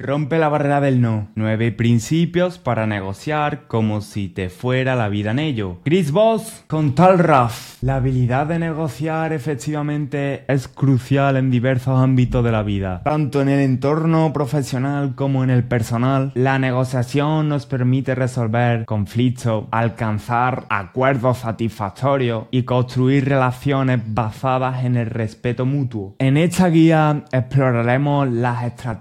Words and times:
Rompe 0.00 0.38
la 0.38 0.48
barrera 0.48 0.80
del 0.80 1.02
no. 1.02 1.28
Nueve 1.34 1.72
principios 1.72 2.56
para 2.56 2.86
negociar 2.86 3.66
como 3.66 4.00
si 4.00 4.30
te 4.30 4.48
fuera 4.48 4.96
la 4.96 5.10
vida 5.10 5.32
en 5.32 5.38
ello. 5.38 5.76
Chris 5.84 6.10
Voss 6.10 6.64
con 6.68 6.94
Tal 6.94 7.18
Raf. 7.18 7.82
La 7.82 7.96
habilidad 7.96 8.46
de 8.46 8.58
negociar 8.58 9.34
efectivamente 9.34 10.44
es 10.48 10.68
crucial 10.68 11.36
en 11.36 11.50
diversos 11.50 11.98
ámbitos 11.98 12.42
de 12.42 12.50
la 12.50 12.62
vida. 12.62 13.02
Tanto 13.04 13.42
en 13.42 13.50
el 13.50 13.60
entorno 13.60 14.32
profesional 14.32 15.14
como 15.14 15.44
en 15.44 15.50
el 15.50 15.64
personal, 15.64 16.32
la 16.34 16.58
negociación 16.58 17.50
nos 17.50 17.66
permite 17.66 18.14
resolver 18.14 18.86
conflictos, 18.86 19.66
alcanzar 19.70 20.64
acuerdos 20.70 21.38
satisfactorios 21.38 22.44
y 22.50 22.62
construir 22.62 23.28
relaciones 23.28 24.00
basadas 24.06 24.82
en 24.84 24.96
el 24.96 25.10
respeto 25.10 25.66
mutuo. 25.66 26.14
En 26.18 26.38
esta 26.38 26.68
guía 26.68 27.24
exploraremos 27.32 28.28
las 28.30 28.64
estrategias 28.64 29.00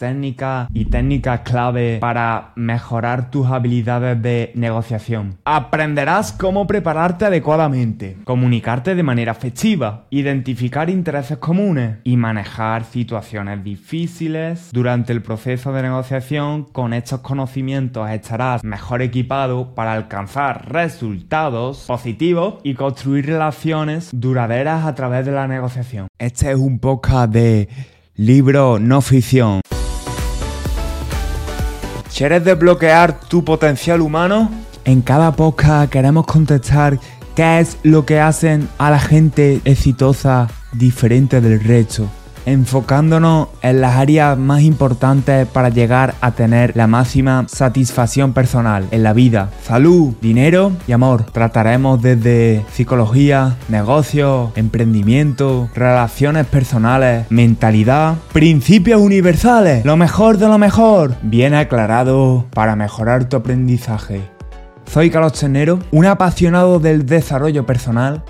y 0.73 0.88
técnicas 0.89 1.41
clave 1.41 1.97
para 1.99 2.51
mejorar 2.55 3.31
tus 3.31 3.47
habilidades 3.47 4.21
de 4.21 4.51
negociación. 4.55 5.37
Aprenderás 5.45 6.31
cómo 6.31 6.67
prepararte 6.67 7.25
adecuadamente, 7.25 8.17
comunicarte 8.23 8.95
de 8.95 9.03
manera 9.03 9.31
efectiva, 9.31 10.05
identificar 10.09 10.89
intereses 10.89 11.37
comunes 11.37 11.97
y 12.03 12.17
manejar 12.17 12.85
situaciones 12.85 13.63
difíciles. 13.63 14.69
Durante 14.71 15.13
el 15.13 15.21
proceso 15.21 15.71
de 15.73 15.83
negociación, 15.83 16.65
con 16.65 16.93
estos 16.93 17.21
conocimientos 17.21 18.09
estarás 18.09 18.63
mejor 18.63 19.01
equipado 19.01 19.75
para 19.75 19.93
alcanzar 19.93 20.71
resultados 20.71 21.85
positivos 21.87 22.55
y 22.63 22.73
construir 22.73 23.25
relaciones 23.25 24.09
duraderas 24.11 24.85
a 24.85 24.95
través 24.95 25.25
de 25.25 25.31
la 25.31 25.47
negociación. 25.47 26.07
Este 26.17 26.51
es 26.51 26.57
un 26.57 26.79
podcast 26.79 27.31
de 27.31 27.69
libro 28.15 28.79
no 28.79 29.01
ficción. 29.01 29.61
¿Quieres 32.19 32.43
desbloquear 32.43 33.17
tu 33.17 33.45
potencial 33.45 34.01
humano? 34.01 34.51
En 34.83 35.01
cada 35.01 35.37
podcast 35.37 35.89
queremos 35.89 36.25
contestar 36.25 36.99
qué 37.33 37.61
es 37.61 37.77
lo 37.83 38.05
que 38.05 38.19
hacen 38.19 38.67
a 38.77 38.91
la 38.91 38.99
gente 38.99 39.61
exitosa 39.63 40.49
diferente 40.73 41.39
del 41.39 41.63
resto 41.63 42.09
enfocándonos 42.51 43.49
en 43.61 43.81
las 43.81 43.95
áreas 43.95 44.37
más 44.37 44.61
importantes 44.61 45.47
para 45.47 45.69
llegar 45.69 46.15
a 46.21 46.31
tener 46.31 46.75
la 46.75 46.87
máxima 46.87 47.45
satisfacción 47.47 48.33
personal 48.33 48.87
en 48.91 49.03
la 49.03 49.13
vida. 49.13 49.51
Salud, 49.63 50.13
dinero 50.21 50.71
y 50.87 50.91
amor. 50.91 51.25
Trataremos 51.31 52.01
desde 52.01 52.65
psicología, 52.71 53.55
negocios, 53.67 54.51
emprendimiento, 54.55 55.69
relaciones 55.75 56.47
personales, 56.47 57.25
mentalidad, 57.29 58.15
principios 58.33 58.99
universales, 58.99 59.85
lo 59.85 59.95
mejor 59.97 60.37
de 60.37 60.47
lo 60.47 60.57
mejor, 60.57 61.15
bien 61.21 61.53
aclarado 61.53 62.45
para 62.53 62.75
mejorar 62.75 63.29
tu 63.29 63.37
aprendizaje. 63.37 64.21
Soy 64.91 65.11
Carlos 65.11 65.33
Chenero, 65.33 65.79
un 65.91 66.07
apasionado 66.07 66.79
del 66.79 67.05
desarrollo 67.05 67.65
personal 67.65 68.23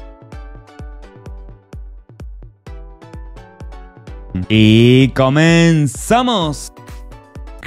Y 4.49 5.09
comenzamos. 5.09 6.71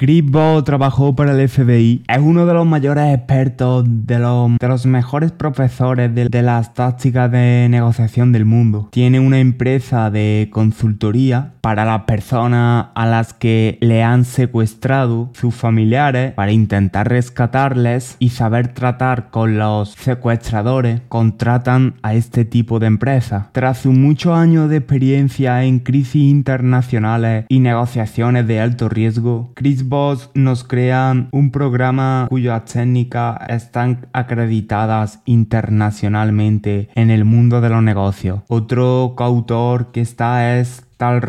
Chris 0.02 0.24
trabajó 0.64 1.14
para 1.14 1.30
el 1.30 1.48
FBI. 1.48 2.02
Es 2.08 2.18
uno 2.18 2.44
de 2.44 2.52
los 2.52 2.66
mayores 2.66 3.14
expertos, 3.14 3.84
de 3.86 4.18
los, 4.18 4.58
de 4.58 4.66
los 4.66 4.84
mejores 4.84 5.30
profesores 5.30 6.12
de, 6.12 6.28
de, 6.28 6.42
las 6.42 6.74
tácticas 6.74 7.30
de 7.30 7.68
negociación 7.70 8.32
del 8.32 8.44
mundo. 8.44 8.88
Tiene 8.90 9.20
una 9.20 9.38
empresa 9.38 10.10
de 10.10 10.50
consultoría 10.52 11.52
para 11.60 11.84
las 11.84 12.02
personas 12.02 12.86
a 12.96 13.06
las 13.06 13.32
que 13.32 13.78
le 13.80 14.02
han 14.02 14.24
secuestrado 14.24 15.30
sus 15.34 15.54
familiares 15.54 16.32
para 16.32 16.50
intentar 16.50 17.08
rescatarles 17.08 18.16
y 18.18 18.30
saber 18.30 18.74
tratar 18.74 19.30
con 19.30 19.56
los 19.56 19.90
secuestradores. 19.90 21.00
Contratan 21.08 21.94
a 22.02 22.14
este 22.14 22.44
tipo 22.44 22.80
de 22.80 22.88
empresa. 22.88 23.50
Tras 23.52 23.78
sus 23.78 23.94
muchos 23.94 24.36
años 24.36 24.68
de 24.68 24.78
experiencia 24.78 25.62
en 25.62 25.78
crisis 25.78 26.24
internacionales 26.24 27.44
y 27.48 27.60
negociaciones 27.60 28.48
de 28.48 28.60
alto 28.60 28.88
riesgo, 28.88 29.52
Chris 29.54 29.88
nos 30.34 30.64
crean 30.64 31.28
un 31.32 31.50
programa 31.50 32.26
cuyas 32.30 32.64
técnicas 32.64 33.36
están 33.48 34.06
acreditadas 34.14 35.20
internacionalmente 35.26 36.88
en 36.94 37.10
el 37.10 37.26
mundo 37.26 37.60
de 37.60 37.68
los 37.68 37.82
negocios. 37.82 38.40
Otro 38.48 39.12
coautor 39.16 39.92
que 39.92 40.00
está 40.00 40.58
es 40.58 40.86
Tal 41.02 41.20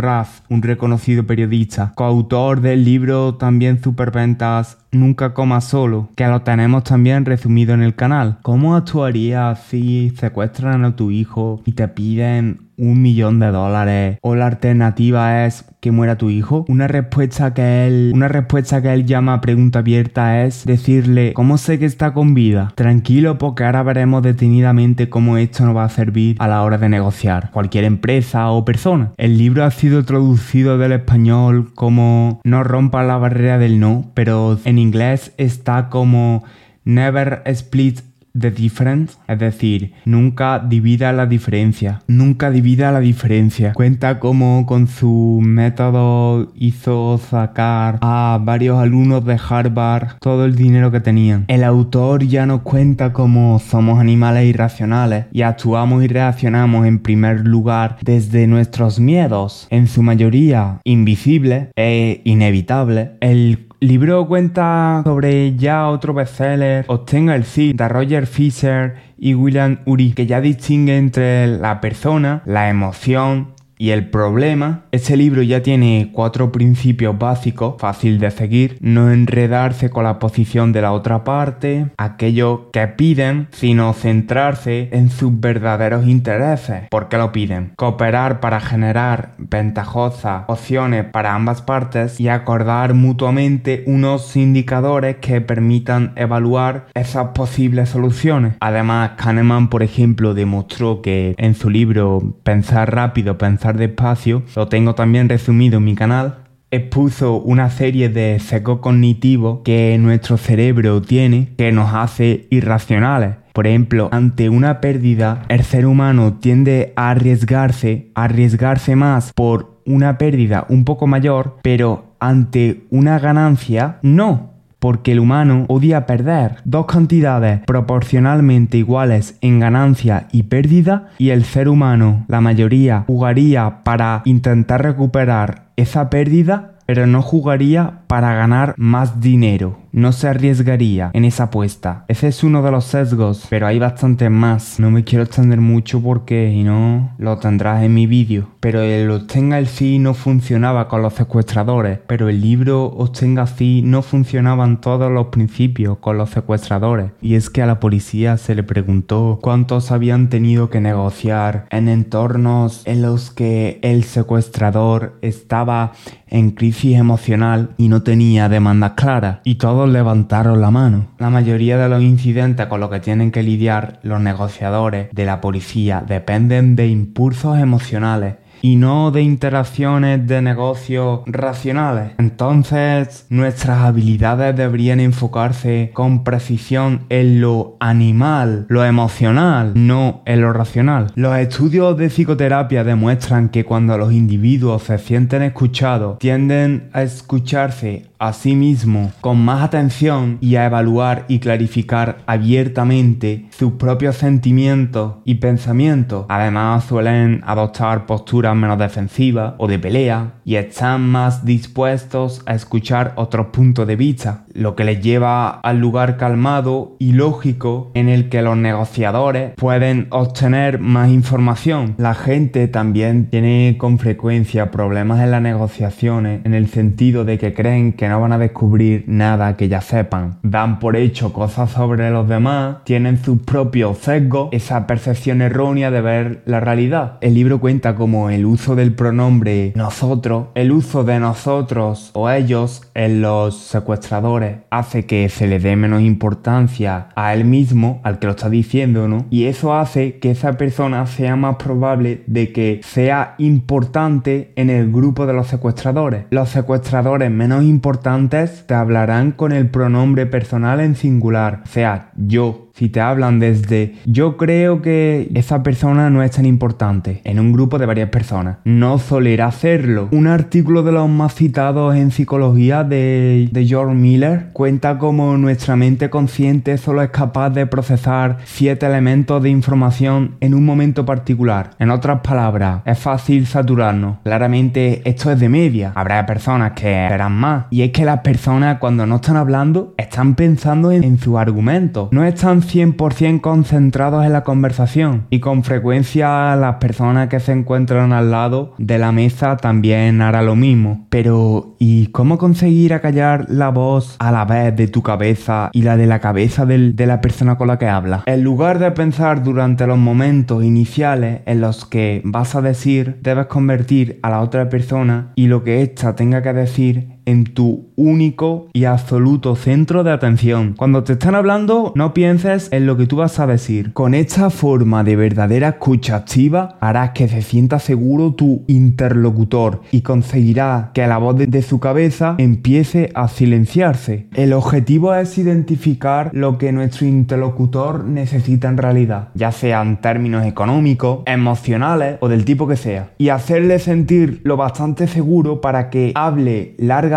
un 0.50 0.62
reconocido 0.62 1.26
periodista, 1.26 1.94
coautor 1.96 2.62
del 2.62 2.86
libro 2.86 3.34
también 3.34 3.82
Superventas 3.82 4.78
Nunca 4.94 5.34
comas 5.34 5.64
solo, 5.64 6.10
que 6.16 6.28
lo 6.28 6.44
tenemos 6.44 6.84
también 6.84 7.26
resumido 7.26 7.74
en 7.74 7.82
el 7.82 7.96
canal. 7.96 8.38
¿Cómo 8.44 8.76
actuarías 8.76 9.60
si 9.60 10.12
secuestran 10.12 10.86
a 10.86 10.96
tu 10.96 11.10
hijo 11.10 11.62
y 11.66 11.72
te 11.72 11.88
piden 11.88 12.60
un 12.76 13.04
millón 13.04 13.40
de 13.40 13.52
dólares 13.52 14.18
o 14.22 14.36
la 14.36 14.48
alternativa 14.48 15.46
es 15.46 15.66
que 15.80 15.92
muera 15.92 16.18
tu 16.18 16.30
hijo? 16.30 16.66
Una 16.68 16.88
respuesta 16.88 17.54
que 17.54 17.88
él, 17.88 18.12
una 18.14 18.28
respuesta 18.28 18.82
que 18.82 18.94
él 18.94 19.06
llama 19.06 19.42
pregunta 19.42 19.80
abierta 19.80 20.44
es 20.44 20.64
decirle 20.66 21.34
¿cómo 21.34 21.58
sé 21.58 21.80
que 21.80 21.86
está 21.86 22.14
con 22.14 22.34
vida? 22.36 22.72
Tranquilo 22.76 23.38
porque 23.38 23.64
ahora 23.64 23.84
veremos 23.84 24.22
detenidamente 24.22 25.10
cómo 25.10 25.38
esto 25.38 25.66
nos 25.66 25.76
va 25.76 25.86
a 25.86 25.90
servir 25.90 26.36
a 26.40 26.48
la 26.48 26.62
hora 26.62 26.78
de 26.78 26.90
negociar 26.90 27.50
cualquier 27.52 27.84
empresa 27.84 28.50
o 28.52 28.64
persona. 28.64 29.12
El 29.18 29.38
libro 29.40 29.63
ha 29.66 29.72
sido 29.72 30.04
traducido 30.04 30.78
del 30.78 30.92
español 30.92 31.74
como 31.74 32.42
no 32.44 32.64
rompa 32.64 33.04
la 33.04 33.18
barrera 33.18 33.58
del 33.58 33.80
no, 33.80 34.12
pero 34.14 34.60
en 34.66 34.78
inglés 34.78 35.34
está 35.38 35.90
como 35.90 36.44
never 36.84 37.42
split 37.46 38.02
The 38.40 38.50
Difference, 38.50 39.18
es 39.28 39.38
decir, 39.38 39.94
nunca 40.06 40.58
divida 40.58 41.14
la 41.14 41.28
diferencia, 41.28 42.02
nunca 42.08 42.50
divida 42.50 42.92
la 42.92 43.00
diferencia. 43.00 43.74
Cuenta 43.74 44.20
cómo 44.20 44.66
con 44.66 44.88
su 44.88 45.40
método 45.44 46.52
hizo 46.56 47.20
sacar 47.20 48.00
a 48.02 48.40
varios 48.42 48.80
alumnos 48.80 49.24
de 49.26 49.38
Harvard 49.48 50.18
todo 50.20 50.46
el 50.46 50.56
dinero 50.56 50.92
que 50.92 51.00
tenían. 51.00 51.46
El 51.48 51.64
autor 51.64 52.24
ya 52.24 52.48
nos 52.48 52.62
cuenta 52.62 53.14
cómo 53.14 53.60
somos 53.60 54.00
animales 54.00 54.46
irracionales 54.46 55.26
y 55.32 55.44
actuamos 55.44 56.04
y 56.04 56.08
reaccionamos 56.08 56.88
en 56.88 57.00
primer 57.00 57.46
lugar 57.46 57.98
desde 58.02 58.48
nuestros 58.48 59.00
miedos, 59.00 59.68
en 59.70 59.88
su 59.88 60.02
mayoría 60.02 60.80
invisibles 60.84 61.68
e 61.76 62.22
inevitables. 62.24 63.10
El 63.22 63.68
libro 63.88 64.28
cuenta 64.28 65.02
sobre 65.04 65.56
ya 65.56 65.88
otro 65.88 66.14
bestseller, 66.14 66.86
Obtenga 66.88 67.36
el 67.36 67.44
sí, 67.44 67.74
de 67.74 67.88
Roger 67.90 68.28
Fisher 68.28 68.96
y 69.18 69.34
William 69.36 69.80
Uri, 69.86 70.14
que 70.14 70.26
ya 70.26 70.42
distingue 70.42 70.98
entre 70.98 71.48
la 71.48 71.82
persona, 71.82 72.42
la 72.46 72.70
emoción 72.70 73.54
y 73.84 73.92
el 73.92 74.10
problema, 74.10 74.86
este 74.94 75.18
libro 75.18 75.42
ya 75.42 75.62
tiene 75.62 76.10
cuatro 76.14 76.54
principios 76.54 77.20
básicos, 77.20 77.76
fácil 77.80 78.18
de 78.18 78.32
seguir, 78.32 78.78
no 78.80 79.12
enredarse 79.12 79.90
con 79.90 80.06
la 80.06 80.20
posición 80.20 80.72
de 80.72 80.82
la 80.82 80.94
otra 80.94 81.26
parte, 81.26 81.88
aquello 81.98 82.72
que 82.72 82.88
piden, 82.88 83.50
sino 83.52 83.92
centrarse 83.92 84.88
en 84.94 85.10
sus 85.10 85.38
verdaderos 85.38 86.08
intereses. 86.08 86.84
¿Por 86.90 87.10
qué 87.10 87.18
lo 87.18 87.34
piden? 87.34 87.74
Cooperar 87.76 88.40
para 88.40 88.62
generar 88.62 89.34
ventajosas 89.38 90.46
opciones 90.48 91.04
para 91.04 91.36
ambas 91.36 91.62
partes 91.62 92.22
y 92.22 92.30
acordar 92.30 92.94
mutuamente 92.94 93.84
unos 93.86 94.38
indicadores 94.38 95.18
que 95.18 95.42
permitan 95.42 96.14
evaluar 96.16 96.86
esas 96.94 97.32
posibles 97.36 97.90
soluciones. 97.90 98.54
Además, 98.62 99.12
Kahneman, 99.18 99.70
por 99.70 99.84
ejemplo, 99.84 100.34
demostró 100.34 101.02
que 101.02 101.36
en 101.38 101.54
su 101.54 101.70
libro 101.70 102.38
Pensar 102.44 102.96
rápido, 102.96 103.38
pensar 103.38 103.73
despacio, 103.78 104.44
lo 104.56 104.68
tengo 104.68 104.96
también 104.96 105.30
resumido 105.30 105.78
en 105.78 105.86
mi 105.86 105.96
canal, 105.96 106.44
expuso 106.72 107.36
una 107.36 107.70
serie 107.70 108.10
de 108.10 108.40
secos 108.40 108.80
cognitivos 108.80 109.60
que 109.64 109.96
nuestro 110.00 110.38
cerebro 110.38 111.02
tiene 111.02 111.50
que 111.58 111.72
nos 111.72 111.94
hace 111.94 112.48
irracionales. 112.50 113.36
Por 113.54 113.68
ejemplo, 113.68 114.10
ante 114.12 114.50
una 114.50 114.82
pérdida, 114.82 115.44
el 115.50 115.64
ser 115.64 115.86
humano 115.86 116.40
tiende 116.40 116.92
a 116.96 117.12
arriesgarse, 117.12 118.12
a 118.16 118.24
arriesgarse 118.24 118.96
más 118.96 119.32
por 119.34 119.82
una 119.86 120.18
pérdida 120.18 120.66
un 120.70 120.86
poco 120.86 121.06
mayor, 121.06 121.58
pero 121.62 122.16
ante 122.20 122.86
una 122.90 123.20
ganancia, 123.20 124.00
no 124.02 124.53
porque 124.84 125.14
el 125.14 125.22
humano 125.22 125.64
odia 125.70 126.06
perder 126.06 126.58
dos 126.66 126.88
cantidades 126.88 127.62
proporcionalmente 127.66 128.78
iguales 128.78 129.38
en 129.40 129.62
ganancia 129.62 130.28
y 130.34 130.44
pérdida 130.44 131.08
y 131.18 131.30
el 131.30 131.46
ser 131.46 131.70
humano, 131.70 132.26
la 132.28 132.42
mayoría, 132.42 133.06
jugaría 133.08 133.82
para 133.86 134.24
intentar 134.26 134.84
recuperar 134.84 135.68
esa 135.78 136.10
pérdida 136.10 136.72
pero 136.86 137.08
no 137.08 137.22
jugaría 137.22 138.02
para 138.08 138.34
ganar 138.34 138.76
más 138.78 139.22
dinero. 139.22 139.83
No 139.94 140.12
se 140.12 140.28
arriesgaría 140.28 141.12
en 141.14 141.24
esa 141.24 141.46
apuesta. 141.46 142.04
Ese 142.08 142.28
es 142.28 142.44
uno 142.44 142.62
de 142.62 142.72
los 142.72 142.86
sesgos, 142.86 143.46
pero 143.50 143.68
hay 143.68 143.80
bastante 143.80 144.30
más. 144.30 144.80
No 144.80 144.92
me 144.92 145.04
quiero 145.04 145.24
extender 145.24 145.62
mucho 145.62 146.02
porque 146.02 146.52
si 146.52 146.64
no 146.64 147.12
lo 147.18 147.38
tendrás 147.38 147.84
en 147.84 147.94
mi 147.94 148.08
vídeo. 148.08 148.50
Pero 148.60 148.82
el 148.82 149.10
obtenga 149.12 149.60
el 149.60 149.68
sí 149.68 150.00
no 150.00 150.14
funcionaba 150.14 150.88
con 150.88 151.02
los 151.02 151.14
secuestradores, 151.14 152.00
pero 152.08 152.28
el 152.28 152.42
libro 152.42 152.86
obtenga 152.86 153.46
sí 153.48 153.82
no 153.86 154.02
funcionaban 154.02 154.82
todos 154.82 155.12
los 155.12 155.28
principios 155.28 156.00
con 156.00 156.18
los 156.18 156.32
secuestradores. 156.32 157.12
Y 157.22 157.36
es 157.36 157.50
que 157.50 157.62
a 157.62 157.68
la 157.68 157.80
policía 157.80 158.38
se 158.38 158.56
le 158.56 158.64
preguntó 158.64 159.40
cuántos 159.42 159.92
habían 159.92 160.30
tenido 160.30 160.70
que 160.70 160.82
negociar 160.82 161.68
en 161.70 161.88
entornos 161.88 162.82
en 162.86 163.04
los 163.04 163.30
que 163.30 163.80
el 163.84 164.04
secuestrador 164.04 165.18
estaba 165.22 165.92
en 166.34 166.50
crisis 166.50 166.98
emocional 166.98 167.76
y 167.78 167.90
no 167.90 168.02
tenía 168.02 168.50
demandas 168.50 168.94
claras, 168.94 169.40
y 169.44 169.56
todos 169.56 169.83
levantaron 169.90 170.62
la 170.62 170.72
mano. 170.72 171.08
La 171.20 171.30
mayoría 171.30 171.78
de 171.78 171.90
los 171.90 172.02
incidentes 172.02 172.68
con 172.68 172.80
los 172.80 172.90
que 172.90 173.00
tienen 173.00 173.32
que 173.32 173.44
lidiar 173.44 174.00
los 174.04 174.22
negociadores 174.22 175.10
de 175.12 175.26
la 175.26 175.42
policía 175.42 176.04
dependen 176.06 176.76
de 176.76 176.88
impulsos 176.88 177.58
emocionales 177.58 178.36
y 178.66 178.78
no 178.78 179.12
de 179.12 179.22
interacciones 179.22 180.26
de 180.26 180.42
negocios 180.42 181.20
racionales. 181.26 182.14
Entonces, 182.18 183.26
nuestras 183.30 183.80
habilidades 183.80 184.56
deberían 184.56 185.02
enfocarse 185.02 185.92
con 185.94 186.24
precisión 186.24 187.02
en 187.10 187.42
lo 187.42 187.76
animal, 187.82 188.66
lo 188.70 188.86
emocional, 188.86 189.74
no 189.76 190.22
en 190.26 190.40
lo 190.40 190.54
racional. 190.54 191.12
Los 191.16 191.38
estudios 191.38 191.98
de 191.98 192.10
psicoterapia 192.10 192.86
demuestran 192.86 193.50
que 193.50 193.66
cuando 193.66 193.98
los 193.98 194.14
individuos 194.14 194.84
se 194.84 194.98
sienten 194.98 195.42
escuchados, 195.42 196.20
tienden 196.20 196.90
a 196.94 197.04
escucharse 197.04 198.14
a 198.18 198.32
sí 198.32 198.56
mismo 198.56 199.12
con 199.20 199.44
más 199.44 199.62
atención 199.62 200.38
y 200.40 200.56
a 200.56 200.66
evaluar 200.66 201.26
y 201.28 201.40
clarificar 201.40 202.20
abiertamente 202.26 203.48
sus 203.50 203.74
propios 203.74 204.16
sentimientos 204.16 205.16
y 205.26 205.36
pensamientos. 205.36 206.26
Además 206.30 206.86
suelen 206.86 207.42
adoptar 207.46 208.06
posturas 208.06 208.53
menos 208.56 208.78
defensivas 208.78 209.54
o 209.58 209.68
de 209.68 209.80
pelea 209.80 210.34
y 210.46 210.56
están 210.56 211.10
más 211.10 211.46
dispuestos 211.46 212.42
a 212.46 212.56
escuchar 212.56 213.14
otros 213.16 213.48
puntos 213.48 213.88
de 213.88 213.96
vista, 213.96 214.46
lo 214.54 214.76
que 214.76 214.84
les 214.84 215.02
lleva 215.02 215.50
al 215.50 215.80
lugar 215.80 216.18
calmado 216.18 216.96
y 217.00 217.14
lógico 217.14 217.92
en 217.94 218.10
el 218.10 218.30
que 218.30 218.42
los 218.42 218.58
negociadores 218.58 219.54
pueden 219.56 220.08
obtener 220.10 220.80
más 220.80 221.10
información. 221.10 221.96
La 221.98 222.14
gente 222.14 222.68
también 222.68 223.30
tiene 223.30 223.76
con 223.78 224.00
frecuencia 224.00 224.72
problemas 224.72 225.22
en 225.22 225.32
las 225.32 225.42
negociaciones 225.42 226.42
en 226.44 226.54
el 226.54 226.68
sentido 226.68 227.26
de 227.26 227.38
que 227.38 227.54
creen 227.54 227.94
que 227.94 228.10
no 228.10 228.22
van 228.22 228.34
a 228.34 228.38
descubrir 228.38 229.06
nada 229.08 229.56
que 229.58 229.68
ya 229.68 229.82
sepan. 229.82 230.40
Dan 230.44 230.80
por 230.80 230.96
hecho 230.96 231.34
cosas 231.34 231.72
sobre 231.72 232.10
los 232.10 232.28
demás, 232.28 232.78
tienen 232.84 233.24
sus 233.24 233.42
propios 233.42 233.98
sesgos, 234.00 234.50
esa 234.52 234.88
percepción 234.88 235.42
errónea 235.42 235.92
de 235.92 236.02
ver 236.02 236.44
la 236.46 236.60
realidad. 236.60 237.18
El 237.22 237.34
libro 237.34 237.60
cuenta 237.60 237.96
como 237.96 238.30
el 238.30 238.43
uso 238.46 238.76
del 238.76 238.94
pronombre 238.94 239.74
nosotros, 239.76 240.48
el 240.56 240.72
uso 240.72 241.04
de 241.04 241.20
nosotros 241.20 242.12
o 242.14 242.30
ellos 242.30 242.84
en 242.94 243.22
los 243.22 243.58
secuestradores 243.58 244.58
hace 244.70 245.06
que 245.06 245.30
se 245.30 245.48
le 245.48 245.60
dé 245.60 245.76
menos 245.76 246.02
importancia 246.02 247.10
a 247.16 247.34
él 247.34 247.46
mismo, 247.46 248.02
al 248.04 248.20
que 248.20 248.28
lo 248.28 248.32
está 248.32 248.50
diciendo, 248.50 249.08
¿no? 249.08 249.26
Y 249.30 249.46
eso 249.46 249.74
hace 249.74 250.20
que 250.20 250.32
esa 250.32 250.54
persona 250.54 251.06
sea 251.08 251.36
más 251.36 251.58
probable 251.58 252.24
de 252.28 252.52
que 252.52 252.82
sea 252.84 253.36
importante 253.38 254.54
en 254.56 254.70
el 254.70 254.92
grupo 254.92 255.26
de 255.26 255.34
los 255.34 255.48
secuestradores. 255.48 256.26
Los 256.30 256.50
secuestradores 256.50 257.32
menos 257.32 257.64
importantes 257.64 258.66
te 258.68 258.74
hablarán 258.74 259.32
con 259.32 259.52
el 259.52 259.70
pronombre 259.70 260.26
personal 260.26 260.80
en 260.80 260.96
singular, 260.96 261.62
sea, 261.66 262.12
yo, 262.16 262.70
si 262.74 262.90
te 262.90 263.02
hablan 263.02 263.40
desde 263.40 263.94
yo 264.06 264.36
creo 264.36 264.82
que 264.82 265.30
esa 265.36 265.62
persona 265.62 266.10
no 266.10 266.24
es 266.24 266.32
tan 266.32 266.46
importante 266.46 267.22
en 267.24 267.40
un 267.40 267.54
grupo 267.54 267.78
de 267.78 267.86
varias 267.86 268.10
personas. 268.10 268.58
No 268.66 268.98
solera 268.98 269.46
hacerlo. 269.46 270.08
Un 270.12 270.28
artículo 270.28 270.82
de 270.82 270.92
los 270.92 271.08
más 271.08 271.36
citados 271.36 271.96
en 271.96 272.10
psicología 272.10 272.84
de, 272.84 273.48
de 273.52 273.66
George 273.66 273.94
Miller 273.94 274.50
cuenta 274.54 274.98
cómo 274.98 275.38
nuestra 275.38 275.76
mente 275.76 276.10
consciente 276.10 276.78
solo 276.78 277.04
es 277.04 277.12
capaz 277.12 277.52
de 277.52 277.68
procesar 277.68 278.38
siete 278.44 278.88
elementos 278.88 279.42
de 279.44 279.50
información 279.50 280.36
en 280.40 280.56
un 280.56 280.66
momento 280.66 281.06
particular. 281.06 281.72
En 281.78 281.92
otras 281.92 282.22
palabras, 282.22 282.82
es 282.86 282.98
fácil 282.98 283.46
saturarnos. 283.46 284.18
Claramente 284.24 285.02
esto 285.06 285.32
es 285.32 285.40
de 285.40 285.50
media. 285.50 285.92
Habrá 285.96 286.26
personas 286.26 286.72
que 286.72 287.08
serán 287.10 287.34
más. 287.34 287.66
Y 287.70 287.84
es 287.84 287.92
que 287.92 288.06
las 288.06 288.22
personas 288.22 288.80
cuando 288.80 289.06
no 289.06 289.18
están 289.18 289.38
hablando 289.38 289.94
están 289.98 290.34
pensando 290.34 290.92
en, 290.92 291.04
en 291.04 291.20
sus 291.20 291.38
argumentos. 291.38 292.10
No 292.12 292.24
están 292.24 292.63
100% 292.66 293.42
concentrados 293.42 294.26
en 294.26 294.34
la 294.34 294.44
conversación 294.44 295.28
y 295.30 295.40
con 295.40 295.64
frecuencia 295.64 296.56
las 296.56 296.76
personas 296.76 297.30
que 297.30 297.40
se 297.40 297.52
encuentran 297.52 298.14
al 298.14 298.32
lado 298.32 298.74
de 298.78 298.98
la 298.98 299.12
mesa 299.12 299.58
también 299.58 300.22
hará 300.22 300.42
lo 300.42 300.56
mismo. 300.56 301.08
Pero 301.10 301.76
¿y 301.80 302.08
cómo 302.08 302.38
conseguir 302.38 302.94
acallar 302.94 303.46
la 303.50 303.70
voz 303.70 304.16
a 304.20 304.32
la 304.32 304.46
vez 304.46 304.76
de 304.76 304.88
tu 304.88 305.02
cabeza 305.02 305.70
y 305.74 305.82
la 305.84 305.98
de 305.98 306.08
la 306.08 306.20
cabeza 306.20 306.66
de 306.66 307.06
la 307.06 307.22
persona 307.22 307.58
con 307.58 307.68
la 307.68 307.78
que 307.78 307.88
hablas? 307.88 308.24
En 308.26 308.44
lugar 308.44 308.80
de 308.80 308.92
pensar 308.92 309.44
durante 309.44 309.88
los 309.88 309.98
momentos 309.98 310.64
iniciales 310.64 311.42
en 311.46 311.62
los 311.62 311.86
que 311.86 312.22
vas 312.26 312.56
a 312.56 312.62
decir, 312.62 313.20
debes 313.22 313.48
convertir 313.48 314.20
a 314.24 314.30
la 314.30 314.42
otra 314.42 314.70
persona 314.70 315.32
y 315.36 315.48
lo 315.48 315.64
que 315.64 315.82
ésta 315.82 316.16
tenga 316.16 316.42
que 316.42 316.54
decir 316.54 317.14
en 317.26 317.46
tu 317.46 317.88
único 317.96 318.68
y 318.74 318.86
absoluto 318.86 319.56
centro 319.56 320.04
de 320.04 320.12
atención. 320.12 320.74
Cuando 320.78 321.04
te 321.04 321.14
están 321.14 321.36
hablando, 321.36 321.94
no 321.96 322.14
pienses 322.14 322.70
en 322.72 322.86
lo 322.86 322.98
que 322.98 323.06
tú 323.06 323.18
vas 323.18 323.40
a 323.40 323.48
decir. 323.48 323.94
Con 323.94 324.14
esta 324.14 324.50
forma 324.50 325.04
de 325.04 325.16
verdadera 325.16 325.70
escucha 325.70 326.16
activa, 326.16 326.78
harás 326.80 327.12
que 327.12 327.28
se 327.28 327.42
sienta 327.42 327.80
seguro 327.80 328.34
tu 328.34 328.64
interlocutor 328.68 329.82
y 329.92 330.02
conseguirá 330.02 330.92
que 330.94 331.06
la 331.08 331.18
voz 331.18 331.38
de, 331.38 331.62
su 331.62 331.80
cabeza 331.80 332.36
empiece 332.38 333.10
a 333.16 333.28
silenciarse. 333.28 334.28
El 334.34 334.54
objetivo 334.54 335.14
es 335.16 335.38
identificar 335.38 336.30
lo 336.34 336.58
que 336.58 336.72
nuestro 336.72 337.06
interlocutor 337.06 338.04
necesita 338.06 338.68
en 338.68 338.78
realidad, 338.78 339.30
ya 339.34 339.52
sean 339.52 340.02
términos 340.02 340.46
económicos, 340.46 341.20
emocionales 341.26 342.18
o 342.20 342.28
del 342.28 342.44
tipo 342.44 342.68
que 342.68 342.76
sea, 342.76 343.12
y 343.18 343.30
hacerle 343.30 343.80
sentir 343.80 344.42
lo 344.44 344.58
bastante 344.58 345.08
seguro 345.08 345.62
para 345.62 345.90
que 345.90 346.12
hable 346.16 346.76
larga 346.78 347.13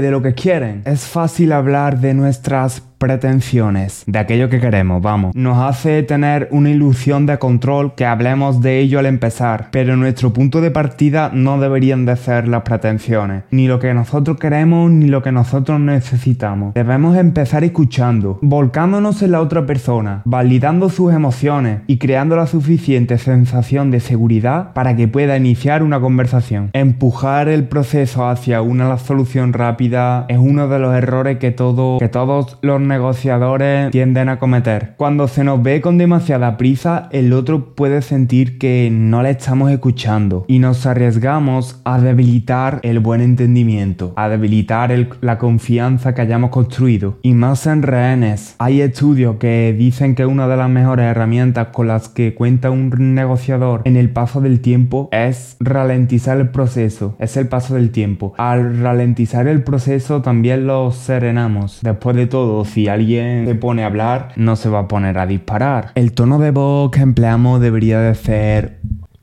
de 0.00 0.10
lo 0.10 0.22
que 0.22 0.34
quieren. 0.34 0.82
Es 0.84 1.06
fácil 1.06 1.52
hablar 1.52 2.00
de 2.00 2.14
nuestras 2.14 2.82
pretensiones, 3.00 4.04
de 4.06 4.18
aquello 4.18 4.50
que 4.50 4.60
queremos, 4.60 5.00
vamos. 5.00 5.34
Nos 5.34 5.56
hace 5.56 6.02
tener 6.02 6.48
una 6.50 6.68
ilusión 6.68 7.24
de 7.24 7.38
control 7.38 7.94
que 7.94 8.04
hablemos 8.04 8.60
de 8.60 8.78
ello 8.78 8.98
al 8.98 9.06
empezar, 9.06 9.68
pero 9.70 9.96
nuestro 9.96 10.34
punto 10.34 10.60
de 10.60 10.70
partida 10.70 11.30
no 11.32 11.58
deberían 11.58 12.04
de 12.04 12.14
ser 12.16 12.46
las 12.46 12.60
pretensiones, 12.60 13.44
ni 13.50 13.68
lo 13.68 13.78
que 13.78 13.94
nosotros 13.94 14.36
queremos 14.38 14.90
ni 14.90 15.06
lo 15.06 15.22
que 15.22 15.32
nosotros 15.32 15.80
necesitamos. 15.80 16.74
Debemos 16.74 17.16
empezar 17.16 17.64
escuchando, 17.64 18.38
volcándonos 18.42 19.22
en 19.22 19.32
la 19.32 19.40
otra 19.40 19.64
persona, 19.64 20.20
validando 20.26 20.90
sus 20.90 21.14
emociones 21.14 21.80
y 21.86 21.96
creando 21.96 22.36
la 22.36 22.46
suficiente 22.46 23.16
sensación 23.16 23.90
de 23.90 24.00
seguridad 24.00 24.74
para 24.74 24.94
que 24.94 25.08
pueda 25.08 25.38
iniciar 25.38 25.82
una 25.82 26.00
conversación. 26.00 26.68
Empujar 26.74 27.48
el 27.48 27.64
proceso 27.64 28.28
hacia 28.28 28.60
una 28.60 28.98
solución 28.98 29.54
rápida 29.54 30.26
es 30.28 30.36
uno 30.36 30.68
de 30.68 30.78
los 30.78 30.94
errores 30.94 31.38
que, 31.38 31.50
todo, 31.50 31.98
que 31.98 32.10
todos 32.10 32.58
los 32.60 32.89
negociadores 32.90 33.90
tienden 33.90 34.28
a 34.28 34.38
cometer. 34.38 34.94
Cuando 34.98 35.26
se 35.28 35.44
nos 35.44 35.62
ve 35.62 35.80
con 35.80 35.96
demasiada 35.96 36.58
prisa, 36.58 37.08
el 37.12 37.32
otro 37.32 37.74
puede 37.74 38.02
sentir 38.02 38.58
que 38.58 38.90
no 38.92 39.22
le 39.22 39.30
estamos 39.30 39.70
escuchando 39.70 40.44
y 40.46 40.58
nos 40.58 40.84
arriesgamos 40.84 41.80
a 41.84 41.98
debilitar 41.98 42.80
el 42.82 42.98
buen 42.98 43.22
entendimiento, 43.22 44.12
a 44.16 44.28
debilitar 44.28 44.90
la 45.20 45.38
confianza 45.38 46.14
que 46.14 46.22
hayamos 46.22 46.50
construido. 46.50 47.18
Y 47.22 47.32
más 47.32 47.66
en 47.66 47.82
rehenes, 47.82 48.56
hay 48.58 48.82
estudios 48.82 49.36
que 49.36 49.74
dicen 49.76 50.14
que 50.14 50.26
una 50.26 50.48
de 50.48 50.56
las 50.56 50.68
mejores 50.68 51.06
herramientas 51.06 51.68
con 51.68 51.86
las 51.88 52.08
que 52.08 52.34
cuenta 52.34 52.70
un 52.70 52.90
negociador 53.14 53.82
en 53.84 53.96
el 53.96 54.10
paso 54.10 54.40
del 54.40 54.60
tiempo 54.60 55.08
es 55.12 55.56
ralentizar 55.60 56.38
el 56.38 56.50
proceso, 56.50 57.16
es 57.18 57.36
el 57.36 57.48
paso 57.48 57.74
del 57.74 57.90
tiempo. 57.90 58.34
Al 58.36 58.80
ralentizar 58.80 59.46
el 59.46 59.62
proceso 59.62 60.22
también 60.22 60.66
lo 60.66 60.90
serenamos. 60.90 61.78
Después 61.82 62.16
de 62.16 62.26
todo, 62.26 62.64
si 62.64 62.79
si 62.80 62.88
alguien 62.88 63.44
se 63.44 63.54
pone 63.54 63.82
a 63.82 63.86
hablar, 63.86 64.32
no 64.36 64.56
se 64.56 64.70
va 64.70 64.80
a 64.80 64.88
poner 64.88 65.18
a 65.18 65.26
disparar. 65.26 65.92
El 65.96 66.12
tono 66.12 66.38
de 66.38 66.50
voz 66.50 66.90
que 66.90 67.00
empleamos 67.00 67.60
debería 67.60 68.00
de 68.00 68.14
ser 68.14 68.78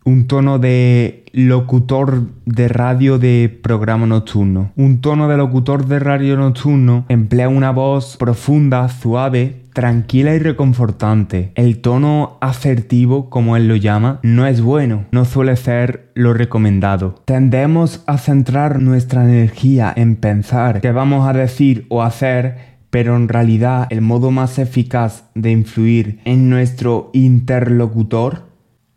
un 0.05 0.27
tono 0.27 0.59
de 0.59 1.25
locutor 1.33 2.21
de 2.45 2.67
radio 2.67 3.17
de 3.17 3.49
programa 3.63 4.05
nocturno. 4.05 4.71
Un 4.75 5.01
tono 5.01 5.27
de 5.27 5.37
locutor 5.37 5.87
de 5.87 5.97
radio 5.97 6.37
nocturno 6.37 7.05
emplea 7.09 7.49
una 7.49 7.71
voz 7.71 8.15
profunda, 8.17 8.87
suave, 8.89 9.63
tranquila 9.73 10.35
y 10.35 10.39
reconfortante. 10.39 11.51
El 11.55 11.79
tono 11.79 12.37
asertivo, 12.41 13.31
como 13.31 13.57
él 13.57 13.67
lo 13.67 13.75
llama, 13.75 14.19
no 14.21 14.45
es 14.45 14.61
bueno, 14.61 15.05
no 15.11 15.25
suele 15.25 15.55
ser 15.55 16.11
lo 16.13 16.33
recomendado. 16.33 17.15
Tendemos 17.25 18.03
a 18.05 18.19
centrar 18.19 18.81
nuestra 18.81 19.23
energía 19.23 19.91
en 19.95 20.15
pensar 20.15 20.79
qué 20.79 20.91
vamos 20.91 21.27
a 21.27 21.33
decir 21.33 21.87
o 21.89 22.03
hacer 22.03 22.76
pero 22.89 23.15
en 23.15 23.27
realidad 23.27 23.87
el 23.89 24.01
modo 24.01 24.31
más 24.31 24.59
eficaz 24.59 25.25
de 25.35 25.51
influir 25.51 26.19
en 26.25 26.49
nuestro 26.49 27.09
interlocutor 27.13 28.47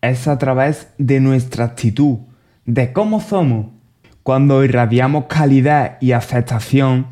es 0.00 0.28
a 0.28 0.38
través 0.38 0.88
de 0.98 1.20
nuestra 1.20 1.64
actitud, 1.64 2.18
de 2.64 2.92
cómo 2.92 3.20
somos. 3.20 3.66
Cuando 4.22 4.64
irradiamos 4.64 5.24
calidad 5.26 5.98
y 6.00 6.12
aceptación, 6.12 7.06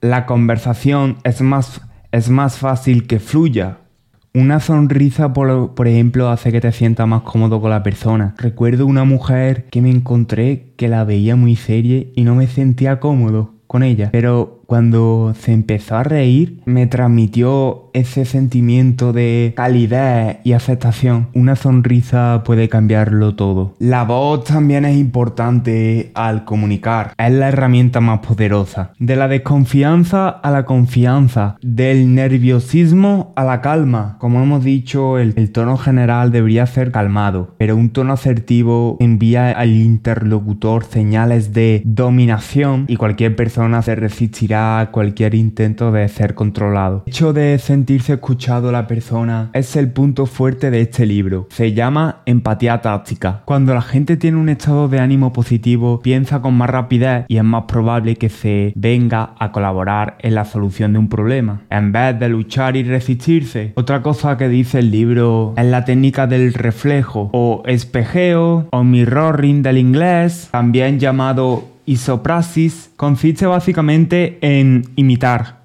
la 0.00 0.26
conversación 0.26 1.18
es 1.24 1.40
más, 1.40 1.80
es 2.12 2.30
más 2.30 2.58
fácil 2.58 3.06
que 3.06 3.18
fluya. 3.18 3.78
Una 4.34 4.60
sonrisa, 4.60 5.32
por, 5.32 5.88
ejemplo, 5.88 6.28
hace 6.28 6.52
que 6.52 6.60
te 6.60 6.70
sientas 6.70 7.08
más 7.08 7.22
cómodo 7.22 7.60
con 7.60 7.70
la 7.70 7.82
persona. 7.82 8.34
Recuerdo 8.38 8.86
una 8.86 9.04
mujer 9.04 9.64
que 9.70 9.80
me 9.80 9.90
encontré 9.90 10.74
que 10.76 10.88
la 10.88 11.04
veía 11.04 11.34
muy 11.34 11.56
seria 11.56 12.04
y 12.14 12.22
no 12.24 12.34
me 12.34 12.46
sentía 12.46 13.00
cómodo 13.00 13.54
con 13.66 13.82
ella. 13.82 14.10
Pero 14.12 14.57
cuando 14.68 15.32
se 15.40 15.54
empezó 15.54 15.96
a 15.96 16.02
reír, 16.02 16.60
me 16.66 16.86
transmitió 16.86 17.88
ese 17.94 18.26
sentimiento 18.26 19.14
de 19.14 19.54
calidad 19.56 20.40
y 20.44 20.52
aceptación. 20.52 21.28
Una 21.32 21.56
sonrisa 21.56 22.42
puede 22.44 22.68
cambiarlo 22.68 23.34
todo. 23.34 23.76
La 23.78 24.04
voz 24.04 24.44
también 24.44 24.84
es 24.84 24.98
importante 24.98 26.10
al 26.12 26.44
comunicar. 26.44 27.14
Es 27.16 27.32
la 27.32 27.48
herramienta 27.48 28.02
más 28.02 28.18
poderosa. 28.18 28.92
De 28.98 29.16
la 29.16 29.26
desconfianza 29.26 30.28
a 30.28 30.50
la 30.50 30.66
confianza. 30.66 31.56
Del 31.62 32.14
nerviosismo 32.14 33.32
a 33.36 33.44
la 33.44 33.62
calma. 33.62 34.18
Como 34.20 34.42
hemos 34.42 34.62
dicho, 34.64 35.18
el, 35.18 35.32
el 35.36 35.50
tono 35.50 35.78
general 35.78 36.30
debería 36.30 36.66
ser 36.66 36.92
calmado. 36.92 37.54
Pero 37.56 37.74
un 37.74 37.88
tono 37.88 38.12
asertivo 38.12 38.98
envía 39.00 39.50
al 39.50 39.70
interlocutor 39.70 40.84
señales 40.84 41.54
de 41.54 41.80
dominación 41.86 42.84
y 42.86 42.96
cualquier 42.96 43.34
persona 43.34 43.80
se 43.80 43.94
resistirá 43.94 44.57
cualquier 44.90 45.34
intento 45.34 45.92
de 45.92 46.08
ser 46.08 46.34
controlado. 46.34 47.02
El 47.06 47.12
hecho 47.12 47.32
de 47.32 47.58
sentirse 47.58 48.14
escuchado 48.14 48.72
la 48.72 48.86
persona 48.86 49.50
es 49.52 49.76
el 49.76 49.90
punto 49.90 50.26
fuerte 50.26 50.70
de 50.70 50.80
este 50.80 51.06
libro. 51.06 51.46
Se 51.50 51.72
llama 51.72 52.22
empatía 52.26 52.80
táctica. 52.80 53.42
Cuando 53.44 53.74
la 53.74 53.82
gente 53.82 54.16
tiene 54.16 54.38
un 54.38 54.48
estado 54.48 54.88
de 54.88 55.00
ánimo 55.00 55.32
positivo, 55.32 56.00
piensa 56.00 56.40
con 56.40 56.54
más 56.54 56.70
rapidez 56.70 57.24
y 57.28 57.36
es 57.36 57.44
más 57.44 57.64
probable 57.64 58.16
que 58.16 58.28
se 58.28 58.72
venga 58.76 59.34
a 59.38 59.52
colaborar 59.52 60.16
en 60.20 60.34
la 60.34 60.44
solución 60.44 60.92
de 60.92 60.98
un 60.98 61.08
problema, 61.08 61.62
en 61.70 61.92
vez 61.92 62.18
de 62.18 62.28
luchar 62.28 62.76
y 62.76 62.82
resistirse. 62.82 63.72
Otra 63.76 64.02
cosa 64.02 64.36
que 64.36 64.48
dice 64.48 64.80
el 64.80 64.90
libro 64.90 65.54
es 65.56 65.66
la 65.66 65.84
técnica 65.84 66.26
del 66.26 66.54
reflejo 66.54 67.30
o 67.32 67.62
espejeo 67.66 68.68
o 68.70 68.84
mirroring 68.84 69.62
del 69.62 69.78
inglés, 69.78 70.48
también 70.50 70.98
llamado 70.98 71.77
Isopraxis 71.88 72.90
consiste 72.96 73.46
básicamente 73.46 74.36
en 74.42 74.84
imitar. 74.96 75.62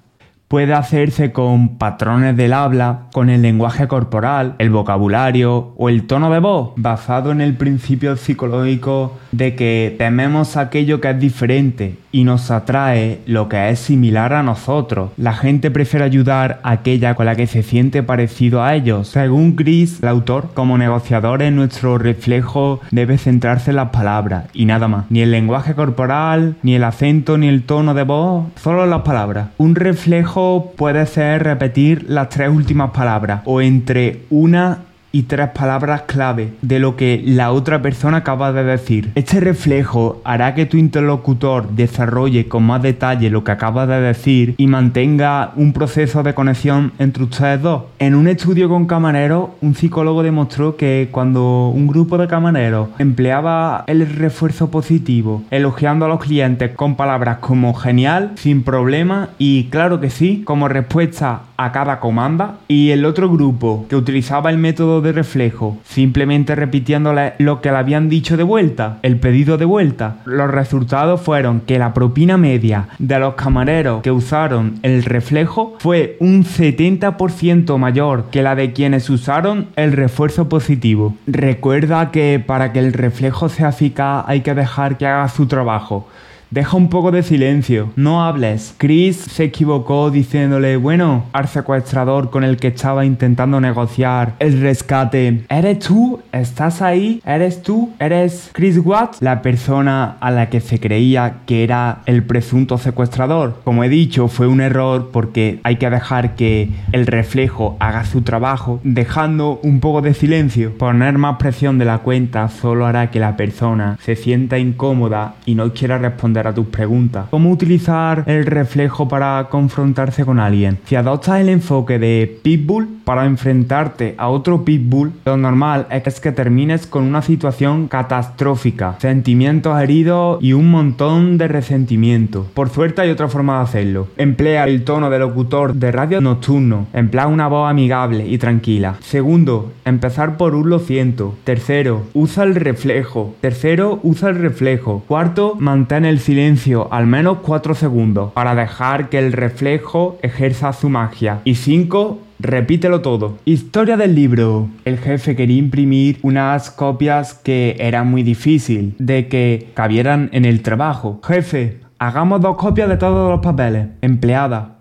Puede 0.48 0.72
hacerse 0.72 1.32
con 1.32 1.76
patrones 1.76 2.34
del 2.34 2.54
habla, 2.54 3.08
con 3.12 3.28
el 3.28 3.42
lenguaje 3.42 3.88
corporal, 3.88 4.54
el 4.58 4.70
vocabulario 4.70 5.74
o 5.76 5.90
el 5.90 6.06
tono 6.06 6.30
de 6.30 6.38
voz, 6.38 6.72
basado 6.76 7.30
en 7.30 7.42
el 7.42 7.54
principio 7.54 8.16
psicológico 8.16 9.18
de 9.32 9.54
que 9.54 9.94
tememos 9.98 10.56
aquello 10.56 10.98
que 11.00 11.10
es 11.10 11.20
diferente 11.20 12.03
y 12.14 12.22
nos 12.22 12.52
atrae 12.52 13.18
lo 13.26 13.48
que 13.48 13.70
es 13.70 13.80
similar 13.80 14.34
a 14.34 14.44
nosotros. 14.44 15.10
La 15.16 15.32
gente 15.32 15.72
prefiere 15.72 16.04
ayudar 16.04 16.60
a 16.62 16.70
aquella 16.70 17.16
con 17.16 17.26
la 17.26 17.34
que 17.34 17.48
se 17.48 17.64
siente 17.64 18.04
parecido 18.04 18.62
a 18.62 18.76
ellos. 18.76 19.08
Según 19.08 19.56
Chris, 19.56 19.98
el 20.00 20.08
autor, 20.08 20.50
como 20.54 20.78
negociadores 20.78 21.52
nuestro 21.52 21.98
reflejo 21.98 22.80
debe 22.92 23.18
centrarse 23.18 23.70
en 23.70 23.76
las 23.76 23.90
palabras 23.90 24.44
y 24.52 24.64
nada 24.64 24.86
más. 24.86 25.06
Ni 25.10 25.22
el 25.22 25.32
lenguaje 25.32 25.74
corporal, 25.74 26.54
ni 26.62 26.76
el 26.76 26.84
acento, 26.84 27.36
ni 27.36 27.48
el 27.48 27.64
tono 27.64 27.94
de 27.94 28.04
voz, 28.04 28.44
solo 28.62 28.86
las 28.86 29.02
palabras. 29.02 29.48
Un 29.58 29.74
reflejo 29.74 30.72
puede 30.76 31.06
ser 31.06 31.42
repetir 31.42 32.06
las 32.08 32.28
tres 32.28 32.48
últimas 32.48 32.92
palabras 32.92 33.40
o 33.44 33.60
entre 33.60 34.20
una 34.30 34.78
y 35.14 35.22
tres 35.22 35.50
palabras 35.50 36.02
clave 36.02 36.54
de 36.60 36.80
lo 36.80 36.96
que 36.96 37.22
la 37.24 37.52
otra 37.52 37.80
persona 37.80 38.18
acaba 38.18 38.52
de 38.52 38.64
decir. 38.64 39.12
Este 39.14 39.38
reflejo 39.38 40.20
hará 40.24 40.54
que 40.56 40.66
tu 40.66 40.76
interlocutor 40.76 41.70
desarrolle 41.70 42.48
con 42.48 42.64
más 42.64 42.82
detalle 42.82 43.30
lo 43.30 43.44
que 43.44 43.52
acaba 43.52 43.86
de 43.86 44.00
decir 44.00 44.56
y 44.58 44.66
mantenga 44.66 45.52
un 45.54 45.72
proceso 45.72 46.24
de 46.24 46.34
conexión 46.34 46.90
entre 46.98 47.22
ustedes 47.22 47.62
dos. 47.62 47.84
En 48.00 48.16
un 48.16 48.26
estudio 48.26 48.68
con 48.68 48.86
camareros, 48.86 49.50
un 49.60 49.76
psicólogo 49.76 50.24
demostró 50.24 50.76
que 50.76 51.08
cuando 51.12 51.68
un 51.68 51.86
grupo 51.86 52.18
de 52.18 52.26
camareros 52.26 52.88
empleaba 52.98 53.84
el 53.86 54.04
refuerzo 54.08 54.72
positivo, 54.72 55.44
elogiando 55.52 56.06
a 56.06 56.08
los 56.08 56.18
clientes 56.18 56.72
con 56.74 56.96
palabras 56.96 57.38
como 57.38 57.72
genial, 57.74 58.32
sin 58.34 58.64
problema 58.64 59.28
y 59.38 59.66
claro 59.70 60.00
que 60.00 60.10
sí, 60.10 60.42
como 60.44 60.66
respuesta 60.66 61.42
a 61.56 61.70
cada 61.70 62.00
comanda, 62.00 62.56
y 62.66 62.90
el 62.90 63.04
otro 63.04 63.30
grupo 63.30 63.86
que 63.88 63.94
utilizaba 63.94 64.50
el 64.50 64.58
método 64.58 65.03
de 65.04 65.12
reflejo, 65.12 65.78
simplemente 65.84 66.56
repitiéndole 66.56 67.34
lo 67.38 67.60
que 67.60 67.70
le 67.70 67.76
habían 67.76 68.08
dicho 68.08 68.36
de 68.36 68.42
vuelta, 68.42 68.98
el 69.02 69.20
pedido 69.20 69.56
de 69.56 69.64
vuelta. 69.64 70.16
Los 70.24 70.50
resultados 70.50 71.20
fueron 71.20 71.60
que 71.60 71.78
la 71.78 71.94
propina 71.94 72.36
media 72.36 72.88
de 72.98 73.20
los 73.20 73.34
camareros 73.34 74.02
que 74.02 74.10
usaron 74.10 74.80
el 74.82 75.04
reflejo 75.04 75.76
fue 75.78 76.16
un 76.18 76.44
70% 76.44 77.78
mayor 77.78 78.24
que 78.30 78.42
la 78.42 78.56
de 78.56 78.72
quienes 78.72 79.08
usaron 79.10 79.68
el 79.76 79.92
refuerzo 79.92 80.48
positivo. 80.48 81.14
Recuerda 81.26 82.10
que 82.10 82.42
para 82.44 82.72
que 82.72 82.80
el 82.80 82.92
reflejo 82.92 83.48
sea 83.48 83.68
eficaz 83.68 84.24
hay 84.26 84.40
que 84.40 84.54
dejar 84.54 84.98
que 84.98 85.06
haga 85.06 85.28
su 85.28 85.46
trabajo. 85.46 86.08
Deja 86.54 86.76
un 86.76 86.88
poco 86.88 87.10
de 87.10 87.24
silencio, 87.24 87.90
no 87.96 88.22
hables. 88.24 88.76
Chris 88.78 89.16
se 89.16 89.42
equivocó 89.42 90.12
diciéndole, 90.12 90.76
bueno, 90.76 91.24
al 91.32 91.48
secuestrador 91.48 92.30
con 92.30 92.44
el 92.44 92.58
que 92.58 92.68
estaba 92.68 93.04
intentando 93.04 93.60
negociar 93.60 94.36
el 94.38 94.60
rescate, 94.60 95.42
¿eres 95.48 95.80
tú? 95.80 96.20
¿Estás 96.30 96.80
ahí? 96.80 97.20
¿Eres 97.26 97.60
tú? 97.60 97.92
¿Eres 97.98 98.50
Chris 98.52 98.78
Watts? 98.78 99.20
La 99.20 99.42
persona 99.42 100.16
a 100.20 100.30
la 100.30 100.48
que 100.48 100.60
se 100.60 100.78
creía 100.78 101.38
que 101.44 101.64
era 101.64 102.02
el 102.06 102.22
presunto 102.22 102.78
secuestrador. 102.78 103.60
Como 103.64 103.82
he 103.82 103.88
dicho, 103.88 104.28
fue 104.28 104.46
un 104.46 104.60
error 104.60 105.10
porque 105.12 105.58
hay 105.64 105.74
que 105.74 105.90
dejar 105.90 106.36
que 106.36 106.70
el 106.92 107.08
reflejo 107.08 107.76
haga 107.80 108.04
su 108.04 108.22
trabajo, 108.22 108.78
dejando 108.84 109.58
un 109.64 109.80
poco 109.80 110.02
de 110.02 110.14
silencio. 110.14 110.78
Poner 110.78 111.18
más 111.18 111.36
presión 111.38 111.78
de 111.78 111.84
la 111.84 111.98
cuenta 111.98 112.48
solo 112.48 112.86
hará 112.86 113.10
que 113.10 113.18
la 113.18 113.36
persona 113.36 113.98
se 114.00 114.14
sienta 114.14 114.56
incómoda 114.60 115.34
y 115.46 115.56
no 115.56 115.72
quiera 115.72 115.98
responder 115.98 116.43
tus 116.52 116.66
preguntas. 116.66 117.26
¿Cómo 117.30 117.50
utilizar 117.50 118.24
el 118.26 118.44
reflejo 118.44 119.08
para 119.08 119.46
confrontarse 119.50 120.24
con 120.24 120.40
alguien? 120.40 120.78
Si 120.86 120.96
adoptas 120.96 121.40
el 121.40 121.48
enfoque 121.48 121.98
de 121.98 122.40
Pitbull 122.42 122.88
para 123.04 123.26
enfrentarte 123.26 124.14
a 124.18 124.28
otro 124.28 124.64
Pitbull, 124.64 125.12
lo 125.24 125.36
normal 125.36 125.86
es 125.90 126.20
que 126.20 126.32
termines 126.32 126.86
con 126.86 127.04
una 127.04 127.22
situación 127.22 127.88
catastrófica, 127.88 128.96
sentimientos 128.98 129.80
heridos 129.80 130.42
y 130.42 130.52
un 130.52 130.70
montón 130.70 131.38
de 131.38 131.48
resentimiento. 131.48 132.46
Por 132.54 132.70
suerte 132.70 133.02
hay 133.02 133.10
otra 133.10 133.28
forma 133.28 133.58
de 133.58 133.64
hacerlo. 133.64 134.08
Emplea 134.16 134.64
el 134.64 134.84
tono 134.84 135.10
de 135.10 135.18
locutor 135.18 135.74
de 135.74 135.92
radio 135.92 136.20
nocturno. 136.20 136.86
Emplea 136.92 137.26
una 137.26 137.48
voz 137.48 137.70
amigable 137.70 138.26
y 138.26 138.38
tranquila. 138.38 138.96
Segundo, 139.00 139.72
empezar 139.84 140.36
por 140.36 140.54
un 140.54 140.70
lo 140.70 140.78
siento. 140.78 141.34
Tercero, 141.44 142.04
usa 142.14 142.44
el 142.44 142.54
reflejo. 142.54 143.34
Tercero, 143.40 144.00
usa 144.02 144.30
el 144.30 144.36
reflejo. 144.36 145.04
Cuarto, 145.06 145.56
mantén 145.58 146.04
el 146.04 146.18
silencio 146.24 146.88
al 146.90 147.06
menos 147.06 147.38
4 147.42 147.74
segundos 147.74 148.32
para 148.32 148.54
dejar 148.54 149.10
que 149.10 149.18
el 149.18 149.32
reflejo 149.32 150.18
ejerza 150.22 150.72
su 150.72 150.88
magia. 150.88 151.40
Y 151.44 151.54
5. 151.54 152.18
Repítelo 152.40 153.00
todo. 153.00 153.38
Historia 153.44 153.96
del 153.96 154.14
libro. 154.14 154.68
El 154.84 154.98
jefe 154.98 155.36
quería 155.36 155.58
imprimir 155.58 156.18
unas 156.22 156.70
copias 156.70 157.34
que 157.34 157.76
era 157.78 158.04
muy 158.04 158.22
difícil 158.22 158.96
de 158.98 159.28
que 159.28 159.68
cabieran 159.74 160.30
en 160.32 160.44
el 160.44 160.62
trabajo. 160.62 161.20
Jefe, 161.22 161.78
hagamos 161.98 162.40
dos 162.40 162.56
copias 162.56 162.88
de 162.88 162.96
todos 162.96 163.30
los 163.30 163.40
papeles. 163.40 163.88
Empleada, 164.00 164.73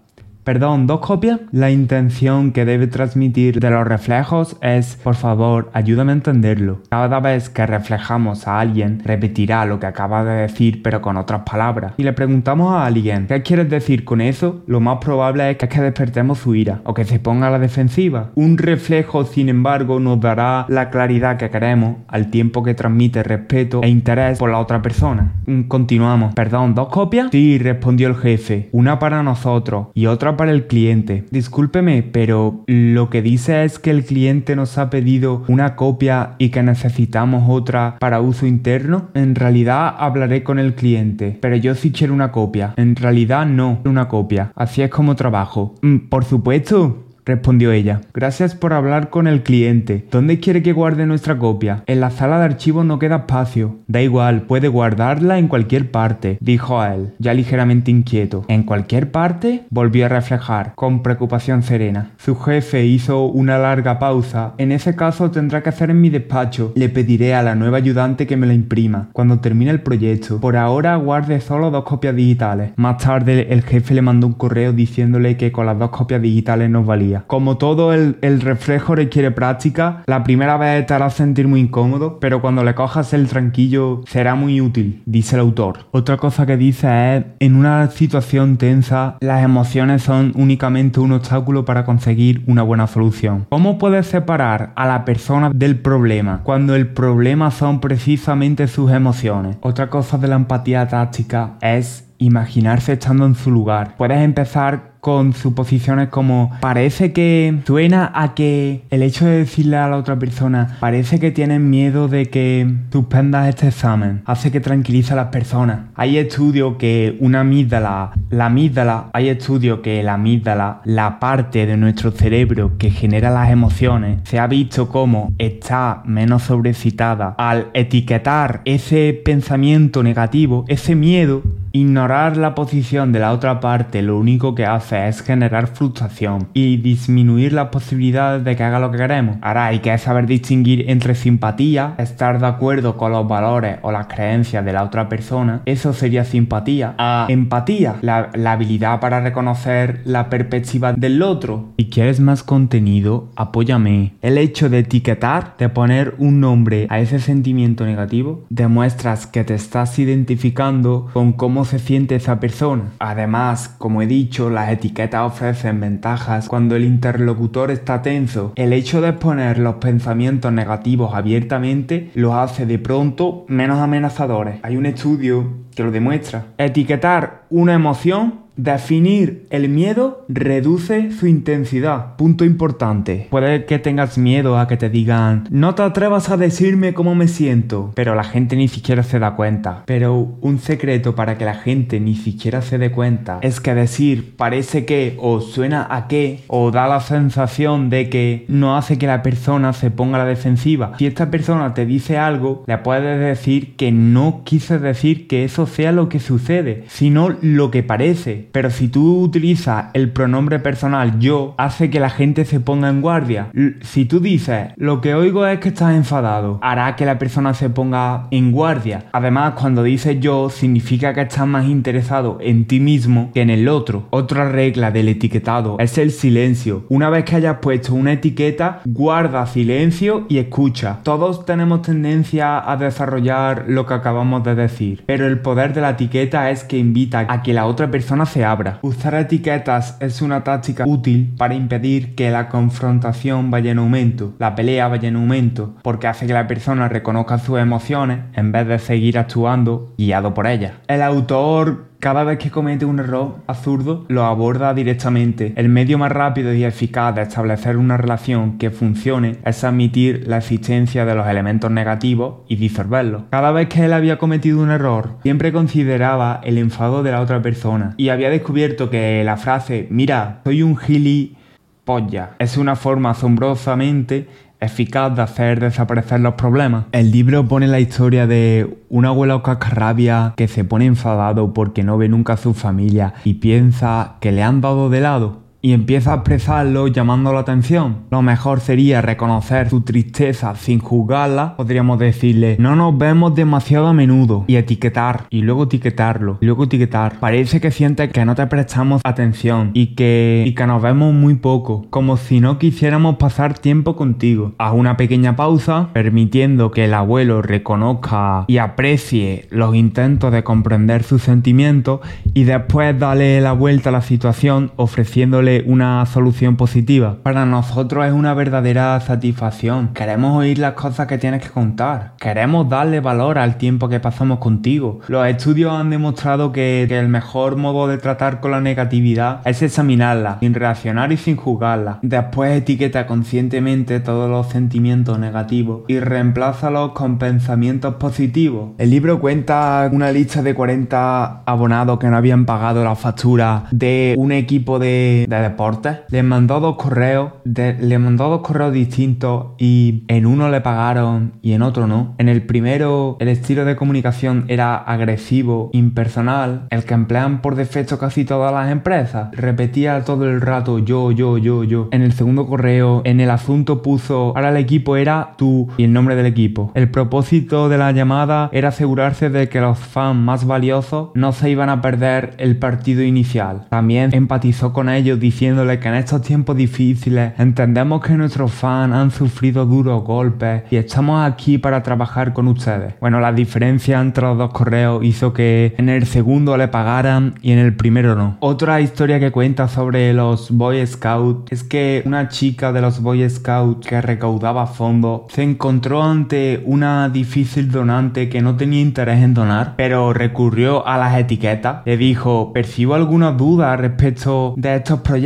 Perdón, 0.43 0.87
¿dos 0.87 0.99
copias? 0.99 1.39
La 1.53 1.71
intención 1.71 2.51
que 2.51 2.65
debe 2.65 2.87
transmitir 2.87 3.61
de 3.61 3.69
los 3.69 3.87
reflejos 3.87 4.57
es, 4.61 4.97
por 5.01 5.15
favor, 5.15 5.69
ayúdame 5.71 6.11
a 6.11 6.15
entenderlo. 6.15 6.79
Cada 6.89 7.21
vez 7.21 7.49
que 7.49 7.65
reflejamos 7.65 8.45
a 8.45 8.59
alguien, 8.59 9.01
repetirá 9.05 9.65
lo 9.65 9.79
que 9.79 9.85
acaba 9.85 10.25
de 10.25 10.41
decir 10.41 10.81
pero 10.83 11.01
con 11.01 11.15
otras 11.15 11.43
palabras. 11.49 11.93
Si 11.95 12.03
le 12.03 12.11
preguntamos 12.11 12.73
a 12.73 12.85
alguien, 12.85 13.27
¿qué 13.27 13.41
quieres 13.41 13.69
decir 13.69 14.03
con 14.03 14.19
eso? 14.19 14.63
Lo 14.67 14.81
más 14.81 14.97
probable 14.97 15.49
es 15.49 15.57
que 15.57 15.81
despertemos 15.81 16.39
su 16.39 16.55
ira 16.55 16.81
o 16.83 16.93
que 16.93 17.05
se 17.05 17.19
ponga 17.19 17.47
a 17.47 17.51
la 17.51 17.59
defensiva. 17.59 18.31
Un 18.35 18.57
reflejo, 18.57 19.23
sin 19.23 19.47
embargo, 19.47 20.01
nos 20.01 20.19
dará 20.19 20.65
la 20.67 20.89
claridad 20.89 21.37
que 21.37 21.49
queremos 21.49 21.97
al 22.09 22.29
tiempo 22.29 22.63
que 22.63 22.73
transmite 22.73 23.23
respeto 23.23 23.81
e 23.81 23.87
interés 23.87 24.39
por 24.39 24.49
la 24.49 24.59
otra 24.59 24.81
persona. 24.81 25.31
Mm, 25.45 25.63
continuamos. 25.63 26.33
Perdón, 26.33 26.75
¿dos 26.75 26.89
copias? 26.89 27.29
Sí, 27.31 27.57
respondió 27.57 28.09
el 28.09 28.15
jefe. 28.15 28.67
Una 28.73 28.99
para 28.99 29.23
nosotros 29.23 29.87
y 29.93 30.07
otra 30.07 30.32
para 30.37 30.51
el 30.51 30.67
cliente. 30.67 31.25
Discúlpeme, 31.31 32.03
pero 32.03 32.63
lo 32.67 33.09
que 33.09 33.21
dice 33.21 33.63
es 33.63 33.79
que 33.79 33.91
el 33.91 34.05
cliente 34.05 34.55
nos 34.55 34.77
ha 34.77 34.89
pedido 34.89 35.43
una 35.47 35.75
copia 35.75 36.35
y 36.37 36.49
que 36.49 36.63
necesitamos 36.63 37.45
otra 37.47 37.97
para 37.99 38.21
uso 38.21 38.45
interno. 38.45 39.09
En 39.13 39.35
realidad 39.35 39.93
hablaré 39.97 40.43
con 40.43 40.59
el 40.59 40.75
cliente, 40.75 41.37
pero 41.41 41.55
yo 41.55 41.75
sí 41.75 41.91
quiero 41.91 42.13
una 42.13 42.31
copia. 42.31 42.73
En 42.77 42.95
realidad 42.95 43.45
no, 43.45 43.79
una 43.85 44.07
copia. 44.07 44.51
Así 44.55 44.81
es 44.81 44.89
como 44.89 45.15
trabajo. 45.15 45.75
Mm, 45.81 46.09
por 46.09 46.25
supuesto 46.25 47.03
respondió 47.25 47.71
ella. 47.71 48.01
Gracias 48.13 48.55
por 48.55 48.73
hablar 48.73 49.09
con 49.09 49.27
el 49.27 49.43
cliente. 49.43 50.05
¿Dónde 50.11 50.39
quiere 50.39 50.63
que 50.63 50.73
guarde 50.73 51.05
nuestra 51.05 51.37
copia? 51.37 51.83
En 51.85 52.01
la 52.01 52.11
sala 52.11 52.39
de 52.39 52.45
archivos 52.45 52.85
no 52.85 52.99
queda 52.99 53.17
espacio. 53.17 53.77
Da 53.87 54.01
igual, 54.01 54.43
puede 54.43 54.67
guardarla 54.67 55.39
en 55.39 55.47
cualquier 55.47 55.91
parte, 55.91 56.37
dijo 56.41 56.81
a 56.81 56.95
él, 56.95 57.13
ya 57.19 57.33
ligeramente 57.33 57.91
inquieto. 57.91 58.45
¿En 58.47 58.63
cualquier 58.63 59.11
parte? 59.11 59.63
volvió 59.69 60.05
a 60.05 60.09
reflejar, 60.09 60.73
con 60.75 61.01
preocupación 61.01 61.63
serena. 61.63 62.11
Su 62.17 62.35
jefe 62.35 62.85
hizo 62.85 63.25
una 63.25 63.57
larga 63.57 63.99
pausa. 63.99 64.53
En 64.57 64.71
ese 64.71 64.95
caso 64.95 65.31
tendrá 65.31 65.61
que 65.63 65.69
hacer 65.69 65.89
en 65.89 66.01
mi 66.01 66.09
despacho. 66.09 66.73
Le 66.75 66.89
pediré 66.89 67.33
a 67.33 67.43
la 67.43 67.55
nueva 67.55 67.77
ayudante 67.77 68.27
que 68.27 68.37
me 68.37 68.47
la 68.47 68.53
imprima, 68.53 69.09
cuando 69.13 69.39
termine 69.39 69.71
el 69.71 69.81
proyecto. 69.81 70.39
Por 70.39 70.57
ahora 70.57 70.95
guarde 70.95 71.41
solo 71.41 71.71
dos 71.71 71.83
copias 71.83 72.15
digitales. 72.15 72.71
Más 72.75 72.97
tarde 72.97 73.47
el 73.49 73.63
jefe 73.63 73.93
le 73.93 74.01
mandó 74.01 74.27
un 74.27 74.33
correo 74.33 74.73
diciéndole 74.73 75.37
que 75.37 75.51
con 75.51 75.65
las 75.65 75.77
dos 75.79 75.89
copias 75.89 76.21
digitales 76.21 76.69
nos 76.69 76.85
valía 76.85 77.12
como 77.21 77.57
todo 77.57 77.93
el, 77.93 78.17
reflejo 78.41 78.95
requiere 78.95 79.31
práctica, 79.31 80.03
la 80.05 80.23
primera 80.23 80.57
vez 80.57 80.85
te 80.85 80.93
hará 80.93 81.09
sentir 81.09 81.47
muy 81.47 81.61
incómodo, 81.61 82.19
pero 82.19 82.41
cuando 82.41 82.63
le 82.63 82.75
cojas 82.75 83.13
el 83.13 83.27
tranquillo 83.27 84.01
será 84.07 84.35
muy 84.35 84.59
útil, 84.61 85.01
dice 85.05 85.35
el 85.35 85.41
autor. 85.41 85.85
Otra 85.91 86.17
cosa 86.17 86.45
que 86.45 86.57
dice 86.57 87.17
es, 87.17 87.25
en 87.39 87.55
una 87.55 87.89
situación 87.89 88.57
tensa, 88.57 89.17
las 89.21 89.43
emociones 89.43 90.03
son 90.03 90.33
únicamente 90.35 90.99
un 90.99 91.13
obstáculo 91.13 91.65
para 91.65 91.85
conseguir 91.85 92.43
una 92.47 92.63
buena 92.63 92.87
solución. 92.87 93.45
¿Cómo 93.49 93.77
puedes 93.77 94.07
separar 94.07 94.73
a 94.75 94.87
la 94.87 95.05
persona 95.05 95.51
del 95.53 95.79
problema 95.79 96.41
cuando 96.43 96.75
el 96.75 96.87
problema 96.87 97.51
son 97.51 97.79
precisamente 97.79 98.67
sus 98.67 98.91
emociones? 98.91 99.57
Otra 99.61 99.89
cosa 99.89 100.17
de 100.17 100.27
la 100.27 100.35
empatía 100.35 100.87
táctica 100.87 101.53
es 101.61 102.07
imaginarse 102.17 102.93
estando 102.93 103.25
en 103.25 103.35
su 103.35 103.51
lugar. 103.51 103.95
Puedes 103.97 104.19
empezar 104.19 104.92
con 105.03 105.33
suposiciones 105.33 106.07
como 106.07 106.49
parece 106.61 107.11
que 107.11 107.59
suena 107.67 108.09
a 108.15 108.33
que 108.33 108.83
el 108.89 109.03
hecho 109.03 109.25
de 109.25 109.39
decirle 109.39 109.75
a 109.75 109.89
la 109.89 109.97
otra 109.97 110.17
persona 110.17 110.77
parece 110.79 111.19
que 111.19 111.29
tienes 111.29 111.59
miedo 111.59 112.07
de 112.07 112.27
que 112.27 112.73
suspendas 112.89 113.49
este 113.49 113.67
examen 113.67 114.21
hace 114.23 114.49
que 114.49 114.61
tranquilice 114.61 115.11
a 115.11 115.17
las 115.17 115.27
personas. 115.27 115.89
Hay 115.95 116.17
estudios 116.17 116.77
que 116.77 117.17
una 117.19 117.41
amígdala, 117.41 118.13
la 118.29 118.45
amígdala, 118.45 119.09
hay 119.11 119.27
estudios 119.27 119.79
que 119.79 120.01
la 120.03 120.13
amígdala, 120.13 120.79
la 120.85 121.19
parte 121.19 121.65
de 121.65 121.75
nuestro 121.75 122.11
cerebro 122.11 122.77
que 122.77 122.89
genera 122.89 123.29
las 123.29 123.49
emociones, 123.49 124.21
se 124.23 124.39
ha 124.39 124.47
visto 124.47 124.87
como 124.87 125.33
está 125.37 126.01
menos 126.05 126.43
sobrecitada 126.43 127.35
al 127.37 127.67
etiquetar 127.73 128.61
ese 128.63 129.21
pensamiento 129.25 130.01
negativo, 130.01 130.63
ese 130.69 130.95
miedo 130.95 131.43
Ignorar 131.75 132.37
la 132.37 132.53
posición 132.53 133.11
de 133.11 133.17
la 133.17 133.31
otra 133.31 133.59
parte 133.59 134.03
lo 134.03 134.19
único 134.19 134.53
que 134.53 134.63
hace 134.63 134.92
es 134.93 135.21
generar 135.21 135.67
frustración 135.67 136.47
y 136.53 136.77
disminuir 136.77 137.53
las 137.53 137.69
posibilidades 137.69 138.43
de 138.43 138.55
que 138.55 138.63
haga 138.63 138.79
lo 138.79 138.91
que 138.91 138.97
queremos. 138.97 139.37
Ahora 139.41 139.67
hay 139.67 139.79
que 139.79 139.97
saber 139.97 140.25
distinguir 140.25 140.89
entre 140.89 141.15
simpatía, 141.15 141.95
estar 141.97 142.39
de 142.39 142.47
acuerdo 142.47 142.97
con 142.97 143.11
los 143.11 143.27
valores 143.27 143.77
o 143.81 143.91
las 143.91 144.07
creencias 144.07 144.63
de 144.65 144.73
la 144.73 144.83
otra 144.83 145.09
persona, 145.09 145.61
eso 145.65 145.93
sería 145.93 146.25
simpatía, 146.25 146.95
a 146.97 147.27
empatía, 147.29 147.95
la, 148.01 148.29
la 148.33 148.53
habilidad 148.53 148.99
para 148.99 149.21
reconocer 149.21 150.01
la 150.05 150.29
perspectiva 150.29 150.93
del 150.93 151.21
otro. 151.21 151.73
Si 151.77 151.89
quieres 151.89 152.19
más 152.19 152.43
contenido, 152.43 153.29
apóyame. 153.35 154.13
El 154.21 154.37
hecho 154.37 154.69
de 154.69 154.79
etiquetar, 154.79 155.55
de 155.57 155.69
poner 155.69 156.15
un 156.17 156.39
nombre 156.39 156.87
a 156.89 156.99
ese 156.99 157.19
sentimiento 157.19 157.85
negativo, 157.85 158.45
demuestras 158.49 159.27
que 159.27 159.43
te 159.43 159.53
estás 159.53 159.97
identificando 159.99 161.09
con 161.13 161.33
cómo 161.33 161.65
se 161.65 161.79
siente 161.79 162.15
esa 162.15 162.39
persona. 162.39 162.83
Además, 162.99 163.75
como 163.77 164.01
he 164.01 164.07
dicho, 164.07 164.49
las 164.49 164.69
etiquetas 164.83 165.21
ofrecen 165.21 165.79
ventajas 165.79 166.49
cuando 166.49 166.75
el 166.75 166.83
interlocutor 166.83 167.71
está 167.71 168.01
tenso. 168.01 168.51
El 168.57 168.73
hecho 168.73 168.99
de 168.99 169.09
exponer 169.09 169.57
los 169.57 169.75
pensamientos 169.75 170.51
negativos 170.51 171.13
abiertamente 171.15 172.11
los 172.15 172.33
hace 172.33 172.65
de 172.65 172.79
pronto 172.79 173.45
menos 173.47 173.79
amenazadores. 173.79 174.59
Hay 174.61 174.75
un 174.75 174.85
estudio 174.85 175.53
que 175.73 175.83
lo 175.83 175.91
demuestra. 175.91 176.47
Etiquetar 176.57 177.43
una 177.49 177.73
emoción 177.73 178.42
Definir 178.55 179.47
el 179.49 179.67
miedo 179.67 180.25
reduce 180.29 181.11
su 181.11 181.25
intensidad. 181.25 182.15
Punto 182.17 182.45
importante. 182.45 183.27
Puede 183.31 183.65
que 183.65 183.79
tengas 183.79 184.19
miedo 184.19 184.59
a 184.59 184.67
que 184.67 184.77
te 184.77 184.91
digan, 184.91 185.47
no 185.49 185.73
te 185.73 185.81
atrevas 185.81 186.29
a 186.29 186.37
decirme 186.37 186.93
cómo 186.93 187.15
me 187.15 187.27
siento, 187.27 187.91
pero 187.95 188.13
la 188.13 188.23
gente 188.23 188.55
ni 188.55 188.67
siquiera 188.67 189.01
se 189.01 189.17
da 189.17 189.35
cuenta. 189.35 189.81
Pero 189.87 190.37
un 190.41 190.59
secreto 190.59 191.15
para 191.15 191.37
que 191.37 191.45
la 191.45 191.55
gente 191.55 191.99
ni 191.99 192.13
siquiera 192.15 192.61
se 192.61 192.77
dé 192.77 192.91
cuenta 192.91 193.39
es 193.41 193.59
que 193.59 193.73
decir 193.73 194.35
parece 194.37 194.85
que 194.85 195.17
o 195.19 195.41
suena 195.41 195.87
a 195.89 196.07
que 196.07 196.41
o 196.47 196.69
da 196.69 196.87
la 196.87 196.99
sensación 196.99 197.89
de 197.89 198.09
que 198.09 198.45
no 198.47 198.77
hace 198.77 198.99
que 198.99 199.07
la 199.07 199.23
persona 199.23 199.73
se 199.73 199.89
ponga 199.89 200.17
a 200.17 200.25
la 200.25 200.29
defensiva. 200.29 200.93
Si 200.99 201.07
esta 201.07 201.31
persona 201.31 201.73
te 201.73 201.87
dice 201.87 202.19
algo, 202.19 202.63
le 202.67 202.77
puedes 202.77 203.19
decir 203.19 203.75
que 203.75 203.91
no 203.91 204.43
quise 204.43 204.77
decir 204.77 205.27
que 205.27 205.43
eso 205.43 205.65
sea 205.65 205.91
lo 205.91 206.07
que 206.07 206.19
sucede, 206.19 206.83
sino 206.87 207.35
lo 207.41 207.71
que 207.71 207.81
parece 207.81 208.42
pero 208.51 208.69
si 208.69 208.87
tú 208.87 209.21
utilizas 209.21 209.85
el 209.93 210.11
pronombre 210.11 210.59
personal 210.59 211.19
yo, 211.19 211.55
hace 211.57 211.89
que 211.89 211.99
la 211.99 212.09
gente 212.09 212.45
se 212.45 212.59
ponga 212.59 212.89
en 212.89 213.01
guardia. 213.01 213.49
si 213.81 214.05
tú 214.05 214.19
dices, 214.19 214.69
lo 214.77 215.01
que 215.01 215.15
oigo 215.15 215.45
es 215.45 215.59
que 215.59 215.69
estás 215.69 215.95
enfadado, 215.95 216.59
hará 216.61 216.95
que 216.95 217.05
la 217.05 217.19
persona 217.19 217.53
se 217.53 217.69
ponga 217.69 218.27
en 218.31 218.51
guardia. 218.51 219.05
Además, 219.11 219.53
cuando 219.59 219.83
dices 219.83 220.19
yo, 220.19 220.49
significa 220.49 221.13
que 221.13 221.21
estás 221.21 221.47
más 221.47 221.65
interesado 221.65 222.37
en 222.41 222.65
ti 222.65 222.79
mismo 222.79 223.31
que 223.33 223.41
en 223.41 223.49
el 223.49 223.67
otro. 223.67 224.07
Otra 224.09 224.49
regla 224.49 224.91
del 224.91 225.09
etiquetado 225.09 225.77
es 225.79 225.97
el 225.97 226.11
silencio. 226.11 226.85
Una 226.89 227.09
vez 227.09 227.25
que 227.25 227.35
hayas 227.35 227.57
puesto 227.61 227.93
una 227.93 228.13
etiqueta, 228.13 228.81
guarda 228.85 229.45
silencio 229.45 230.25
y 230.29 230.37
escucha. 230.37 230.99
Todos 231.03 231.45
tenemos 231.45 231.81
tendencia 231.81 232.69
a 232.69 232.77
desarrollar 232.77 233.65
lo 233.67 233.85
que 233.85 233.93
acabamos 233.93 234.43
de 234.43 234.55
decir, 234.55 235.03
pero 235.05 235.27
el 235.27 235.39
poder 235.39 235.73
de 235.73 235.81
la 235.81 235.91
etiqueta 235.91 236.49
es 236.51 236.63
que 236.63 236.77
invita 236.77 237.25
a 237.27 237.41
que 237.41 237.53
la 237.53 237.65
otra 237.65 237.91
persona 237.91 238.25
abra. 238.41 238.79
Usar 238.81 239.15
etiquetas 239.15 239.97
es 239.99 240.21
una 240.21 240.43
táctica 240.43 240.85
útil 240.87 241.33
para 241.37 241.55
impedir 241.55 242.15
que 242.15 242.31
la 242.31 242.49
confrontación 242.49 243.51
vaya 243.51 243.71
en 243.71 243.79
aumento, 243.79 244.33
la 244.39 244.55
pelea 244.55 244.87
vaya 244.87 245.09
en 245.09 245.17
aumento, 245.17 245.75
porque 245.83 246.07
hace 246.07 246.25
que 246.25 246.33
la 246.33 246.47
persona 246.47 246.87
reconozca 246.87 247.37
sus 247.37 247.59
emociones 247.59 248.19
en 248.33 248.51
vez 248.51 248.67
de 248.67 248.79
seguir 248.79 249.17
actuando 249.17 249.93
guiado 249.97 250.33
por 250.33 250.47
ellas. 250.47 250.73
El 250.87 251.01
autor 251.01 251.92
cada 252.03 252.25
vez 252.25 252.37
que 252.37 252.51
comete 252.51 252.83
un 252.83 252.99
error 252.99 253.37
absurdo, 253.47 254.03
lo 254.09 254.25
aborda 254.25 254.73
directamente. 254.73 255.53
El 255.55 255.69
medio 255.69 255.97
más 255.97 256.11
rápido 256.11 256.53
y 256.53 256.65
eficaz 256.65 257.15
de 257.15 257.21
establecer 257.21 257.77
una 257.77 257.95
relación 257.95 258.57
que 258.57 258.71
funcione 258.71 259.37
es 259.45 259.63
admitir 259.63 260.25
la 260.27 260.39
existencia 260.39 261.05
de 261.05 261.15
los 261.15 261.25
elementos 261.25 261.71
negativos 261.71 262.41
y 262.49 262.57
disolverlos. 262.57 263.23
Cada 263.29 263.53
vez 263.53 263.69
que 263.69 263.85
él 263.85 263.93
había 263.93 264.17
cometido 264.17 264.61
un 264.61 264.71
error, 264.71 265.11
siempre 265.23 265.53
consideraba 265.53 266.41
el 266.43 266.57
enfado 266.57 267.03
de 267.03 267.11
la 267.11 267.21
otra 267.21 267.41
persona 267.41 267.93
y 267.95 268.09
había 268.09 268.29
descubierto 268.29 268.89
que 268.89 269.23
la 269.23 269.37
frase, 269.37 269.87
mira, 269.89 270.41
soy 270.43 270.61
un 270.61 270.75
gilipollas, 270.75 272.31
es 272.37 272.57
una 272.57 272.75
forma 272.75 273.11
asombrosamente 273.11 274.27
eficaz 274.63 275.15
de 275.15 275.21
hacer 275.21 275.59
desaparecer 275.59 276.19
los 276.19 276.35
problemas. 276.35 276.85
El 276.91 277.11
libro 277.11 277.47
pone 277.47 277.67
la 277.67 277.79
historia 277.79 278.27
de 278.27 278.77
un 278.89 279.05
abuelo 279.05 279.43
cascarrabia 279.43 280.33
que 280.35 280.47
se 280.47 280.63
pone 280.63 280.85
enfadado 280.85 281.53
porque 281.53 281.83
no 281.83 281.97
ve 281.97 282.09
nunca 282.09 282.33
a 282.33 282.37
su 282.37 282.53
familia 282.53 283.13
y 283.23 283.35
piensa 283.35 284.15
que 284.19 284.31
le 284.31 284.43
han 284.43 284.61
dado 284.61 284.89
de 284.89 285.01
lado 285.01 285.42
y 285.65 285.71
empieza 285.71 286.11
a 286.11 286.15
expresarlo 286.15 286.87
llamando 286.89 287.31
la 287.31 287.39
atención. 287.39 287.99
Lo 288.11 288.21
mejor 288.21 288.59
sería 288.59 289.01
reconocer 289.01 289.69
su 289.69 289.79
tristeza 289.79 290.55
sin 290.55 290.79
juzgarla. 290.79 291.55
Podríamos 291.55 291.99
decirle, 291.99 292.57
no 292.59 292.75
nos 292.75 292.97
vemos 292.97 293.33
demasiado 293.33 293.87
a 293.87 293.93
menudo 293.93 294.43
y 294.47 294.57
etiquetar 294.57 295.25
y 295.29 295.41
luego 295.41 295.63
etiquetarlo 295.63 296.37
y 296.41 296.45
luego 296.45 296.65
etiquetar. 296.65 297.17
Parece 297.21 297.61
que 297.61 297.71
siente 297.71 298.09
que 298.09 298.25
no 298.25 298.35
te 298.35 298.45
prestamos 298.47 299.01
atención 299.05 299.71
y 299.73 299.95
que, 299.95 300.43
y 300.45 300.53
que 300.53 300.67
nos 300.67 300.81
vemos 300.81 301.13
muy 301.13 301.35
poco, 301.35 301.87
como 301.89 302.17
si 302.17 302.41
no 302.41 302.59
quisiéramos 302.59 303.15
pasar 303.15 303.57
tiempo 303.57 303.95
contigo. 303.95 304.51
Haz 304.57 304.73
una 304.73 304.97
pequeña 304.97 305.37
pausa, 305.37 305.87
permitiendo 305.93 306.71
que 306.71 306.85
el 306.85 306.93
abuelo 306.93 307.41
reconozca 307.41 308.43
y 308.49 308.57
aprecie 308.57 309.47
los 309.49 309.75
intentos 309.75 310.33
de 310.33 310.43
comprender 310.43 311.03
sus 311.03 311.21
sentimientos 311.21 312.01
y 312.33 312.43
después 312.43 312.99
dale 312.99 313.39
la 313.39 313.53
vuelta 313.53 313.87
a 313.87 313.93
la 313.93 314.01
situación 314.01 314.73
ofreciéndole 314.75 315.52
una 315.61 316.05
solución 316.05 316.55
positiva. 316.55 317.17
Para 317.21 317.45
nosotros 317.45 318.05
es 318.05 318.13
una 318.13 318.33
verdadera 318.33 318.99
satisfacción. 318.99 319.89
Queremos 319.93 320.37
oír 320.37 320.57
las 320.59 320.73
cosas 320.73 321.07
que 321.07 321.17
tienes 321.17 321.43
que 321.43 321.49
contar. 321.49 322.13
Queremos 322.19 322.67
darle 322.69 322.99
valor 322.99 323.37
al 323.37 323.57
tiempo 323.57 323.89
que 323.89 323.99
pasamos 323.99 324.39
contigo. 324.39 324.99
Los 325.07 325.27
estudios 325.27 325.73
han 325.73 325.89
demostrado 325.89 326.51
que, 326.51 326.83
el 326.83 327.07
mejor 327.07 327.57
modo 327.57 327.87
de 327.87 327.97
tratar 327.97 328.39
con 328.39 328.51
la 328.51 328.61
negatividad 328.61 329.41
es 329.45 329.61
examinarla, 329.61 330.37
sin 330.39 330.53
reaccionar 330.53 331.11
y 331.11 331.17
sin 331.17 331.35
juzgarla. 331.35 331.99
Después 332.01 332.57
etiqueta 332.57 333.07
conscientemente 333.07 333.99
todos 333.99 334.29
los 334.29 334.47
sentimientos 334.47 335.19
negativos 335.19 335.83
y 335.87 335.99
reemplázalos 335.99 336.91
con 336.91 337.17
pensamientos 337.17 337.95
positivos. 337.95 338.71
El 338.77 338.89
libro 338.89 339.19
cuenta 339.19 339.89
una 339.91 340.11
lista 340.11 340.41
de 340.41 340.53
40 340.53 341.43
abonados 341.45 341.99
que 341.99 342.07
no 342.07 342.17
habían 342.17 342.45
pagado 342.45 342.83
la 342.83 342.95
factura 342.95 343.65
de 343.71 344.15
un 344.17 344.31
equipo 344.31 344.79
de, 344.79 345.25
deportes. 345.43 345.99
Les 346.09 346.23
mandó 346.23 346.59
dos 346.59 346.75
correos, 346.77 347.33
le 347.43 347.99
mandó 347.99 348.29
dos 348.29 348.41
correos 348.41 348.73
distintos 348.73 349.47
y 349.57 350.03
en 350.07 350.25
uno 350.25 350.49
le 350.49 350.61
pagaron 350.61 351.33
y 351.41 351.53
en 351.53 351.61
otro 351.61 351.87
no. 351.87 352.15
En 352.17 352.29
el 352.29 352.43
primero 352.43 353.17
el 353.19 353.27
estilo 353.27 353.65
de 353.65 353.75
comunicación 353.75 354.45
era 354.47 354.75
agresivo, 354.75 355.69
impersonal, 355.73 356.67
el 356.69 356.83
que 356.83 356.93
emplean 356.93 357.41
por 357.41 357.55
defecto 357.55 357.99
casi 357.99 358.25
todas 358.25 358.53
las 358.53 358.71
empresas. 358.71 359.29
Repetía 359.33 360.03
todo 360.03 360.29
el 360.29 360.41
rato 360.41 360.79
yo, 360.79 361.11
yo, 361.11 361.37
yo, 361.37 361.63
yo. 361.63 361.89
En 361.91 362.01
el 362.01 362.13
segundo 362.13 362.47
correo, 362.47 363.01
en 363.05 363.19
el 363.19 363.29
asunto 363.29 363.81
puso, 363.81 364.33
ahora 364.35 364.49
el 364.49 364.57
equipo 364.57 364.95
era 364.95 365.33
tú 365.37 365.67
y 365.77 365.83
el 365.83 365.93
nombre 365.93 366.15
del 366.15 366.25
equipo. 366.25 366.71
El 366.73 366.89
propósito 366.89 367.69
de 367.69 367.77
la 367.77 367.91
llamada 367.91 368.49
era 368.53 368.69
asegurarse 368.69 369.29
de 369.29 369.49
que 369.49 369.61
los 369.61 369.77
fans 369.77 370.17
más 370.17 370.45
valiosos 370.45 371.09
no 371.13 371.31
se 371.31 371.49
iban 371.49 371.69
a 371.69 371.81
perder 371.81 372.35
el 372.37 372.57
partido 372.57 373.03
inicial. 373.03 373.65
También 373.69 374.13
empatizó 374.13 374.73
con 374.73 374.89
ellos 374.89 375.19
diciéndole 375.33 375.79
que 375.79 375.87
en 375.87 375.95
estos 375.95 376.21
tiempos 376.21 376.55
difíciles 376.55 377.33
entendemos 377.39 378.03
que 378.03 378.13
nuestros 378.13 378.51
fans 378.51 378.93
han 378.93 379.09
sufrido 379.09 379.65
duros 379.65 380.03
golpes 380.03 380.61
y 380.69 380.75
estamos 380.75 381.25
aquí 381.25 381.57
para 381.57 381.81
trabajar 381.81 382.33
con 382.33 382.47
ustedes. 382.47 382.93
Bueno, 383.01 383.19
la 383.19 383.33
diferencia 383.33 383.99
entre 383.99 384.25
los 384.25 384.37
dos 384.37 384.51
correos 384.51 385.03
hizo 385.03 385.33
que 385.33 385.73
en 385.79 385.89
el 385.89 386.05
segundo 386.05 386.55
le 386.55 386.67
pagaran 386.67 387.33
y 387.41 387.51
en 387.51 387.57
el 387.57 387.75
primero 387.75 388.13
no. 388.13 388.37
Otra 388.41 388.79
historia 388.79 389.19
que 389.19 389.31
cuenta 389.31 389.67
sobre 389.67 390.13
los 390.13 390.51
Boy 390.51 390.85
Scouts 390.85 391.51
es 391.51 391.63
que 391.63 392.03
una 392.05 392.29
chica 392.29 392.71
de 392.71 392.81
los 392.81 393.01
Boy 393.01 393.27
Scouts 393.27 393.87
que 393.87 394.01
recaudaba 394.01 394.67
fondos 394.67 395.21
se 395.29 395.41
encontró 395.41 396.03
ante 396.03 396.61
una 396.67 397.09
difícil 397.09 397.71
donante 397.71 398.29
que 398.29 398.43
no 398.43 398.55
tenía 398.55 398.81
interés 398.81 399.23
en 399.23 399.33
donar, 399.33 399.73
pero 399.77 400.13
recurrió 400.13 400.85
a 400.85 400.99
las 400.99 401.17
etiquetas. 401.17 401.77
Le 401.85 401.97
dijo, 401.97 402.53
percibo 402.53 402.93
alguna 402.93 403.31
duda 403.31 403.75
respecto 403.77 404.53
de 404.57 404.75
estos 404.75 404.99
proyectos. 404.99 405.22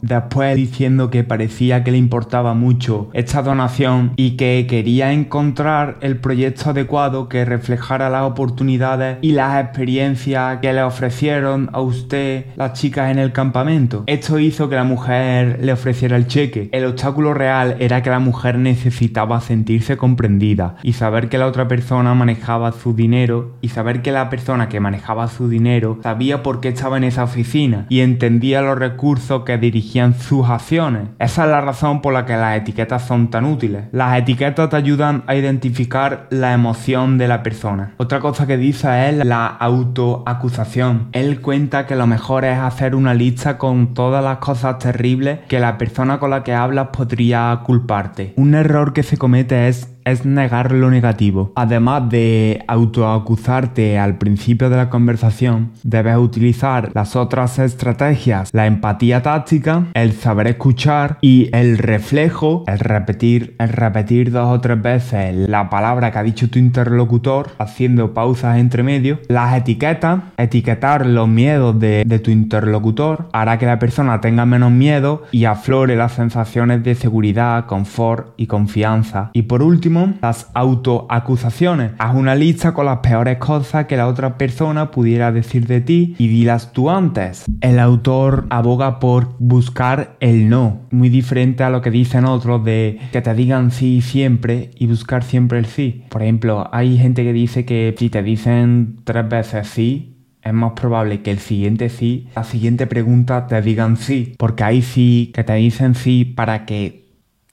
Después 0.00 0.56
diciendo 0.56 1.10
que 1.10 1.22
parecía 1.22 1.84
que 1.84 1.90
le 1.90 1.98
importaba 1.98 2.54
mucho 2.54 3.10
esta 3.12 3.42
donación 3.42 4.12
y 4.16 4.38
que 4.38 4.66
quería 4.66 5.12
encontrar 5.12 5.98
el 6.00 6.16
proyecto 6.16 6.70
adecuado 6.70 7.28
que 7.28 7.44
reflejara 7.44 8.08
las 8.08 8.22
oportunidades 8.22 9.18
y 9.20 9.32
las 9.32 9.62
experiencias 9.62 10.60
que 10.62 10.72
le 10.72 10.82
ofrecieron 10.82 11.68
a 11.74 11.80
usted 11.82 12.46
las 12.56 12.72
chicas 12.72 13.10
en 13.10 13.18
el 13.18 13.32
campamento. 13.32 14.04
Esto 14.06 14.38
hizo 14.38 14.70
que 14.70 14.76
la 14.76 14.84
mujer 14.84 15.58
le 15.60 15.74
ofreciera 15.74 16.16
el 16.16 16.26
cheque. 16.26 16.70
El 16.72 16.86
obstáculo 16.86 17.34
real 17.34 17.76
era 17.80 18.02
que 18.02 18.08
la 18.08 18.20
mujer 18.20 18.58
necesitaba 18.58 19.42
sentirse 19.42 19.98
comprendida 19.98 20.76
y 20.82 20.94
saber 20.94 21.28
que 21.28 21.36
la 21.36 21.46
otra 21.46 21.68
persona 21.68 22.14
manejaba 22.14 22.72
su 22.72 22.94
dinero 22.94 23.56
y 23.60 23.68
saber 23.68 24.00
que 24.00 24.10
la 24.10 24.30
persona 24.30 24.70
que 24.70 24.80
manejaba 24.80 25.28
su 25.28 25.50
dinero 25.50 25.98
sabía 26.02 26.42
por 26.42 26.60
qué 26.60 26.68
estaba 26.68 26.96
en 26.96 27.04
esa 27.04 27.24
oficina 27.24 27.84
y 27.90 28.00
entendía 28.00 28.62
los 28.62 28.78
recursos 28.78 29.23
que 29.44 29.58
dirigían 29.58 30.14
sus 30.14 30.48
acciones. 30.48 31.08
Esa 31.18 31.44
es 31.44 31.50
la 31.50 31.60
razón 31.60 32.02
por 32.02 32.12
la 32.12 32.26
que 32.26 32.36
las 32.36 32.56
etiquetas 32.56 33.06
son 33.06 33.30
tan 33.30 33.44
útiles. 33.44 33.84
Las 33.92 34.18
etiquetas 34.18 34.68
te 34.68 34.76
ayudan 34.76 35.24
a 35.26 35.34
identificar 35.34 36.26
la 36.30 36.52
emoción 36.52 37.18
de 37.18 37.28
la 37.28 37.42
persona. 37.42 37.94
Otra 37.96 38.20
cosa 38.20 38.46
que 38.46 38.56
dice 38.56 39.08
es 39.08 39.24
la 39.24 39.46
autoacusación. 39.46 41.08
Él 41.12 41.40
cuenta 41.40 41.86
que 41.86 41.96
lo 41.96 42.06
mejor 42.06 42.44
es 42.44 42.58
hacer 42.58 42.94
una 42.94 43.14
lista 43.14 43.58
con 43.58 43.94
todas 43.94 44.22
las 44.22 44.38
cosas 44.38 44.78
terribles 44.78 45.40
que 45.48 45.60
la 45.60 45.78
persona 45.78 46.18
con 46.18 46.30
la 46.30 46.42
que 46.42 46.54
hablas 46.54 46.88
podría 46.88 47.60
culparte. 47.64 48.34
Un 48.36 48.54
error 48.54 48.92
que 48.92 49.02
se 49.02 49.16
comete 49.16 49.68
es 49.68 49.93
es 50.04 50.24
negar 50.24 50.72
lo 50.72 50.90
negativo. 50.90 51.52
Además 51.56 52.08
de 52.08 52.64
autoacusarte 52.68 53.98
al 53.98 54.18
principio 54.18 54.70
de 54.70 54.76
la 54.76 54.90
conversación, 54.90 55.70
debes 55.82 56.16
utilizar 56.16 56.90
las 56.94 57.16
otras 57.16 57.58
estrategias, 57.58 58.50
la 58.52 58.66
empatía 58.66 59.22
táctica, 59.22 59.86
el 59.94 60.12
saber 60.12 60.48
escuchar 60.48 61.18
y 61.20 61.48
el 61.52 61.78
reflejo, 61.78 62.64
el 62.66 62.78
repetir, 62.78 63.56
el 63.58 63.68
repetir 63.68 64.30
dos 64.30 64.48
o 64.48 64.60
tres 64.60 64.80
veces 64.80 65.34
la 65.34 65.70
palabra 65.70 66.10
que 66.10 66.18
ha 66.18 66.22
dicho 66.22 66.50
tu 66.50 66.58
interlocutor, 66.58 67.50
haciendo 67.58 68.14
pausas 68.14 68.58
entre 68.58 68.82
medio, 68.82 69.20
las 69.28 69.56
etiquetas, 69.56 70.20
etiquetar 70.36 71.06
los 71.06 71.28
miedos 71.28 71.78
de, 71.78 72.04
de 72.06 72.18
tu 72.18 72.30
interlocutor, 72.30 73.28
hará 73.32 73.58
que 73.58 73.66
la 73.66 73.78
persona 73.78 74.20
tenga 74.20 74.46
menos 74.46 74.70
miedo 74.70 75.22
y 75.32 75.44
aflore 75.44 75.96
las 75.96 76.12
sensaciones 76.12 76.82
de 76.82 76.94
seguridad, 76.94 77.66
confort 77.66 78.34
y 78.36 78.46
confianza. 78.46 79.30
Y 79.32 79.42
por 79.42 79.62
último, 79.62 79.93
las 80.20 80.50
autoacusaciones. 80.54 81.92
Haz 81.98 82.14
una 82.14 82.34
lista 82.34 82.74
con 82.74 82.86
las 82.86 82.98
peores 82.98 83.38
cosas 83.38 83.86
que 83.86 83.96
la 83.96 84.08
otra 84.08 84.36
persona 84.36 84.90
pudiera 84.90 85.32
decir 85.32 85.66
de 85.66 85.80
ti 85.80 86.14
y 86.18 86.28
dilas 86.28 86.72
tú 86.72 86.90
antes. 86.90 87.44
El 87.60 87.78
autor 87.78 88.46
aboga 88.50 88.98
por 88.98 89.36
buscar 89.38 90.16
el 90.20 90.48
no, 90.48 90.82
muy 90.90 91.08
diferente 91.08 91.64
a 91.64 91.70
lo 91.70 91.80
que 91.80 91.90
dicen 91.90 92.24
otros 92.24 92.64
de 92.64 92.98
que 93.12 93.22
te 93.22 93.34
digan 93.34 93.70
sí 93.70 94.00
siempre 94.00 94.70
y 94.76 94.86
buscar 94.86 95.22
siempre 95.22 95.58
el 95.58 95.66
sí. 95.66 96.04
Por 96.08 96.22
ejemplo, 96.22 96.68
hay 96.72 96.98
gente 96.98 97.22
que 97.24 97.32
dice 97.32 97.64
que 97.64 97.94
si 97.98 98.10
te 98.10 98.22
dicen 98.22 98.96
tres 99.04 99.28
veces 99.28 99.68
sí, 99.68 100.14
es 100.42 100.52
más 100.52 100.72
probable 100.72 101.22
que 101.22 101.30
el 101.30 101.38
siguiente 101.38 101.88
sí, 101.88 102.28
la 102.36 102.44
siguiente 102.44 102.86
pregunta 102.86 103.46
te 103.46 103.60
digan 103.62 103.96
sí, 103.96 104.34
porque 104.38 104.62
hay 104.64 104.82
sí 104.82 105.32
que 105.34 105.42
te 105.42 105.54
dicen 105.54 105.94
sí 105.94 106.24
para 106.24 106.66
que 106.66 107.03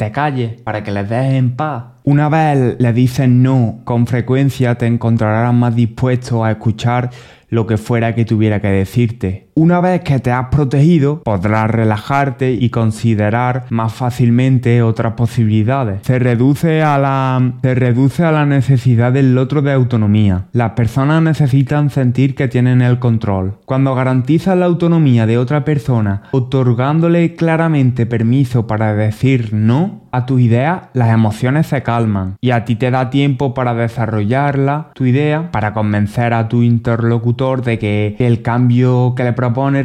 te 0.01 0.11
calles, 0.11 0.59
para 0.63 0.83
que 0.83 0.89
les 0.89 1.07
dejes 1.07 1.35
en 1.35 1.55
paz. 1.55 1.83
Una 2.03 2.27
vez 2.27 2.75
le 2.79 2.91
dices 2.91 3.29
no, 3.29 3.81
con 3.83 4.07
frecuencia 4.07 4.73
te 4.73 4.87
encontrarás 4.87 5.53
más 5.53 5.75
dispuesto 5.75 6.43
a 6.43 6.49
escuchar 6.49 7.11
lo 7.49 7.67
que 7.67 7.77
fuera 7.77 8.15
que 8.15 8.25
tuviera 8.25 8.59
que 8.59 8.69
decirte. 8.69 9.50
Una 9.55 9.81
vez 9.81 10.01
que 10.01 10.19
te 10.19 10.31
has 10.31 10.47
protegido, 10.47 11.21
podrás 11.23 11.69
relajarte 11.69 12.53
y 12.53 12.69
considerar 12.69 13.65
más 13.69 13.93
fácilmente 13.93 14.81
otras 14.81 15.13
posibilidades. 15.13 15.99
Se 16.03 16.19
reduce 16.19 16.81
a 16.81 16.97
la, 16.97 17.53
se 17.61 17.75
reduce 17.75 18.23
a 18.23 18.31
la 18.31 18.45
necesidad 18.45 19.11
del 19.11 19.37
otro 19.37 19.61
de 19.61 19.73
autonomía. 19.73 20.45
Las 20.53 20.71
personas 20.71 21.21
necesitan 21.21 21.89
sentir 21.89 22.35
que 22.35 22.47
tienen 22.47 22.81
el 22.81 22.99
control. 22.99 23.55
Cuando 23.65 23.93
garantizas 23.93 24.57
la 24.57 24.65
autonomía 24.65 25.25
de 25.25 25.37
otra 25.37 25.65
persona, 25.65 26.23
otorgándole 26.31 27.35
claramente 27.35 28.05
permiso 28.05 28.67
para 28.67 28.93
decir 28.93 29.53
no 29.53 30.01
a 30.11 30.25
tu 30.25 30.39
idea, 30.39 30.89
las 30.93 31.09
emociones 31.09 31.67
se 31.67 31.83
calman 31.83 32.35
y 32.41 32.51
a 32.51 32.65
ti 32.65 32.75
te 32.75 32.91
da 32.91 33.09
tiempo 33.09 33.53
para 33.53 33.73
desarrollarla, 33.73 34.91
tu 34.93 35.05
idea, 35.05 35.51
para 35.51 35.73
convencer 35.73 36.33
a 36.33 36.49
tu 36.49 36.63
interlocutor 36.63 37.63
de 37.63 37.79
que 37.79 38.15
el 38.19 38.41
cambio 38.41 39.13
que 39.15 39.23
le 39.23 39.33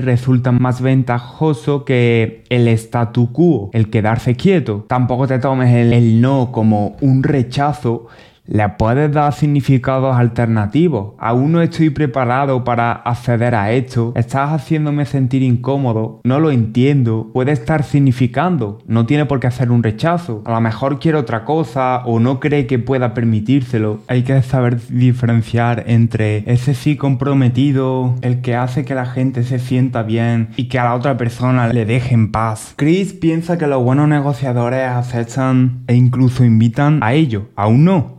resulta 0.02 0.52
más 0.52 0.80
ventajoso 0.80 1.84
que 1.84 2.44
el 2.50 2.68
statu 2.68 3.32
quo, 3.32 3.70
el 3.72 3.90
quedarse 3.90 4.36
quieto. 4.36 4.84
Tampoco 4.88 5.26
te 5.26 5.38
tomes 5.38 5.74
el 5.74 6.20
no 6.20 6.52
como 6.52 6.96
un 7.00 7.22
rechazo 7.22 8.06
le 8.46 8.68
puedes 8.70 9.12
dar 9.12 9.32
significados 9.32 10.16
alternativos. 10.16 11.14
Aún 11.18 11.52
no 11.52 11.62
estoy 11.62 11.90
preparado 11.90 12.64
para 12.64 12.92
acceder 12.92 13.54
a 13.54 13.72
esto. 13.72 14.12
Estás 14.16 14.52
haciéndome 14.52 15.04
sentir 15.06 15.42
incómodo. 15.42 16.20
No 16.24 16.40
lo 16.40 16.50
entiendo. 16.50 17.30
Puede 17.32 17.52
estar 17.52 17.82
significando. 17.82 18.78
No 18.86 19.06
tiene 19.06 19.26
por 19.26 19.40
qué 19.40 19.46
hacer 19.46 19.70
un 19.70 19.82
rechazo. 19.82 20.42
A 20.44 20.52
lo 20.52 20.60
mejor 20.60 20.98
quiere 20.98 21.18
otra 21.18 21.44
cosa 21.44 22.02
o 22.04 22.20
no 22.20 22.40
cree 22.40 22.66
que 22.66 22.78
pueda 22.78 23.14
permitírselo. 23.14 24.00
Hay 24.08 24.22
que 24.22 24.40
saber 24.42 24.80
diferenciar 24.88 25.84
entre 25.86 26.50
ese 26.50 26.74
sí 26.74 26.96
comprometido, 26.96 28.14
el 28.22 28.40
que 28.40 28.54
hace 28.54 28.84
que 28.84 28.94
la 28.94 29.06
gente 29.06 29.42
se 29.42 29.58
sienta 29.58 30.02
bien 30.02 30.50
y 30.56 30.68
que 30.68 30.78
a 30.78 30.84
la 30.84 30.94
otra 30.94 31.16
persona 31.16 31.68
le 31.68 31.84
deje 31.84 32.14
en 32.14 32.30
paz. 32.30 32.74
Chris 32.76 33.12
piensa 33.12 33.58
que 33.58 33.66
los 33.66 33.82
buenos 33.82 34.08
negociadores 34.08 34.88
aceptan 34.88 35.84
e 35.86 35.94
incluso 35.94 36.44
invitan 36.44 37.02
a 37.02 37.14
ello. 37.14 37.48
Aún 37.56 37.84
no 37.84 38.15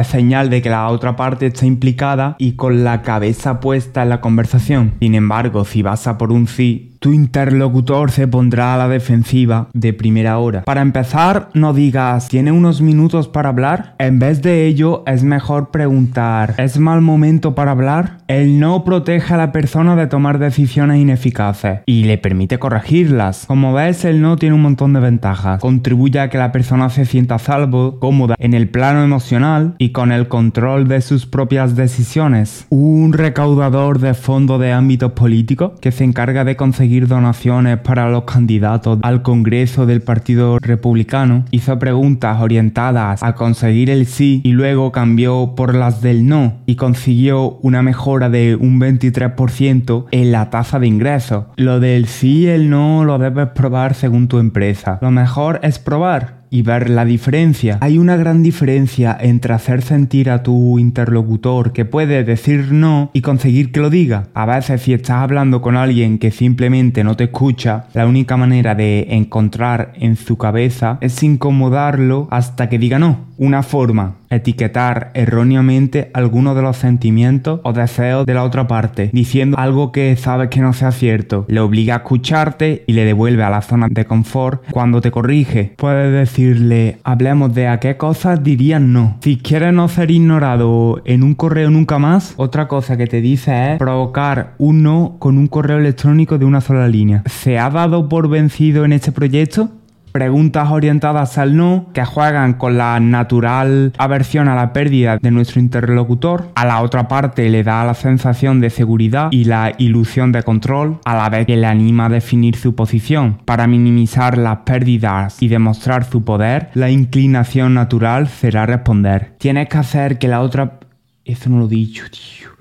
es 0.00 0.08
señal 0.08 0.50
de 0.50 0.62
que 0.62 0.70
la 0.70 0.88
otra 0.88 1.16
parte 1.16 1.46
está 1.46 1.66
implicada 1.66 2.36
y 2.38 2.52
con 2.52 2.84
la 2.84 3.02
cabeza 3.02 3.60
puesta 3.60 4.02
en 4.02 4.10
la 4.10 4.20
conversación. 4.20 4.94
Sin 5.00 5.14
embargo, 5.14 5.64
si 5.64 5.82
vas 5.82 6.06
a 6.06 6.18
por 6.18 6.32
un 6.32 6.46
sí, 6.46 6.95
tu 6.98 7.12
interlocutor 7.12 8.10
se 8.10 8.28
pondrá 8.28 8.74
a 8.74 8.78
la 8.78 8.88
defensiva 8.88 9.68
de 9.72 9.92
primera 9.92 10.38
hora. 10.38 10.62
Para 10.62 10.82
empezar, 10.82 11.48
no 11.54 11.72
digas, 11.72 12.28
¿tiene 12.28 12.52
unos 12.52 12.80
minutos 12.80 13.28
para 13.28 13.50
hablar? 13.50 13.94
En 13.98 14.18
vez 14.18 14.42
de 14.42 14.66
ello, 14.66 15.02
es 15.06 15.24
mejor 15.24 15.70
preguntar, 15.70 16.54
¿es 16.58 16.78
mal 16.78 17.00
momento 17.00 17.54
para 17.54 17.72
hablar? 17.72 18.18
El 18.28 18.58
no 18.58 18.84
protege 18.84 19.34
a 19.34 19.36
la 19.36 19.52
persona 19.52 19.96
de 19.96 20.06
tomar 20.06 20.38
decisiones 20.38 20.98
ineficaces 20.98 21.80
y 21.86 22.04
le 22.04 22.18
permite 22.18 22.58
corregirlas. 22.58 23.46
Como 23.46 23.72
ves, 23.72 24.04
el 24.04 24.20
no 24.20 24.36
tiene 24.36 24.54
un 24.54 24.62
montón 24.62 24.92
de 24.92 25.00
ventajas. 25.00 25.60
Contribuye 25.60 26.18
a 26.18 26.28
que 26.28 26.38
la 26.38 26.52
persona 26.52 26.90
se 26.90 27.04
sienta 27.04 27.38
salvo, 27.38 27.98
cómoda 28.00 28.34
en 28.38 28.54
el 28.54 28.68
plano 28.68 29.04
emocional 29.04 29.74
y 29.78 29.90
con 29.90 30.12
el 30.12 30.28
control 30.28 30.88
de 30.88 31.00
sus 31.00 31.26
propias 31.26 31.76
decisiones. 31.76 32.66
Un 32.70 33.12
recaudador 33.12 34.00
de 34.00 34.14
fondo 34.14 34.58
de 34.58 34.72
ámbitos 34.72 35.12
políticos 35.12 35.72
que 35.80 35.92
se 35.92 36.04
encarga 36.04 36.44
de 36.44 36.56
conseguir 36.56 36.85
donaciones 36.86 37.78
para 37.78 38.08
los 38.08 38.24
candidatos 38.24 38.98
al 39.02 39.22
Congreso 39.22 39.86
del 39.86 40.02
Partido 40.02 40.58
Republicano 40.60 41.44
hizo 41.50 41.78
preguntas 41.78 42.40
orientadas 42.40 43.22
a 43.22 43.34
conseguir 43.34 43.90
el 43.90 44.06
sí 44.06 44.40
y 44.44 44.52
luego 44.52 44.92
cambió 44.92 45.54
por 45.56 45.74
las 45.74 46.00
del 46.00 46.26
no 46.26 46.54
y 46.66 46.76
consiguió 46.76 47.58
una 47.62 47.82
mejora 47.82 48.30
de 48.30 48.56
un 48.56 48.80
23% 48.80 50.06
en 50.10 50.32
la 50.32 50.50
tasa 50.50 50.78
de 50.78 50.86
ingresos. 50.86 51.46
Lo 51.56 51.80
del 51.80 52.06
sí 52.06 52.36
y 52.36 52.46
el 52.46 52.68
no 52.68 53.04
lo 53.04 53.18
debes 53.18 53.48
probar 53.48 53.94
según 53.94 54.28
tu 54.28 54.38
empresa. 54.38 54.98
Lo 55.00 55.10
mejor 55.10 55.60
es 55.62 55.78
probar 55.78 56.35
y 56.50 56.62
ver 56.62 56.90
la 56.90 57.04
diferencia. 57.04 57.78
Hay 57.80 57.98
una 57.98 58.16
gran 58.16 58.42
diferencia 58.42 59.16
entre 59.20 59.54
hacer 59.54 59.82
sentir 59.82 60.30
a 60.30 60.42
tu 60.42 60.78
interlocutor 60.78 61.72
que 61.72 61.84
puede 61.84 62.24
decir 62.24 62.72
no 62.72 63.10
y 63.12 63.20
conseguir 63.20 63.72
que 63.72 63.80
lo 63.80 63.90
diga. 63.90 64.24
A 64.34 64.46
veces 64.46 64.82
si 64.82 64.92
estás 64.92 65.22
hablando 65.22 65.60
con 65.60 65.76
alguien 65.76 66.18
que 66.18 66.30
simplemente 66.30 67.04
no 67.04 67.16
te 67.16 67.24
escucha, 67.24 67.86
la 67.94 68.06
única 68.06 68.36
manera 68.36 68.74
de 68.74 69.06
encontrar 69.10 69.92
en 69.96 70.16
su 70.16 70.36
cabeza 70.36 70.98
es 71.00 71.22
incomodarlo 71.22 72.28
hasta 72.30 72.68
que 72.68 72.78
diga 72.78 72.98
no. 72.98 73.26
Una 73.38 73.62
forma, 73.62 74.16
etiquetar 74.30 75.10
erróneamente 75.14 76.10
algunos 76.14 76.56
de 76.56 76.62
los 76.62 76.78
sentimientos 76.78 77.60
o 77.64 77.72
deseos 77.74 78.24
de 78.24 78.32
la 78.32 78.44
otra 78.44 78.66
parte, 78.66 79.10
diciendo 79.12 79.58
algo 79.58 79.92
que 79.92 80.16
sabes 80.16 80.48
que 80.48 80.60
no 80.60 80.72
sea 80.72 80.90
cierto. 80.92 81.44
Le 81.48 81.60
obliga 81.60 81.94
a 81.94 81.98
escucharte 81.98 82.84
y 82.86 82.94
le 82.94 83.04
devuelve 83.04 83.42
a 83.42 83.50
la 83.50 83.62
zona 83.62 83.88
de 83.90 84.06
confort 84.06 84.62
cuando 84.70 85.00
te 85.00 85.10
corrige. 85.10 85.74
Puedes 85.76 86.12
decirle, 86.36 86.98
hablemos 87.02 87.54
de 87.54 87.66
a 87.66 87.80
qué 87.80 87.96
cosas 87.96 88.42
dirían 88.42 88.92
no. 88.92 89.16
Si 89.22 89.38
quieres 89.38 89.72
no 89.72 89.88
ser 89.88 90.10
ignorado 90.10 91.00
en 91.06 91.22
un 91.22 91.34
correo 91.34 91.70
nunca 91.70 91.98
más, 91.98 92.34
otra 92.36 92.68
cosa 92.68 92.98
que 92.98 93.06
te 93.06 93.22
dice 93.22 93.72
es 93.72 93.78
provocar 93.78 94.54
un 94.58 94.82
no 94.82 95.16
con 95.18 95.38
un 95.38 95.46
correo 95.46 95.78
electrónico 95.78 96.36
de 96.36 96.44
una 96.44 96.60
sola 96.60 96.88
línea. 96.88 97.22
¿Se 97.24 97.58
ha 97.58 97.70
dado 97.70 98.10
por 98.10 98.28
vencido 98.28 98.84
en 98.84 98.92
este 98.92 99.12
proyecto? 99.12 99.70
Preguntas 100.16 100.70
orientadas 100.70 101.36
al 101.36 101.58
no 101.58 101.88
que 101.92 102.02
juegan 102.02 102.54
con 102.54 102.78
la 102.78 102.98
natural 103.00 103.92
aversión 103.98 104.48
a 104.48 104.54
la 104.54 104.72
pérdida 104.72 105.18
de 105.20 105.30
nuestro 105.30 105.60
interlocutor, 105.60 106.48
a 106.54 106.64
la 106.64 106.80
otra 106.80 107.06
parte 107.06 107.50
le 107.50 107.62
da 107.62 107.84
la 107.84 107.92
sensación 107.92 108.58
de 108.58 108.70
seguridad 108.70 109.28
y 109.30 109.44
la 109.44 109.74
ilusión 109.76 110.32
de 110.32 110.42
control, 110.42 111.00
a 111.04 111.14
la 111.16 111.28
vez 111.28 111.44
que 111.44 111.58
le 111.58 111.66
anima 111.66 112.06
a 112.06 112.08
definir 112.08 112.56
su 112.56 112.74
posición. 112.74 113.42
Para 113.44 113.66
minimizar 113.66 114.38
las 114.38 114.60
pérdidas 114.60 115.42
y 115.42 115.48
demostrar 115.48 116.04
su 116.04 116.24
poder, 116.24 116.70
la 116.72 116.88
inclinación 116.88 117.74
natural 117.74 118.28
será 118.28 118.64
responder. 118.64 119.34
Tienes 119.36 119.68
que 119.68 119.76
hacer 119.76 120.18
que 120.18 120.28
la 120.28 120.40
otra... 120.40 120.80
Eso 121.26 121.50
no 121.50 121.58
lo 121.58 121.66
he 121.66 121.68
dicho, 121.68 122.04
tío. 122.10 122.55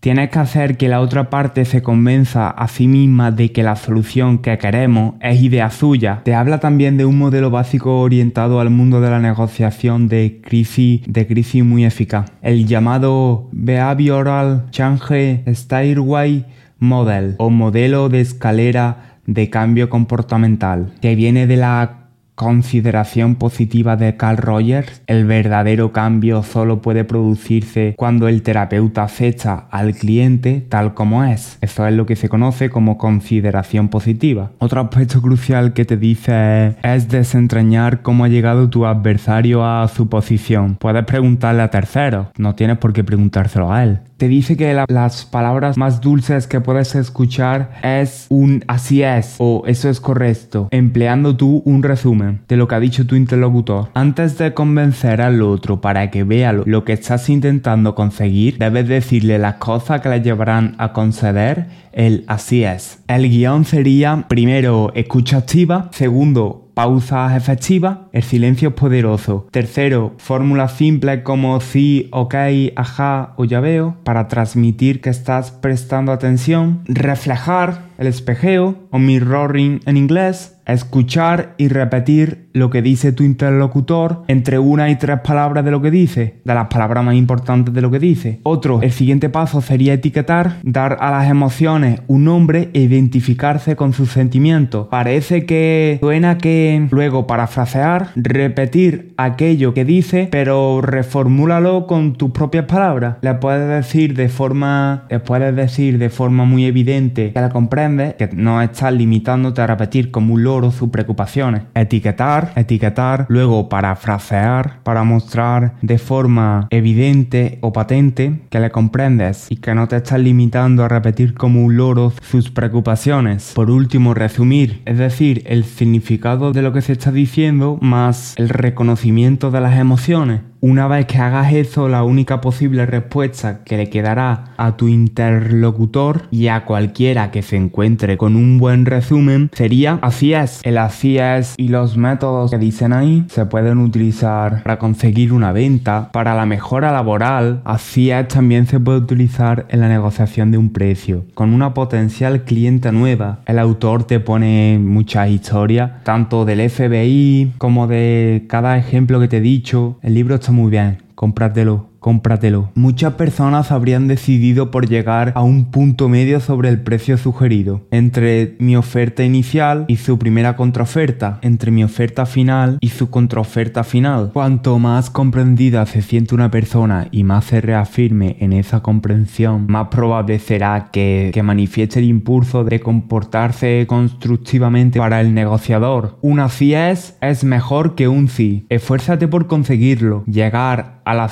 Tienes 0.00 0.30
que 0.30 0.38
hacer 0.38 0.78
que 0.78 0.88
la 0.88 1.02
otra 1.02 1.28
parte 1.28 1.66
se 1.66 1.82
convenza 1.82 2.48
a 2.48 2.68
sí 2.68 2.88
misma 2.88 3.32
de 3.32 3.52
que 3.52 3.62
la 3.62 3.76
solución 3.76 4.38
que 4.38 4.56
queremos 4.56 5.16
es 5.20 5.42
idea 5.42 5.68
suya. 5.68 6.22
Te 6.24 6.34
habla 6.34 6.58
también 6.58 6.96
de 6.96 7.04
un 7.04 7.18
modelo 7.18 7.50
básico 7.50 8.00
orientado 8.00 8.60
al 8.60 8.70
mundo 8.70 9.02
de 9.02 9.10
la 9.10 9.18
negociación 9.18 10.08
de 10.08 10.40
crisis, 10.42 11.02
de 11.06 11.26
crisis 11.26 11.62
muy 11.62 11.84
eficaz. 11.84 12.32
El 12.40 12.66
llamado 12.66 13.50
Behavioral 13.52 14.70
Change 14.70 15.44
Stairway 15.46 16.46
Model 16.78 17.34
o 17.36 17.50
modelo 17.50 18.08
de 18.08 18.22
escalera 18.22 19.18
de 19.26 19.50
cambio 19.50 19.90
comportamental, 19.90 20.94
que 21.02 21.14
viene 21.14 21.46
de 21.46 21.58
la 21.58 21.99
consideración 22.40 23.34
positiva 23.34 23.96
de 23.96 24.16
Carl 24.16 24.38
Rogers, 24.38 25.02
el 25.06 25.26
verdadero 25.26 25.92
cambio 25.92 26.42
solo 26.42 26.80
puede 26.80 27.04
producirse 27.04 27.94
cuando 27.98 28.28
el 28.28 28.40
terapeuta 28.40 29.02
acepta 29.02 29.66
al 29.70 29.92
cliente 29.92 30.64
tal 30.66 30.94
como 30.94 31.22
es. 31.22 31.58
Eso 31.60 31.86
es 31.86 31.92
lo 31.92 32.06
que 32.06 32.16
se 32.16 32.30
conoce 32.30 32.70
como 32.70 32.96
consideración 32.96 33.90
positiva. 33.90 34.52
Otro 34.56 34.80
aspecto 34.80 35.20
crucial 35.20 35.74
que 35.74 35.84
te 35.84 35.98
dice 35.98 36.76
es 36.82 37.10
desentrañar 37.10 38.00
cómo 38.00 38.24
ha 38.24 38.28
llegado 38.28 38.70
tu 38.70 38.86
adversario 38.86 39.62
a 39.62 39.86
su 39.88 40.08
posición. 40.08 40.76
Puedes 40.76 41.04
preguntarle 41.04 41.60
a 41.60 41.68
terceros, 41.68 42.28
no 42.38 42.54
tienes 42.54 42.78
por 42.78 42.94
qué 42.94 43.04
preguntárselo 43.04 43.70
a 43.70 43.84
él 43.84 44.00
te 44.20 44.28
dice 44.28 44.54
que 44.54 44.78
las 44.90 45.24
palabras 45.24 45.78
más 45.78 46.02
dulces 46.02 46.46
que 46.46 46.60
puedes 46.60 46.94
escuchar 46.94 47.70
es 47.82 48.26
un 48.28 48.62
así 48.68 49.02
es 49.02 49.36
o 49.38 49.62
eso 49.66 49.88
es 49.88 49.98
correcto, 49.98 50.68
empleando 50.72 51.38
tú 51.38 51.62
un 51.64 51.82
resumen 51.82 52.40
de 52.46 52.58
lo 52.58 52.68
que 52.68 52.74
ha 52.74 52.80
dicho 52.80 53.06
tu 53.06 53.16
interlocutor. 53.16 53.88
Antes 53.94 54.36
de 54.36 54.52
convencer 54.52 55.22
al 55.22 55.40
otro 55.40 55.80
para 55.80 56.10
que 56.10 56.24
vea 56.24 56.52
lo, 56.52 56.84
que 56.84 56.92
estás 56.92 57.30
intentando 57.30 57.94
conseguir, 57.94 58.58
debes 58.58 58.88
decirle 58.88 59.38
las 59.38 59.54
cosas 59.54 60.02
que 60.02 60.10
le 60.10 60.20
llevarán 60.20 60.74
a 60.76 60.92
conceder 60.92 61.68
el 61.94 62.24
así 62.26 62.62
es. 62.62 63.02
El 63.08 63.26
guion 63.26 63.64
sería 63.64 64.26
primero 64.28 64.92
escucha 64.94 65.38
activa, 65.38 65.88
segundo 65.92 66.69
pausas 66.74 67.36
efectivas, 67.36 67.98
el 68.12 68.22
silencio 68.22 68.74
poderoso. 68.74 69.46
Tercero, 69.50 70.14
fórmulas 70.18 70.72
simples 70.72 71.22
como 71.22 71.60
sí, 71.60 72.08
ok, 72.12 72.34
ajá 72.76 73.34
o 73.36 73.44
ya 73.44 73.60
veo, 73.60 73.96
para 74.04 74.28
transmitir 74.28 75.00
que 75.00 75.10
estás 75.10 75.50
prestando 75.50 76.12
atención. 76.12 76.82
Reflejar 76.86 77.90
el 77.98 78.06
espejeo 78.06 78.76
o 78.90 78.98
mirroring 78.98 79.80
en 79.86 79.96
inglés 79.96 80.59
escuchar 80.72 81.54
y 81.58 81.68
repetir 81.68 82.48
lo 82.52 82.70
que 82.70 82.82
dice 82.82 83.12
tu 83.12 83.22
interlocutor 83.22 84.22
entre 84.28 84.58
una 84.58 84.90
y 84.90 84.96
tres 84.96 85.20
palabras 85.20 85.64
de 85.64 85.70
lo 85.70 85.80
que 85.80 85.90
dice, 85.90 86.40
de 86.44 86.54
las 86.54 86.66
palabras 86.66 87.04
más 87.04 87.14
importantes 87.14 87.74
de 87.74 87.80
lo 87.80 87.90
que 87.90 87.98
dice. 87.98 88.40
Otro, 88.42 88.80
el 88.82 88.92
siguiente 88.92 89.28
paso 89.28 89.60
sería 89.60 89.94
etiquetar, 89.94 90.56
dar 90.62 90.96
a 91.00 91.10
las 91.10 91.30
emociones 91.30 92.00
un 92.06 92.24
nombre 92.24 92.70
e 92.72 92.80
identificarse 92.80 93.76
con 93.76 93.92
sus 93.92 94.10
sentimientos. 94.10 94.88
Parece 94.90 95.46
que 95.46 95.98
suena 96.00 96.38
que 96.38 96.88
luego 96.90 97.26
parafrasear, 97.26 98.10
repetir 98.16 99.14
aquello 99.16 99.74
que 99.74 99.84
dice, 99.84 100.28
pero 100.30 100.80
reformúlalo 100.80 101.86
con 101.86 102.14
tus 102.14 102.30
propias 102.32 102.64
palabras. 102.66 103.16
Le 103.22 103.34
puedes 103.34 103.68
decir 103.68 104.14
de 104.14 104.28
forma, 104.28 105.04
le 105.08 105.20
puedes 105.20 105.54
decir 105.54 105.98
de 105.98 106.10
forma 106.10 106.44
muy 106.44 106.64
evidente 106.66 107.32
que 107.32 107.40
la 107.40 107.50
comprendes, 107.50 108.14
que 108.14 108.28
no 108.32 108.60
estás 108.60 108.92
limitándote 108.92 109.60
a 109.62 109.66
repetir 109.66 110.10
como 110.10 110.34
un 110.34 110.44
loro 110.44 110.59
sus 110.70 110.90
preocupaciones. 110.90 111.62
Etiquetar, 111.74 112.52
etiquetar, 112.56 113.26
luego 113.28 113.68
parafrasear 113.68 114.82
para 114.82 115.04
mostrar 115.04 115.74
de 115.80 115.98
forma 115.98 116.66
evidente 116.70 117.58
o 117.62 117.72
patente 117.72 118.42
que 118.50 118.60
le 118.60 118.70
comprendes 118.70 119.50
y 119.50 119.56
que 119.56 119.74
no 119.74 119.88
te 119.88 119.96
estás 119.96 120.20
limitando 120.20 120.84
a 120.84 120.88
repetir 120.88 121.34
como 121.34 121.64
un 121.64 121.76
loro 121.76 122.12
sus 122.20 122.50
preocupaciones. 122.50 123.52
Por 123.54 123.70
último, 123.70 124.14
resumir, 124.14 124.82
es 124.84 124.98
decir, 124.98 125.42
el 125.46 125.64
significado 125.64 126.52
de 126.52 126.62
lo 126.62 126.72
que 126.72 126.82
se 126.82 126.92
está 126.92 127.10
diciendo 127.10 127.78
más 127.80 128.34
el 128.36 128.48
reconocimiento 128.48 129.50
de 129.50 129.60
las 129.60 129.78
emociones. 129.78 130.40
Una 130.62 130.88
vez 130.88 131.06
que 131.06 131.16
hagas 131.16 131.54
eso, 131.54 131.88
la 131.88 132.04
única 132.04 132.42
posible 132.42 132.84
respuesta 132.84 133.64
que 133.64 133.78
le 133.78 133.88
quedará 133.88 134.52
a 134.58 134.76
tu 134.76 134.88
interlocutor 134.88 136.24
y 136.30 136.48
a 136.48 136.66
cualquiera 136.66 137.30
que 137.30 137.40
se 137.40 137.56
encuentre 137.56 138.18
con 138.18 138.36
un 138.36 138.58
buen 138.58 138.84
resumen 138.84 139.48
sería 139.54 139.98
así 140.02 140.34
es. 140.34 140.60
El 140.62 140.76
así 140.76 141.16
es 141.16 141.54
y 141.56 141.68
los 141.68 141.96
métodos 141.96 142.50
que 142.50 142.58
dicen 142.58 142.92
ahí 142.92 143.24
se 143.30 143.46
pueden 143.46 143.78
utilizar 143.78 144.62
para 144.62 144.78
conseguir 144.78 145.32
una 145.32 145.52
venta, 145.52 146.10
para 146.12 146.34
la 146.34 146.44
mejora 146.44 146.92
laboral. 146.92 147.62
Así 147.64 148.10
es 148.10 148.28
también 148.28 148.66
se 148.66 148.78
puede 148.78 148.98
utilizar 148.98 149.64
en 149.70 149.80
la 149.80 149.88
negociación 149.88 150.50
de 150.50 150.58
un 150.58 150.74
precio. 150.74 151.24
Con 151.32 151.54
una 151.54 151.72
potencial 151.72 152.44
cliente 152.44 152.92
nueva, 152.92 153.40
el 153.46 153.58
autor 153.58 154.04
te 154.04 154.20
pone 154.20 154.78
muchas 154.78 155.30
historias, 155.30 156.04
tanto 156.04 156.44
del 156.44 156.68
FBI 156.68 157.54
como 157.56 157.86
de 157.86 158.44
cada 158.46 158.76
ejemplo 158.76 159.20
que 159.20 159.28
te 159.28 159.38
he 159.38 159.40
dicho. 159.40 159.96
El 160.02 160.12
libro 160.12 160.34
está 160.34 160.49
muy 160.52 160.70
bien, 160.70 161.02
cómpratelo. 161.14 161.89
Cómpratelo. 162.00 162.70
Muchas 162.74 163.14
personas 163.14 163.70
habrían 163.70 164.08
decidido 164.08 164.70
por 164.70 164.88
llegar 164.88 165.32
a 165.36 165.42
un 165.42 165.66
punto 165.66 166.08
medio 166.08 166.40
sobre 166.40 166.68
el 166.68 166.80
precio 166.80 167.16
sugerido, 167.16 167.82
entre 167.90 168.56
mi 168.58 168.76
oferta 168.76 169.22
inicial 169.22 169.84
y 169.86 169.96
su 169.96 170.18
primera 170.18 170.56
contraoferta, 170.56 171.38
entre 171.42 171.70
mi 171.70 171.84
oferta 171.84 172.26
final 172.26 172.78
y 172.80 172.88
su 172.88 173.10
contraoferta 173.10 173.84
final. 173.84 174.30
Cuanto 174.32 174.78
más 174.78 175.10
comprendida 175.10 175.86
se 175.86 176.02
siente 176.02 176.34
una 176.34 176.50
persona 176.50 177.08
y 177.10 177.24
más 177.24 177.44
se 177.44 177.60
reafirme 177.60 178.36
en 178.40 178.52
esa 178.52 178.80
comprensión, 178.80 179.66
más 179.68 179.88
probable 179.88 180.38
será 180.38 180.88
que, 180.90 181.30
que 181.32 181.42
manifieste 181.42 182.00
el 182.00 182.06
impulso 182.06 182.64
de 182.64 182.80
comportarse 182.80 183.84
constructivamente 183.86 184.98
para 184.98 185.20
el 185.20 185.34
negociador. 185.34 186.18
Una 186.22 186.48
CIES 186.48 187.16
es 187.20 187.44
mejor 187.44 187.94
que 187.94 188.08
un 188.08 188.28
sí. 188.28 188.66
Esfuérzate 188.68 189.28
por 189.28 189.46
conseguirlo. 189.46 190.24
Llegar 190.26 191.00
a 191.04 191.14
la 191.14 191.28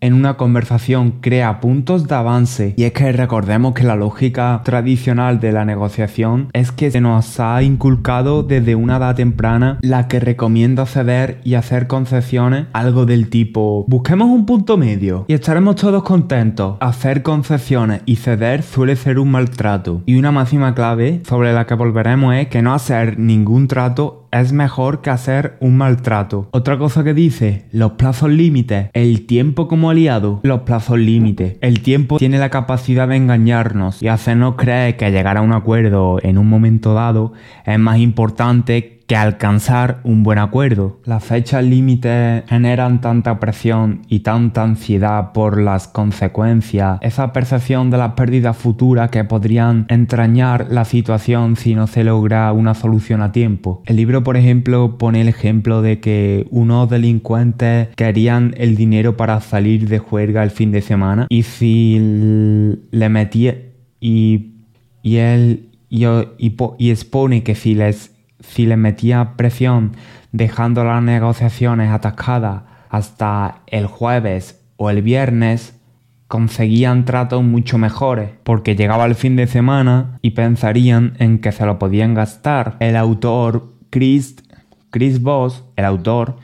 En 0.00 0.14
una 0.14 0.36
conversación 0.36 1.12
crea 1.20 1.60
puntos 1.60 2.08
de 2.08 2.14
avance. 2.14 2.74
Y 2.76 2.84
es 2.84 2.92
que 2.92 3.12
recordemos 3.12 3.74
que 3.74 3.84
la 3.84 3.96
lógica 3.96 4.60
tradicional 4.64 5.40
de 5.40 5.52
la 5.52 5.64
negociación 5.64 6.48
es 6.52 6.72
que 6.72 6.90
se 6.90 7.00
nos 7.00 7.38
ha 7.40 7.62
inculcado 7.62 8.42
desde 8.42 8.74
una 8.74 8.96
edad 8.96 9.14
temprana 9.14 9.78
la 9.82 10.08
que 10.08 10.20
recomienda 10.20 10.86
ceder 10.86 11.40
y 11.44 11.54
hacer 11.54 11.86
concesiones, 11.86 12.66
algo 12.72 13.06
del 13.06 13.28
tipo 13.28 13.84
busquemos 13.88 14.28
un 14.28 14.46
punto 14.46 14.76
medio 14.76 15.24
y 15.28 15.34
estaremos 15.34 15.76
todos 15.76 16.02
contentos. 16.02 16.76
Hacer 16.80 17.22
concesiones 17.22 18.02
y 18.06 18.16
ceder 18.16 18.62
suele 18.62 18.96
ser 18.96 19.18
un 19.18 19.30
maltrato. 19.30 20.02
Y 20.06 20.16
una 20.16 20.32
máxima 20.32 20.74
clave 20.74 21.20
sobre 21.26 21.52
la 21.52 21.66
que 21.66 21.74
volveremos 21.74 22.34
es 22.34 22.48
que 22.48 22.62
no 22.62 22.74
hacer 22.74 23.18
ningún 23.18 23.68
trato 23.68 24.21
es 24.32 24.52
mejor 24.52 25.02
que 25.02 25.10
hacer 25.10 25.56
un 25.60 25.76
maltrato. 25.76 26.48
Otra 26.52 26.78
cosa 26.78 27.04
que 27.04 27.14
dice, 27.14 27.66
los 27.70 27.92
plazos 27.92 28.30
límites, 28.30 28.88
el 28.94 29.26
tiempo 29.26 29.68
como 29.68 29.90
aliado, 29.90 30.40
los 30.42 30.62
plazos 30.62 30.98
límites. 30.98 31.56
El 31.60 31.82
tiempo 31.82 32.18
tiene 32.18 32.38
la 32.38 32.50
capacidad 32.50 33.06
de 33.06 33.16
engañarnos 33.16 34.02
y 34.02 34.08
hacernos 34.08 34.56
creer 34.56 34.96
que 34.96 35.10
llegar 35.10 35.36
a 35.36 35.42
un 35.42 35.52
acuerdo 35.52 36.18
en 36.22 36.38
un 36.38 36.48
momento 36.48 36.94
dado 36.94 37.34
es 37.66 37.78
más 37.78 37.98
importante 37.98 39.01
alcanzar 39.14 40.00
un 40.04 40.22
buen 40.22 40.38
acuerdo. 40.38 41.00
Las 41.04 41.24
fechas 41.24 41.64
límites 41.64 42.44
generan 42.48 43.00
tanta 43.00 43.38
presión 43.38 44.02
y 44.08 44.20
tanta 44.20 44.62
ansiedad 44.62 45.32
por 45.32 45.60
las 45.60 45.88
consecuencias, 45.88 46.98
esa 47.00 47.32
percepción 47.32 47.90
de 47.90 47.98
las 47.98 48.12
pérdidas 48.12 48.56
futuras 48.56 49.10
que 49.10 49.24
podrían 49.24 49.86
entrañar 49.88 50.68
la 50.70 50.84
situación 50.84 51.56
si 51.56 51.74
no 51.74 51.86
se 51.86 52.04
logra 52.04 52.52
una 52.52 52.74
solución 52.74 53.22
a 53.22 53.32
tiempo. 53.32 53.82
El 53.86 53.96
libro, 53.96 54.22
por 54.22 54.36
ejemplo, 54.36 54.98
pone 54.98 55.20
el 55.20 55.28
ejemplo 55.28 55.82
de 55.82 56.00
que 56.00 56.46
unos 56.50 56.88
delincuentes 56.88 57.88
querían 57.96 58.54
el 58.56 58.76
dinero 58.76 59.16
para 59.16 59.40
salir 59.40 59.88
de 59.88 59.98
juerga 59.98 60.42
el 60.42 60.50
fin 60.50 60.72
de 60.72 60.82
semana 60.82 61.26
y 61.28 61.42
si 61.42 61.98
le 62.90 63.08
metía 63.08 63.56
y, 64.00 64.54
y 65.02 65.16
él 65.16 65.68
y, 65.88 66.06
y 66.78 66.90
expone 66.90 67.42
que 67.42 67.54
si 67.54 67.74
les 67.74 68.12
si 68.42 68.66
le 68.66 68.76
metía 68.76 69.34
presión 69.36 69.92
dejando 70.32 70.84
las 70.84 71.02
negociaciones 71.02 71.90
atascadas 71.90 72.62
hasta 72.88 73.62
el 73.66 73.86
jueves 73.86 74.62
o 74.76 74.90
el 74.90 75.02
viernes, 75.02 75.78
conseguían 76.28 77.04
tratos 77.04 77.42
mucho 77.42 77.78
mejores, 77.78 78.30
porque 78.42 78.74
llegaba 78.74 79.04
el 79.04 79.14
fin 79.14 79.36
de 79.36 79.46
semana 79.46 80.18
y 80.22 80.30
pensarían 80.30 81.14
en 81.18 81.38
que 81.38 81.52
se 81.52 81.66
lo 81.66 81.78
podían 81.78 82.14
gastar. 82.14 82.76
El 82.80 82.96
autor 82.96 83.68
Chris, 83.90 84.36
Chris 84.90 85.20
Voss, 85.20 85.64
el 85.76 85.84
autor, 85.84 86.36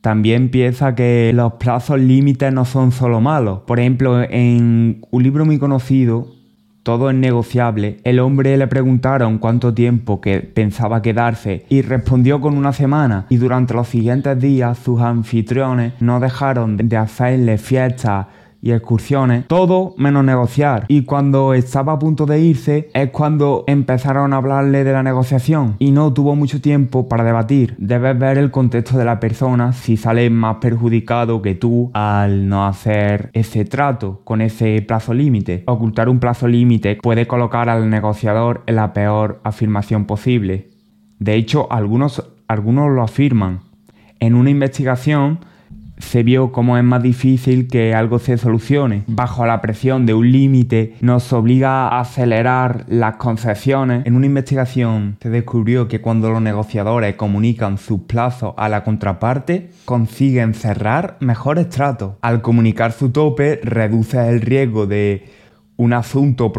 también 0.00 0.50
piensa 0.50 0.94
que 0.94 1.32
los 1.34 1.54
plazos 1.54 1.98
límites 2.00 2.52
no 2.52 2.64
son 2.64 2.92
solo 2.92 3.20
malos. 3.20 3.60
Por 3.66 3.80
ejemplo, 3.80 4.22
en 4.22 5.04
un 5.10 5.22
libro 5.22 5.44
muy 5.44 5.58
conocido, 5.58 6.28
todo 6.82 7.10
es 7.10 7.16
negociable. 7.16 7.98
El 8.04 8.18
hombre 8.18 8.56
le 8.56 8.66
preguntaron 8.66 9.38
cuánto 9.38 9.72
tiempo 9.72 10.20
que 10.20 10.40
pensaba 10.40 11.02
quedarse 11.02 11.64
y 11.68 11.82
respondió 11.82 12.40
con 12.40 12.56
una 12.56 12.72
semana 12.72 13.26
y 13.28 13.36
durante 13.36 13.74
los 13.74 13.88
siguientes 13.88 14.38
días 14.40 14.78
sus 14.78 15.00
anfitriones 15.00 15.94
no 16.00 16.18
dejaron 16.20 16.76
de 16.76 16.96
hacerle 16.96 17.58
fiestas 17.58 18.26
y 18.62 18.70
excursiones, 18.70 19.46
todo 19.48 19.94
menos 19.98 20.24
negociar. 20.24 20.86
Y 20.88 21.02
cuando 21.02 21.52
estaba 21.52 21.94
a 21.94 21.98
punto 21.98 22.24
de 22.26 22.40
irse 22.40 22.88
es 22.94 23.10
cuando 23.10 23.64
empezaron 23.66 24.32
a 24.32 24.36
hablarle 24.36 24.84
de 24.84 24.92
la 24.92 25.02
negociación 25.02 25.74
y 25.80 25.90
no 25.90 26.12
tuvo 26.12 26.36
mucho 26.36 26.60
tiempo 26.60 27.08
para 27.08 27.24
debatir. 27.24 27.74
Debes 27.78 28.16
ver 28.18 28.38
el 28.38 28.52
contexto 28.52 28.96
de 28.96 29.04
la 29.04 29.18
persona 29.18 29.72
si 29.72 29.96
sale 29.96 30.30
más 30.30 30.56
perjudicado 30.56 31.42
que 31.42 31.56
tú 31.56 31.90
al 31.92 32.48
no 32.48 32.64
hacer 32.64 33.30
ese 33.32 33.64
trato 33.64 34.20
con 34.22 34.40
ese 34.40 34.80
plazo 34.82 35.12
límite. 35.12 35.64
Ocultar 35.66 36.08
un 36.08 36.20
plazo 36.20 36.46
límite 36.46 36.96
puede 37.02 37.26
colocar 37.26 37.68
al 37.68 37.90
negociador 37.90 38.62
en 38.66 38.76
la 38.76 38.92
peor 38.92 39.40
afirmación 39.42 40.04
posible. 40.04 40.70
De 41.18 41.34
hecho, 41.34 41.70
algunos, 41.72 42.30
algunos 42.46 42.90
lo 42.92 43.02
afirman. 43.02 43.60
En 44.20 44.36
una 44.36 44.50
investigación, 44.50 45.40
se 46.02 46.22
vio 46.22 46.52
cómo 46.52 46.76
es 46.76 46.84
más 46.84 47.02
difícil 47.02 47.68
que 47.68 47.94
algo 47.94 48.18
se 48.18 48.36
solucione. 48.36 49.04
Bajo 49.06 49.46
la 49.46 49.60
presión 49.60 50.04
de 50.06 50.14
un 50.14 50.30
límite 50.30 50.94
nos 51.00 51.32
obliga 51.32 51.88
a 51.88 52.00
acelerar 52.00 52.84
las 52.88 53.16
concesiones. 53.16 54.04
En 54.06 54.16
una 54.16 54.26
investigación 54.26 55.16
se 55.22 55.30
descubrió 55.30 55.88
que 55.88 56.00
cuando 56.00 56.30
los 56.30 56.42
negociadores 56.42 57.14
comunican 57.16 57.78
sus 57.78 58.02
plazos 58.02 58.54
a 58.56 58.68
la 58.68 58.84
contraparte, 58.84 59.70
consiguen 59.84 60.54
cerrar 60.54 61.16
mejores 61.20 61.68
tratos. 61.68 62.14
Al 62.20 62.42
comunicar 62.42 62.92
su 62.92 63.10
tope, 63.10 63.60
reduce 63.62 64.28
el 64.28 64.40
riesgo 64.40 64.86
de 64.86 65.24
un 65.76 65.92
asunto 65.92 66.52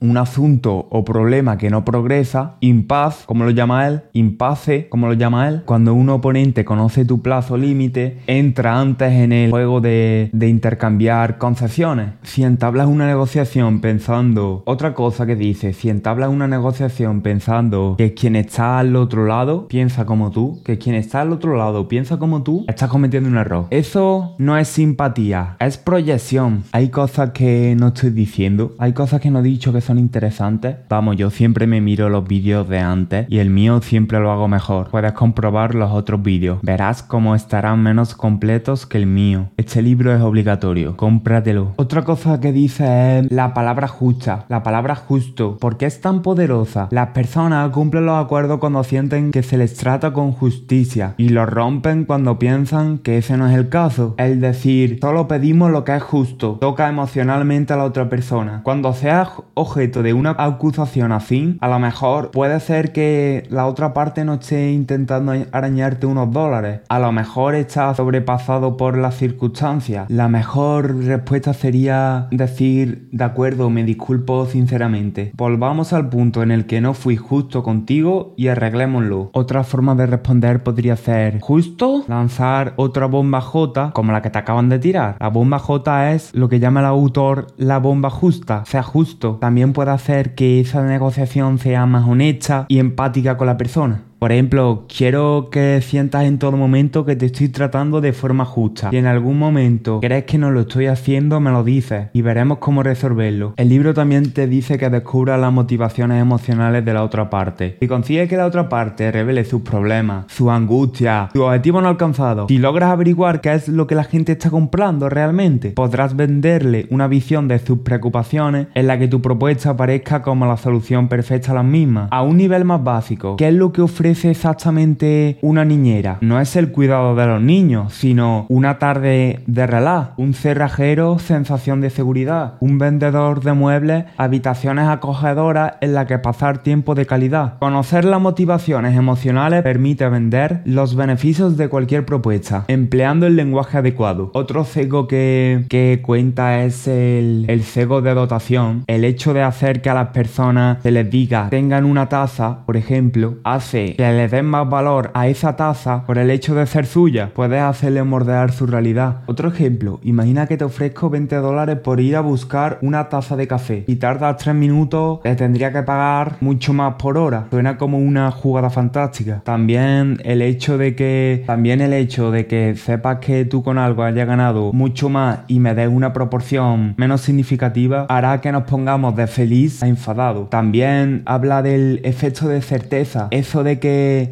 un 0.00 0.16
asunto 0.16 0.86
o 0.90 1.04
problema 1.04 1.58
que 1.58 1.70
no 1.70 1.84
progresa, 1.84 2.56
impaz, 2.60 3.24
como 3.26 3.44
lo 3.44 3.50
llama 3.50 3.86
él, 3.86 4.02
impasse, 4.12 4.88
como 4.88 5.06
lo 5.08 5.14
llama 5.14 5.48
él, 5.48 5.62
cuando 5.64 5.94
un 5.94 6.08
oponente 6.10 6.64
conoce 6.64 7.04
tu 7.04 7.22
plazo 7.22 7.56
límite, 7.56 8.18
entra 8.26 8.78
antes 8.78 9.12
en 9.12 9.32
el 9.32 9.50
juego 9.50 9.80
de, 9.80 10.30
de 10.32 10.48
intercambiar 10.48 11.38
concesiones. 11.38 12.10
Si 12.22 12.42
entablas 12.42 12.88
una 12.88 13.06
negociación 13.06 13.80
pensando, 13.80 14.62
otra 14.66 14.94
cosa 14.94 15.26
que 15.26 15.36
dice, 15.36 15.72
si 15.72 15.88
entablas 15.88 16.30
una 16.30 16.48
negociación 16.48 17.22
pensando 17.22 17.94
que 17.96 18.14
quien 18.14 18.36
está 18.36 18.78
al 18.78 18.96
otro 18.96 19.26
lado 19.26 19.68
piensa 19.68 20.06
como 20.06 20.30
tú, 20.30 20.60
que 20.64 20.78
quien 20.78 20.94
está 20.94 21.22
al 21.22 21.32
otro 21.32 21.56
lado 21.56 21.88
piensa 21.88 22.18
como 22.18 22.42
tú, 22.42 22.64
estás 22.68 22.90
cometiendo 22.90 23.28
un 23.28 23.38
error. 23.38 23.66
Eso 23.70 24.34
no 24.38 24.56
es 24.56 24.68
simpatía, 24.68 25.56
es 25.60 25.78
proyección. 25.78 26.64
Hay 26.72 26.90
cosas 26.90 27.30
que 27.30 27.74
no 27.78 27.88
estoy 27.88 28.10
diciendo, 28.10 28.74
hay 28.78 28.92
cosas 28.92 29.20
que 29.20 29.30
no 29.30 29.40
he 29.40 29.42
dicho 29.42 29.72
son 29.84 29.98
interesantes. 29.98 30.76
Vamos, 30.88 31.16
yo 31.16 31.30
siempre 31.30 31.66
me 31.66 31.80
miro 31.80 32.08
los 32.08 32.26
vídeos 32.26 32.68
de 32.68 32.78
antes 32.78 33.26
y 33.28 33.38
el 33.38 33.50
mío 33.50 33.80
siempre 33.82 34.20
lo 34.20 34.30
hago 34.30 34.48
mejor. 34.48 34.90
Puedes 34.90 35.12
comprobar 35.12 35.74
los 35.74 35.90
otros 35.92 36.22
vídeos. 36.22 36.58
Verás 36.62 37.02
cómo 37.02 37.34
estarán 37.34 37.82
menos 37.82 38.14
completos 38.14 38.86
que 38.86 38.98
el 38.98 39.06
mío. 39.06 39.50
Este 39.56 39.82
libro 39.82 40.14
es 40.14 40.20
obligatorio. 40.20 40.96
Cómpratelo. 40.96 41.72
Otra 41.76 42.02
cosa 42.02 42.40
que 42.40 42.52
dice 42.52 43.20
es 43.20 43.32
la 43.32 43.54
palabra 43.54 43.88
justa. 43.88 44.44
La 44.48 44.62
palabra 44.62 44.94
justo. 44.94 45.58
¿Por 45.58 45.76
qué 45.76 45.86
es 45.86 46.00
tan 46.00 46.22
poderosa? 46.22 46.88
Las 46.90 47.08
personas 47.08 47.70
cumplen 47.70 48.06
los 48.06 48.22
acuerdos 48.22 48.58
cuando 48.58 48.84
sienten 48.84 49.30
que 49.30 49.42
se 49.42 49.58
les 49.58 49.74
trata 49.74 50.12
con 50.12 50.32
justicia 50.32 51.14
y 51.16 51.28
los 51.30 51.48
rompen 51.48 52.04
cuando 52.04 52.38
piensan 52.38 52.98
que 52.98 53.18
ese 53.18 53.36
no 53.36 53.48
es 53.48 53.56
el 53.56 53.68
caso. 53.68 54.14
Es 54.18 54.40
decir, 54.40 54.98
solo 55.00 55.28
pedimos 55.28 55.70
lo 55.70 55.84
que 55.84 55.96
es 55.96 56.02
justo. 56.02 56.58
Toca 56.60 56.88
emocionalmente 56.88 57.72
a 57.72 57.76
la 57.76 57.84
otra 57.84 58.08
persona. 58.08 58.60
Cuando 58.62 58.92
seas 58.92 59.28
objeto 59.66 60.02
de 60.02 60.12
una 60.12 60.34
acusación 60.38 61.10
afín, 61.10 61.58
a 61.60 61.68
lo 61.68 61.78
mejor 61.78 62.30
puede 62.30 62.60
ser 62.60 62.92
que 62.92 63.46
la 63.50 63.66
otra 63.66 63.92
parte 63.92 64.24
no 64.24 64.34
esté 64.34 64.70
intentando 64.70 65.32
arañarte 65.50 66.06
unos 66.06 66.30
dólares. 66.30 66.80
A 66.88 66.98
lo 67.00 67.10
mejor 67.10 67.54
está 67.56 67.92
sobrepasado 67.94 68.76
por 68.76 68.96
las 68.96 69.16
circunstancias. 69.16 70.08
La 70.08 70.28
mejor 70.28 71.04
respuesta 71.04 71.52
sería 71.52 72.28
decir, 72.30 73.08
de 73.10 73.24
acuerdo, 73.24 73.68
me 73.70 73.82
disculpo 73.82 74.46
sinceramente. 74.46 75.32
Volvamos 75.36 75.92
al 75.92 76.08
punto 76.08 76.42
en 76.42 76.52
el 76.52 76.66
que 76.66 76.80
no 76.80 76.94
fui 76.94 77.16
justo 77.16 77.62
contigo 77.62 78.34
y 78.36 78.48
arreglémoslo. 78.48 79.30
Otra 79.32 79.64
forma 79.64 79.94
de 79.96 80.06
responder 80.06 80.62
podría 80.62 80.96
ser, 80.96 81.40
¿justo? 81.40 82.04
Lanzar 82.06 82.74
otra 82.76 83.06
bomba 83.06 83.40
J 83.40 83.90
como 83.92 84.12
la 84.12 84.22
que 84.22 84.30
te 84.30 84.38
acaban 84.38 84.68
de 84.68 84.78
tirar. 84.78 85.16
La 85.18 85.28
bomba 85.28 85.58
J 85.58 86.12
es 86.12 86.32
lo 86.34 86.48
que 86.48 86.60
llama 86.60 86.80
el 86.80 86.86
autor 86.86 87.48
la 87.56 87.78
bomba 87.78 88.10
justa, 88.10 88.64
sea 88.66 88.82
justo. 88.82 89.38
También 89.40 89.55
puede 89.72 89.90
hacer 89.90 90.34
que 90.34 90.60
esa 90.60 90.82
negociación 90.82 91.58
sea 91.58 91.86
más 91.86 92.06
honesta 92.06 92.66
y 92.68 92.78
empática 92.78 93.36
con 93.36 93.46
la 93.46 93.56
persona. 93.56 94.05
Por 94.18 94.32
ejemplo, 94.32 94.86
quiero 94.88 95.50
que 95.52 95.82
sientas 95.82 96.24
en 96.24 96.38
todo 96.38 96.52
momento 96.52 97.04
que 97.04 97.16
te 97.16 97.26
estoy 97.26 97.50
tratando 97.50 98.00
de 98.00 98.14
forma 98.14 98.46
justa. 98.46 98.88
Si 98.88 98.96
en 98.96 99.04
algún 99.04 99.38
momento 99.38 100.00
crees 100.00 100.24
que 100.24 100.38
no 100.38 100.50
lo 100.50 100.60
estoy 100.60 100.86
haciendo, 100.86 101.38
me 101.38 101.50
lo 101.50 101.62
dices 101.62 102.08
y 102.14 102.22
veremos 102.22 102.56
cómo 102.56 102.82
resolverlo. 102.82 103.52
El 103.58 103.68
libro 103.68 103.92
también 103.92 104.32
te 104.32 104.46
dice 104.46 104.78
que 104.78 104.88
descubra 104.88 105.36
las 105.36 105.52
motivaciones 105.52 106.18
emocionales 106.22 106.82
de 106.82 106.94
la 106.94 107.02
otra 107.02 107.28
parte. 107.28 107.76
Si 107.78 107.86
consigues 107.88 108.26
que 108.26 108.38
la 108.38 108.46
otra 108.46 108.70
parte 108.70 109.12
revele 109.12 109.44
sus 109.44 109.60
problemas, 109.60 110.24
su 110.32 110.50
angustia, 110.50 111.28
su 111.34 111.42
objetivo 111.42 111.82
no 111.82 111.88
alcanzado, 111.88 112.46
si 112.48 112.56
logras 112.56 112.92
averiguar 112.92 113.42
qué 113.42 113.52
es 113.52 113.68
lo 113.68 113.86
que 113.86 113.96
la 113.96 114.04
gente 114.04 114.32
está 114.32 114.48
comprando 114.48 115.10
realmente, 115.10 115.72
podrás 115.72 116.16
venderle 116.16 116.86
una 116.88 117.06
visión 117.06 117.48
de 117.48 117.58
sus 117.58 117.80
preocupaciones 117.80 118.68
en 118.74 118.86
la 118.86 118.98
que 118.98 119.08
tu 119.08 119.20
propuesta 119.20 119.70
aparezca 119.70 120.22
como 120.22 120.46
la 120.46 120.56
solución 120.56 121.08
perfecta 121.08 121.52
a 121.52 121.56
las 121.56 121.64
mismas. 121.66 122.08
A 122.10 122.22
un 122.22 122.38
nivel 122.38 122.64
más 122.64 122.82
básico, 122.82 123.36
¿qué 123.36 123.48
es 123.48 123.54
lo 123.54 123.72
que 123.72 123.82
ofrece 123.82 124.05
exactamente 124.24 125.38
una 125.42 125.64
niñera? 125.64 126.18
No 126.20 126.40
es 126.40 126.56
el 126.56 126.70
cuidado 126.70 127.14
de 127.14 127.26
los 127.26 127.40
niños, 127.40 127.92
sino 127.92 128.46
una 128.48 128.78
tarde 128.78 129.40
de 129.46 129.66
relaj, 129.66 130.10
un 130.16 130.34
cerrajero, 130.34 131.18
sensación 131.18 131.80
de 131.80 131.90
seguridad, 131.90 132.54
un 132.60 132.78
vendedor 132.78 133.42
de 133.42 133.52
muebles, 133.52 134.04
habitaciones 134.16 134.88
acogedoras 134.88 135.74
en 135.80 135.94
las 135.94 136.06
que 136.06 136.18
pasar 136.18 136.58
tiempo 136.58 136.94
de 136.94 137.06
calidad. 137.06 137.58
Conocer 137.58 138.04
las 138.04 138.20
motivaciones 138.20 138.96
emocionales 138.96 139.62
permite 139.62 140.08
vender 140.08 140.62
los 140.64 140.96
beneficios 140.96 141.56
de 141.56 141.68
cualquier 141.68 142.04
propuesta, 142.04 142.64
empleando 142.68 143.26
el 143.26 143.36
lenguaje 143.36 143.78
adecuado. 143.78 144.30
Otro 144.34 144.64
cego 144.64 145.08
que, 145.08 145.64
que 145.68 146.00
cuenta 146.04 146.62
es 146.64 146.86
el, 146.86 147.46
el 147.48 147.62
cego 147.62 148.02
de 148.02 148.14
dotación. 148.14 148.84
El 148.86 149.04
hecho 149.04 149.34
de 149.34 149.42
hacer 149.42 149.82
que 149.82 149.90
a 149.90 149.94
las 149.94 150.08
personas 150.08 150.82
se 150.82 150.90
les 150.90 151.10
diga 151.10 151.48
tengan 151.50 151.84
una 151.84 152.08
taza, 152.08 152.64
por 152.66 152.76
ejemplo, 152.76 153.36
hace 153.44 153.95
que 153.96 154.12
les 154.12 154.30
den 154.30 154.44
más 154.44 154.68
valor 154.68 155.10
a 155.14 155.26
esa 155.26 155.56
taza 155.56 156.04
por 156.04 156.18
el 156.18 156.30
hecho 156.30 156.54
de 156.54 156.66
ser 156.66 156.84
suya. 156.86 157.30
Puedes 157.34 157.62
hacerle 157.62 158.02
mordear 158.02 158.52
su 158.52 158.66
realidad. 158.66 159.22
Otro 159.26 159.48
ejemplo, 159.48 160.00
imagina 160.02 160.46
que 160.46 160.58
te 160.58 160.64
ofrezco 160.64 161.08
20 161.08 161.36
dólares 161.36 161.78
por 161.78 162.00
ir 162.00 162.16
a 162.16 162.20
buscar 162.20 162.78
una 162.82 163.08
taza 163.08 163.36
de 163.36 163.48
café 163.48 163.84
y 163.86 163.96
tardas 163.96 164.36
3 164.36 164.54
minutos, 164.54 165.20
te 165.22 165.34
tendría 165.34 165.72
que 165.72 165.82
pagar 165.82 166.36
mucho 166.40 166.74
más 166.74 166.94
por 166.96 167.16
hora. 167.16 167.46
Suena 167.50 167.78
como 167.78 167.98
una 167.98 168.30
jugada 168.30 168.68
fantástica. 168.68 169.40
También 169.44 170.18
el 170.24 170.42
hecho 170.42 170.76
de 170.76 170.94
que 170.94 171.44
también 171.46 171.80
el 171.80 171.92
hecho 171.94 172.30
de 172.30 172.46
que 172.46 172.76
sepas 172.76 173.18
que 173.20 173.44
tú 173.46 173.62
con 173.62 173.78
algo 173.78 174.02
hayas 174.02 174.26
ganado 174.26 174.72
mucho 174.72 175.08
más 175.08 175.40
y 175.46 175.58
me 175.58 175.74
des 175.74 175.88
una 175.88 176.12
proporción 176.12 176.94
menos 176.98 177.22
significativa 177.22 178.06
hará 178.08 178.40
que 178.40 178.52
nos 178.52 178.64
pongamos 178.64 179.16
de 179.16 179.26
feliz 179.26 179.82
a 179.82 179.88
enfadado. 179.88 180.48
También 180.50 181.22
habla 181.24 181.62
del 181.62 182.00
efecto 182.04 182.48
de 182.48 182.60
certeza, 182.60 183.28
eso 183.30 183.64
de 183.64 183.78
que 183.78 183.85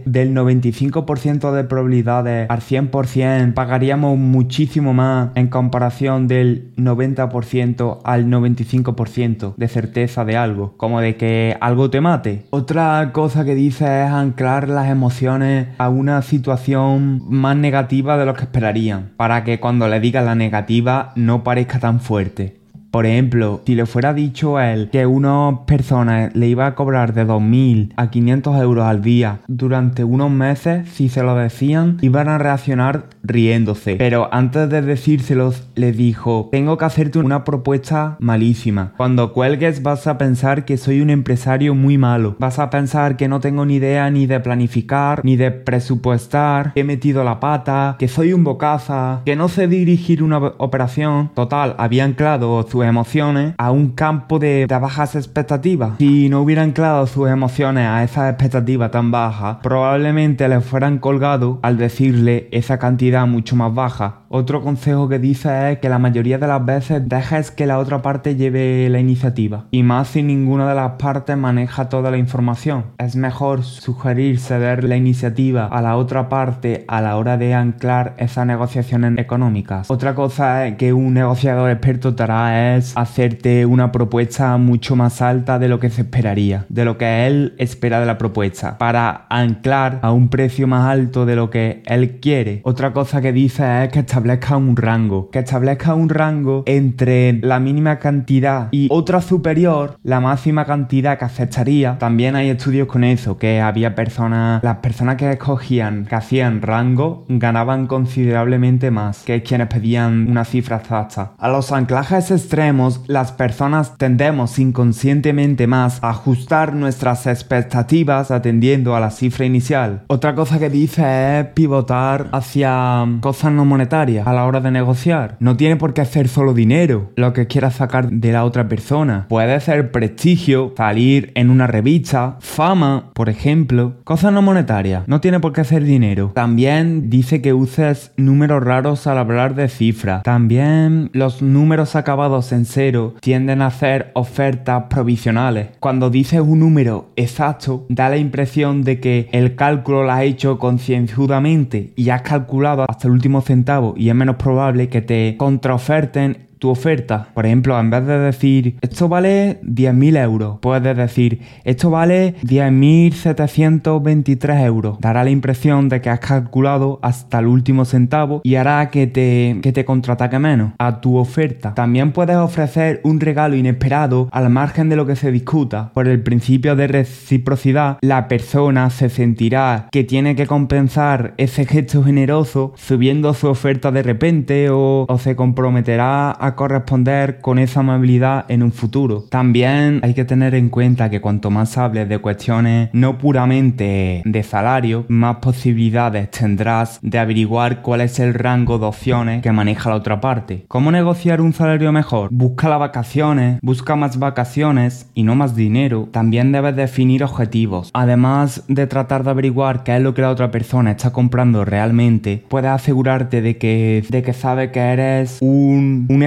del 0.04 0.34
95% 0.34 1.52
de 1.52 1.64
probabilidades 1.64 2.50
al 2.50 2.60
100% 2.60 3.54
pagaríamos 3.54 4.18
muchísimo 4.18 4.94
más 4.94 5.30
en 5.34 5.48
comparación 5.48 6.28
del 6.28 6.74
90% 6.76 8.00
al 8.04 8.26
95% 8.26 9.54
de 9.56 9.68
certeza 9.68 10.24
de 10.24 10.36
algo, 10.36 10.74
como 10.76 11.00
de 11.00 11.16
que 11.16 11.56
algo 11.60 11.90
te 11.90 12.00
mate. 12.00 12.44
Otra 12.50 13.10
cosa 13.12 13.44
que 13.44 13.54
dice 13.54 13.84
es 14.04 14.10
anclar 14.10 14.68
las 14.68 14.90
emociones 14.90 15.68
a 15.78 15.88
una 15.88 16.22
situación 16.22 17.22
más 17.28 17.56
negativa 17.56 18.16
de 18.16 18.26
lo 18.26 18.34
que 18.34 18.42
esperarían, 18.42 19.12
para 19.16 19.44
que 19.44 19.60
cuando 19.60 19.88
le 19.88 20.00
digas 20.00 20.24
la 20.24 20.34
negativa 20.34 21.12
no 21.16 21.44
parezca 21.44 21.78
tan 21.78 22.00
fuerte. 22.00 22.63
Por 22.94 23.06
ejemplo, 23.06 23.60
si 23.66 23.74
le 23.74 23.86
fuera 23.86 24.14
dicho 24.14 24.56
a 24.56 24.72
él 24.72 24.88
que 24.92 25.04
una 25.04 25.62
persona 25.66 26.30
le 26.32 26.46
iba 26.46 26.64
a 26.68 26.76
cobrar 26.76 27.12
de 27.12 27.26
2.000 27.26 27.92
a 27.96 28.08
500 28.08 28.62
euros 28.62 28.84
al 28.84 29.02
día 29.02 29.40
durante 29.48 30.04
unos 30.04 30.30
meses, 30.30 30.88
si 30.90 31.08
se 31.08 31.24
lo 31.24 31.34
decían, 31.34 31.98
iban 32.02 32.28
a 32.28 32.38
reaccionar 32.38 33.06
riéndose. 33.24 33.96
Pero 33.96 34.32
antes 34.32 34.70
de 34.70 34.80
decírselos, 34.80 35.64
le 35.74 35.90
dijo, 35.90 36.50
tengo 36.52 36.78
que 36.78 36.84
hacerte 36.84 37.18
una 37.18 37.42
propuesta 37.42 38.16
malísima. 38.20 38.92
Cuando 38.96 39.32
cuelgues 39.32 39.82
vas 39.82 40.06
a 40.06 40.16
pensar 40.16 40.64
que 40.64 40.76
soy 40.76 41.00
un 41.00 41.10
empresario 41.10 41.74
muy 41.74 41.98
malo. 41.98 42.36
Vas 42.38 42.60
a 42.60 42.70
pensar 42.70 43.16
que 43.16 43.26
no 43.26 43.40
tengo 43.40 43.66
ni 43.66 43.74
idea 43.74 44.08
ni 44.12 44.26
de 44.26 44.38
planificar, 44.38 45.20
ni 45.24 45.34
de 45.34 45.50
presupuestar, 45.50 46.72
que 46.74 46.82
he 46.82 46.84
metido 46.84 47.24
la 47.24 47.40
pata, 47.40 47.96
que 47.98 48.06
soy 48.06 48.32
un 48.32 48.44
bocaza, 48.44 49.22
que 49.24 49.34
no 49.34 49.48
sé 49.48 49.66
dirigir 49.66 50.22
una 50.22 50.38
operación. 50.38 51.32
Total, 51.34 51.74
había 51.76 52.04
anclado 52.04 52.64
su 52.70 52.83
emociones 52.84 53.54
a 53.58 53.70
un 53.70 53.90
campo 53.90 54.38
de, 54.38 54.66
bajas 54.66 55.14
expectativas. 55.14 55.92
Si 55.98 56.28
no 56.28 56.42
hubieran 56.42 56.64
anclado 56.64 57.06
sus 57.06 57.28
emociones 57.28 57.86
a 57.86 58.02
esas 58.02 58.30
expectativas 58.30 58.90
tan 58.90 59.10
bajas, 59.10 59.58
probablemente 59.62 60.48
les 60.48 60.64
fueran 60.64 60.98
colgado 60.98 61.58
al 61.62 61.76
decirle 61.76 62.48
esa 62.52 62.78
cantidad 62.78 63.26
mucho 63.26 63.54
más 63.54 63.74
baja. 63.74 64.20
Otro 64.28 64.62
consejo 64.62 65.08
que 65.08 65.20
dice 65.20 65.72
es 65.72 65.78
que 65.78 65.88
la 65.88 66.00
mayoría 66.00 66.38
de 66.38 66.48
las 66.48 66.64
veces 66.64 67.08
dejes 67.08 67.50
que 67.50 67.66
la 67.66 67.78
otra 67.78 68.02
parte 68.02 68.34
lleve 68.34 68.88
la 68.88 68.98
iniciativa. 68.98 69.66
Y 69.70 69.84
más 69.84 70.08
si 70.08 70.22
ninguna 70.24 70.68
de 70.68 70.74
las 70.74 70.92
partes 70.92 71.36
maneja 71.36 71.88
toda 71.88 72.10
la 72.10 72.16
información. 72.16 72.86
Es 72.98 73.14
mejor 73.14 73.62
sugerir 73.62 74.40
ceder 74.40 74.82
la 74.82 74.96
iniciativa 74.96 75.66
a 75.66 75.80
la 75.82 75.96
otra 75.96 76.28
parte 76.28 76.84
a 76.88 77.00
la 77.00 77.16
hora 77.16 77.36
de 77.36 77.54
anclar 77.54 78.14
esas 78.18 78.46
negociaciones 78.46 79.16
económicas. 79.18 79.90
Otra 79.90 80.14
cosa 80.16 80.76
que 80.76 80.92
un 80.92 81.14
negociador 81.14 81.70
experto 81.70 82.14
te 82.14 82.22
hará 82.24 82.73
es 82.73 82.73
hacerte 82.94 83.66
una 83.66 83.92
propuesta 83.92 84.56
mucho 84.56 84.96
más 84.96 85.22
alta 85.22 85.58
de 85.58 85.68
lo 85.68 85.80
que 85.80 85.90
se 85.90 86.02
esperaría, 86.02 86.66
de 86.68 86.84
lo 86.84 86.98
que 86.98 87.26
él 87.26 87.54
espera 87.58 88.00
de 88.00 88.06
la 88.06 88.18
propuesta, 88.18 88.78
para 88.78 89.26
anclar 89.28 89.98
a 90.02 90.12
un 90.12 90.28
precio 90.28 90.66
más 90.66 90.88
alto 90.88 91.26
de 91.26 91.36
lo 91.36 91.50
que 91.50 91.82
él 91.86 92.20
quiere. 92.20 92.60
Otra 92.64 92.92
cosa 92.92 93.20
que 93.20 93.32
dice 93.32 93.84
es 93.84 93.90
que 93.90 94.00
establezca 94.00 94.56
un 94.56 94.76
rango, 94.76 95.30
que 95.30 95.40
establezca 95.40 95.94
un 95.94 96.08
rango 96.08 96.62
entre 96.66 97.34
la 97.42 97.60
mínima 97.60 97.98
cantidad 97.98 98.68
y 98.70 98.88
otra 98.90 99.20
superior, 99.20 99.98
la 100.02 100.20
máxima 100.20 100.64
cantidad 100.64 101.18
que 101.18 101.24
aceptaría. 101.24 101.98
También 101.98 102.36
hay 102.36 102.50
estudios 102.50 102.88
con 102.88 103.04
eso, 103.04 103.38
que 103.38 103.60
había 103.60 103.94
personas, 103.94 104.62
las 104.62 104.78
personas 104.78 105.16
que 105.16 105.30
escogían, 105.30 106.06
que 106.06 106.14
hacían 106.14 106.62
rango, 106.62 107.24
ganaban 107.28 107.86
considerablemente 107.86 108.90
más 108.90 109.24
que 109.24 109.42
quienes 109.42 109.68
pedían 109.68 110.28
una 110.28 110.44
cifra 110.44 110.76
exacta. 110.76 111.32
A 111.38 111.48
los 111.48 111.72
anclajes 111.72 112.30
extremos, 112.54 113.00
las 113.08 113.32
personas 113.32 113.98
tendemos 113.98 114.60
inconscientemente 114.60 115.66
más 115.66 115.98
a 116.04 116.10
ajustar 116.10 116.72
nuestras 116.72 117.26
expectativas 117.26 118.30
atendiendo 118.30 118.94
a 118.94 119.00
la 119.00 119.10
cifra 119.10 119.44
inicial. 119.44 120.02
Otra 120.06 120.36
cosa 120.36 120.60
que 120.60 120.70
dice 120.70 121.40
es 121.40 121.46
pivotar 121.46 122.28
hacia 122.30 123.04
cosas 123.20 123.50
no 123.50 123.64
monetarias 123.64 124.28
a 124.28 124.32
la 124.32 124.44
hora 124.44 124.60
de 124.60 124.70
negociar. 124.70 125.36
No 125.40 125.56
tiene 125.56 125.74
por 125.74 125.94
qué 125.94 126.04
ser 126.04 126.28
solo 126.28 126.54
dinero 126.54 127.10
lo 127.16 127.32
que 127.32 127.48
quieras 127.48 127.74
sacar 127.74 128.08
de 128.08 128.30
la 128.30 128.44
otra 128.44 128.68
persona. 128.68 129.26
Puede 129.28 129.58
ser 129.58 129.90
prestigio, 129.90 130.74
salir 130.76 131.32
en 131.34 131.50
una 131.50 131.66
revista, 131.66 132.36
fama, 132.38 133.10
por 133.14 133.30
ejemplo. 133.30 133.94
Cosas 134.04 134.32
no 134.32 134.42
monetarias. 134.42 135.08
No 135.08 135.20
tiene 135.20 135.40
por 135.40 135.52
qué 135.52 135.64
ser 135.64 135.82
dinero. 135.82 136.30
También 136.36 137.10
dice 137.10 137.42
que 137.42 137.52
uses 137.52 138.12
números 138.16 138.62
raros 138.62 139.08
al 139.08 139.18
hablar 139.18 139.56
de 139.56 139.68
cifras. 139.68 140.22
También 140.22 141.10
los 141.12 141.42
números 141.42 141.96
acabados 141.96 142.43
en 142.52 142.64
cero 142.64 143.14
tienden 143.20 143.62
a 143.62 143.66
hacer 143.66 144.10
ofertas 144.14 144.84
provisionales. 144.90 145.68
Cuando 145.80 146.10
dices 146.10 146.40
un 146.40 146.60
número 146.60 147.10
exacto, 147.16 147.86
da 147.88 148.08
la 148.08 148.16
impresión 148.16 148.82
de 148.82 149.00
que 149.00 149.28
el 149.32 149.54
cálculo 149.56 150.04
lo 150.04 150.12
has 150.12 150.22
hecho 150.22 150.58
concienzudamente 150.58 151.92
y 151.96 152.10
has 152.10 152.22
calculado 152.22 152.84
hasta 152.88 153.08
el 153.08 153.14
último 153.14 153.40
centavo 153.40 153.94
y 153.96 154.08
es 154.08 154.14
menos 154.14 154.36
probable 154.36 154.88
que 154.88 155.02
te 155.02 155.36
contraoferten 155.38 156.48
tu 156.64 156.70
oferta. 156.70 157.28
Por 157.34 157.44
ejemplo, 157.44 157.78
en 157.78 157.90
vez 157.90 158.06
de 158.06 158.18
decir 158.18 158.78
esto 158.80 159.06
vale 159.06 159.60
10.000 159.64 160.22
euros, 160.22 160.56
puedes 160.62 160.96
decir 160.96 161.42
esto 161.62 161.90
vale 161.90 162.36
10.723 162.42 164.64
euros. 164.64 164.96
Dará 164.98 165.24
la 165.24 165.28
impresión 165.28 165.90
de 165.90 166.00
que 166.00 166.08
has 166.08 166.20
calculado 166.20 167.00
hasta 167.02 167.40
el 167.40 167.48
último 167.48 167.84
centavo 167.84 168.40
y 168.44 168.54
hará 168.54 168.88
que 168.88 169.06
te, 169.06 169.58
que 169.62 169.72
te 169.72 169.84
contraataque 169.84 170.38
menos 170.38 170.72
a 170.78 171.02
tu 171.02 171.18
oferta. 171.18 171.74
También 171.74 172.12
puedes 172.12 172.36
ofrecer 172.36 173.02
un 173.04 173.20
regalo 173.20 173.56
inesperado 173.56 174.30
al 174.32 174.48
margen 174.48 174.88
de 174.88 174.96
lo 174.96 175.04
que 175.04 175.16
se 175.16 175.30
discuta. 175.30 175.90
Por 175.92 176.08
el 176.08 176.22
principio 176.22 176.76
de 176.76 176.86
reciprocidad, 176.86 177.98
la 178.00 178.26
persona 178.26 178.88
se 178.88 179.10
sentirá 179.10 179.88
que 179.92 180.02
tiene 180.02 180.34
que 180.34 180.46
compensar 180.46 181.34
ese 181.36 181.66
gesto 181.66 182.02
generoso 182.02 182.72
subiendo 182.76 183.34
su 183.34 183.48
oferta 183.48 183.92
de 183.92 184.02
repente 184.02 184.70
o, 184.70 185.04
o 185.06 185.18
se 185.18 185.36
comprometerá 185.36 186.34
a 186.40 186.53
corresponder 186.54 187.40
con 187.40 187.58
esa 187.58 187.80
amabilidad 187.80 188.44
en 188.48 188.62
un 188.62 188.72
futuro. 188.72 189.24
También 189.30 190.00
hay 190.02 190.14
que 190.14 190.24
tener 190.24 190.54
en 190.54 190.68
cuenta 190.68 191.10
que 191.10 191.20
cuanto 191.20 191.50
más 191.50 191.76
hables 191.78 192.08
de 192.08 192.18
cuestiones 192.18 192.90
no 192.92 193.18
puramente 193.18 194.22
de 194.24 194.42
salario, 194.42 195.04
más 195.08 195.36
posibilidades 195.36 196.30
tendrás 196.30 196.98
de 197.02 197.18
averiguar 197.18 197.82
cuál 197.82 198.00
es 198.00 198.18
el 198.18 198.34
rango 198.34 198.78
de 198.78 198.86
opciones 198.86 199.42
que 199.42 199.52
maneja 199.52 199.90
la 199.90 199.96
otra 199.96 200.20
parte. 200.20 200.64
¿Cómo 200.68 200.90
negociar 200.90 201.40
un 201.40 201.52
salario 201.52 201.92
mejor? 201.92 202.28
Busca 202.32 202.68
las 202.68 202.78
vacaciones, 202.78 203.58
busca 203.62 203.96
más 203.96 204.18
vacaciones 204.18 205.08
y 205.14 205.22
no 205.22 205.34
más 205.34 205.54
dinero. 205.54 206.08
También 206.10 206.52
debes 206.52 206.76
definir 206.76 207.24
objetivos. 207.24 207.90
Además 207.92 208.64
de 208.68 208.86
tratar 208.86 209.24
de 209.24 209.30
averiguar 209.30 209.82
qué 209.82 209.96
es 209.96 210.02
lo 210.02 210.14
que 210.14 210.22
la 210.22 210.30
otra 210.30 210.50
persona 210.50 210.92
está 210.92 211.12
comprando 211.12 211.64
realmente, 211.64 212.44
puedes 212.48 212.70
asegurarte 212.70 213.40
de 213.42 213.56
que, 213.58 214.04
de 214.08 214.22
que 214.22 214.32
sabe 214.32 214.70
que 214.70 214.80
eres 214.80 215.38
un, 215.40 216.06
un 216.08 216.22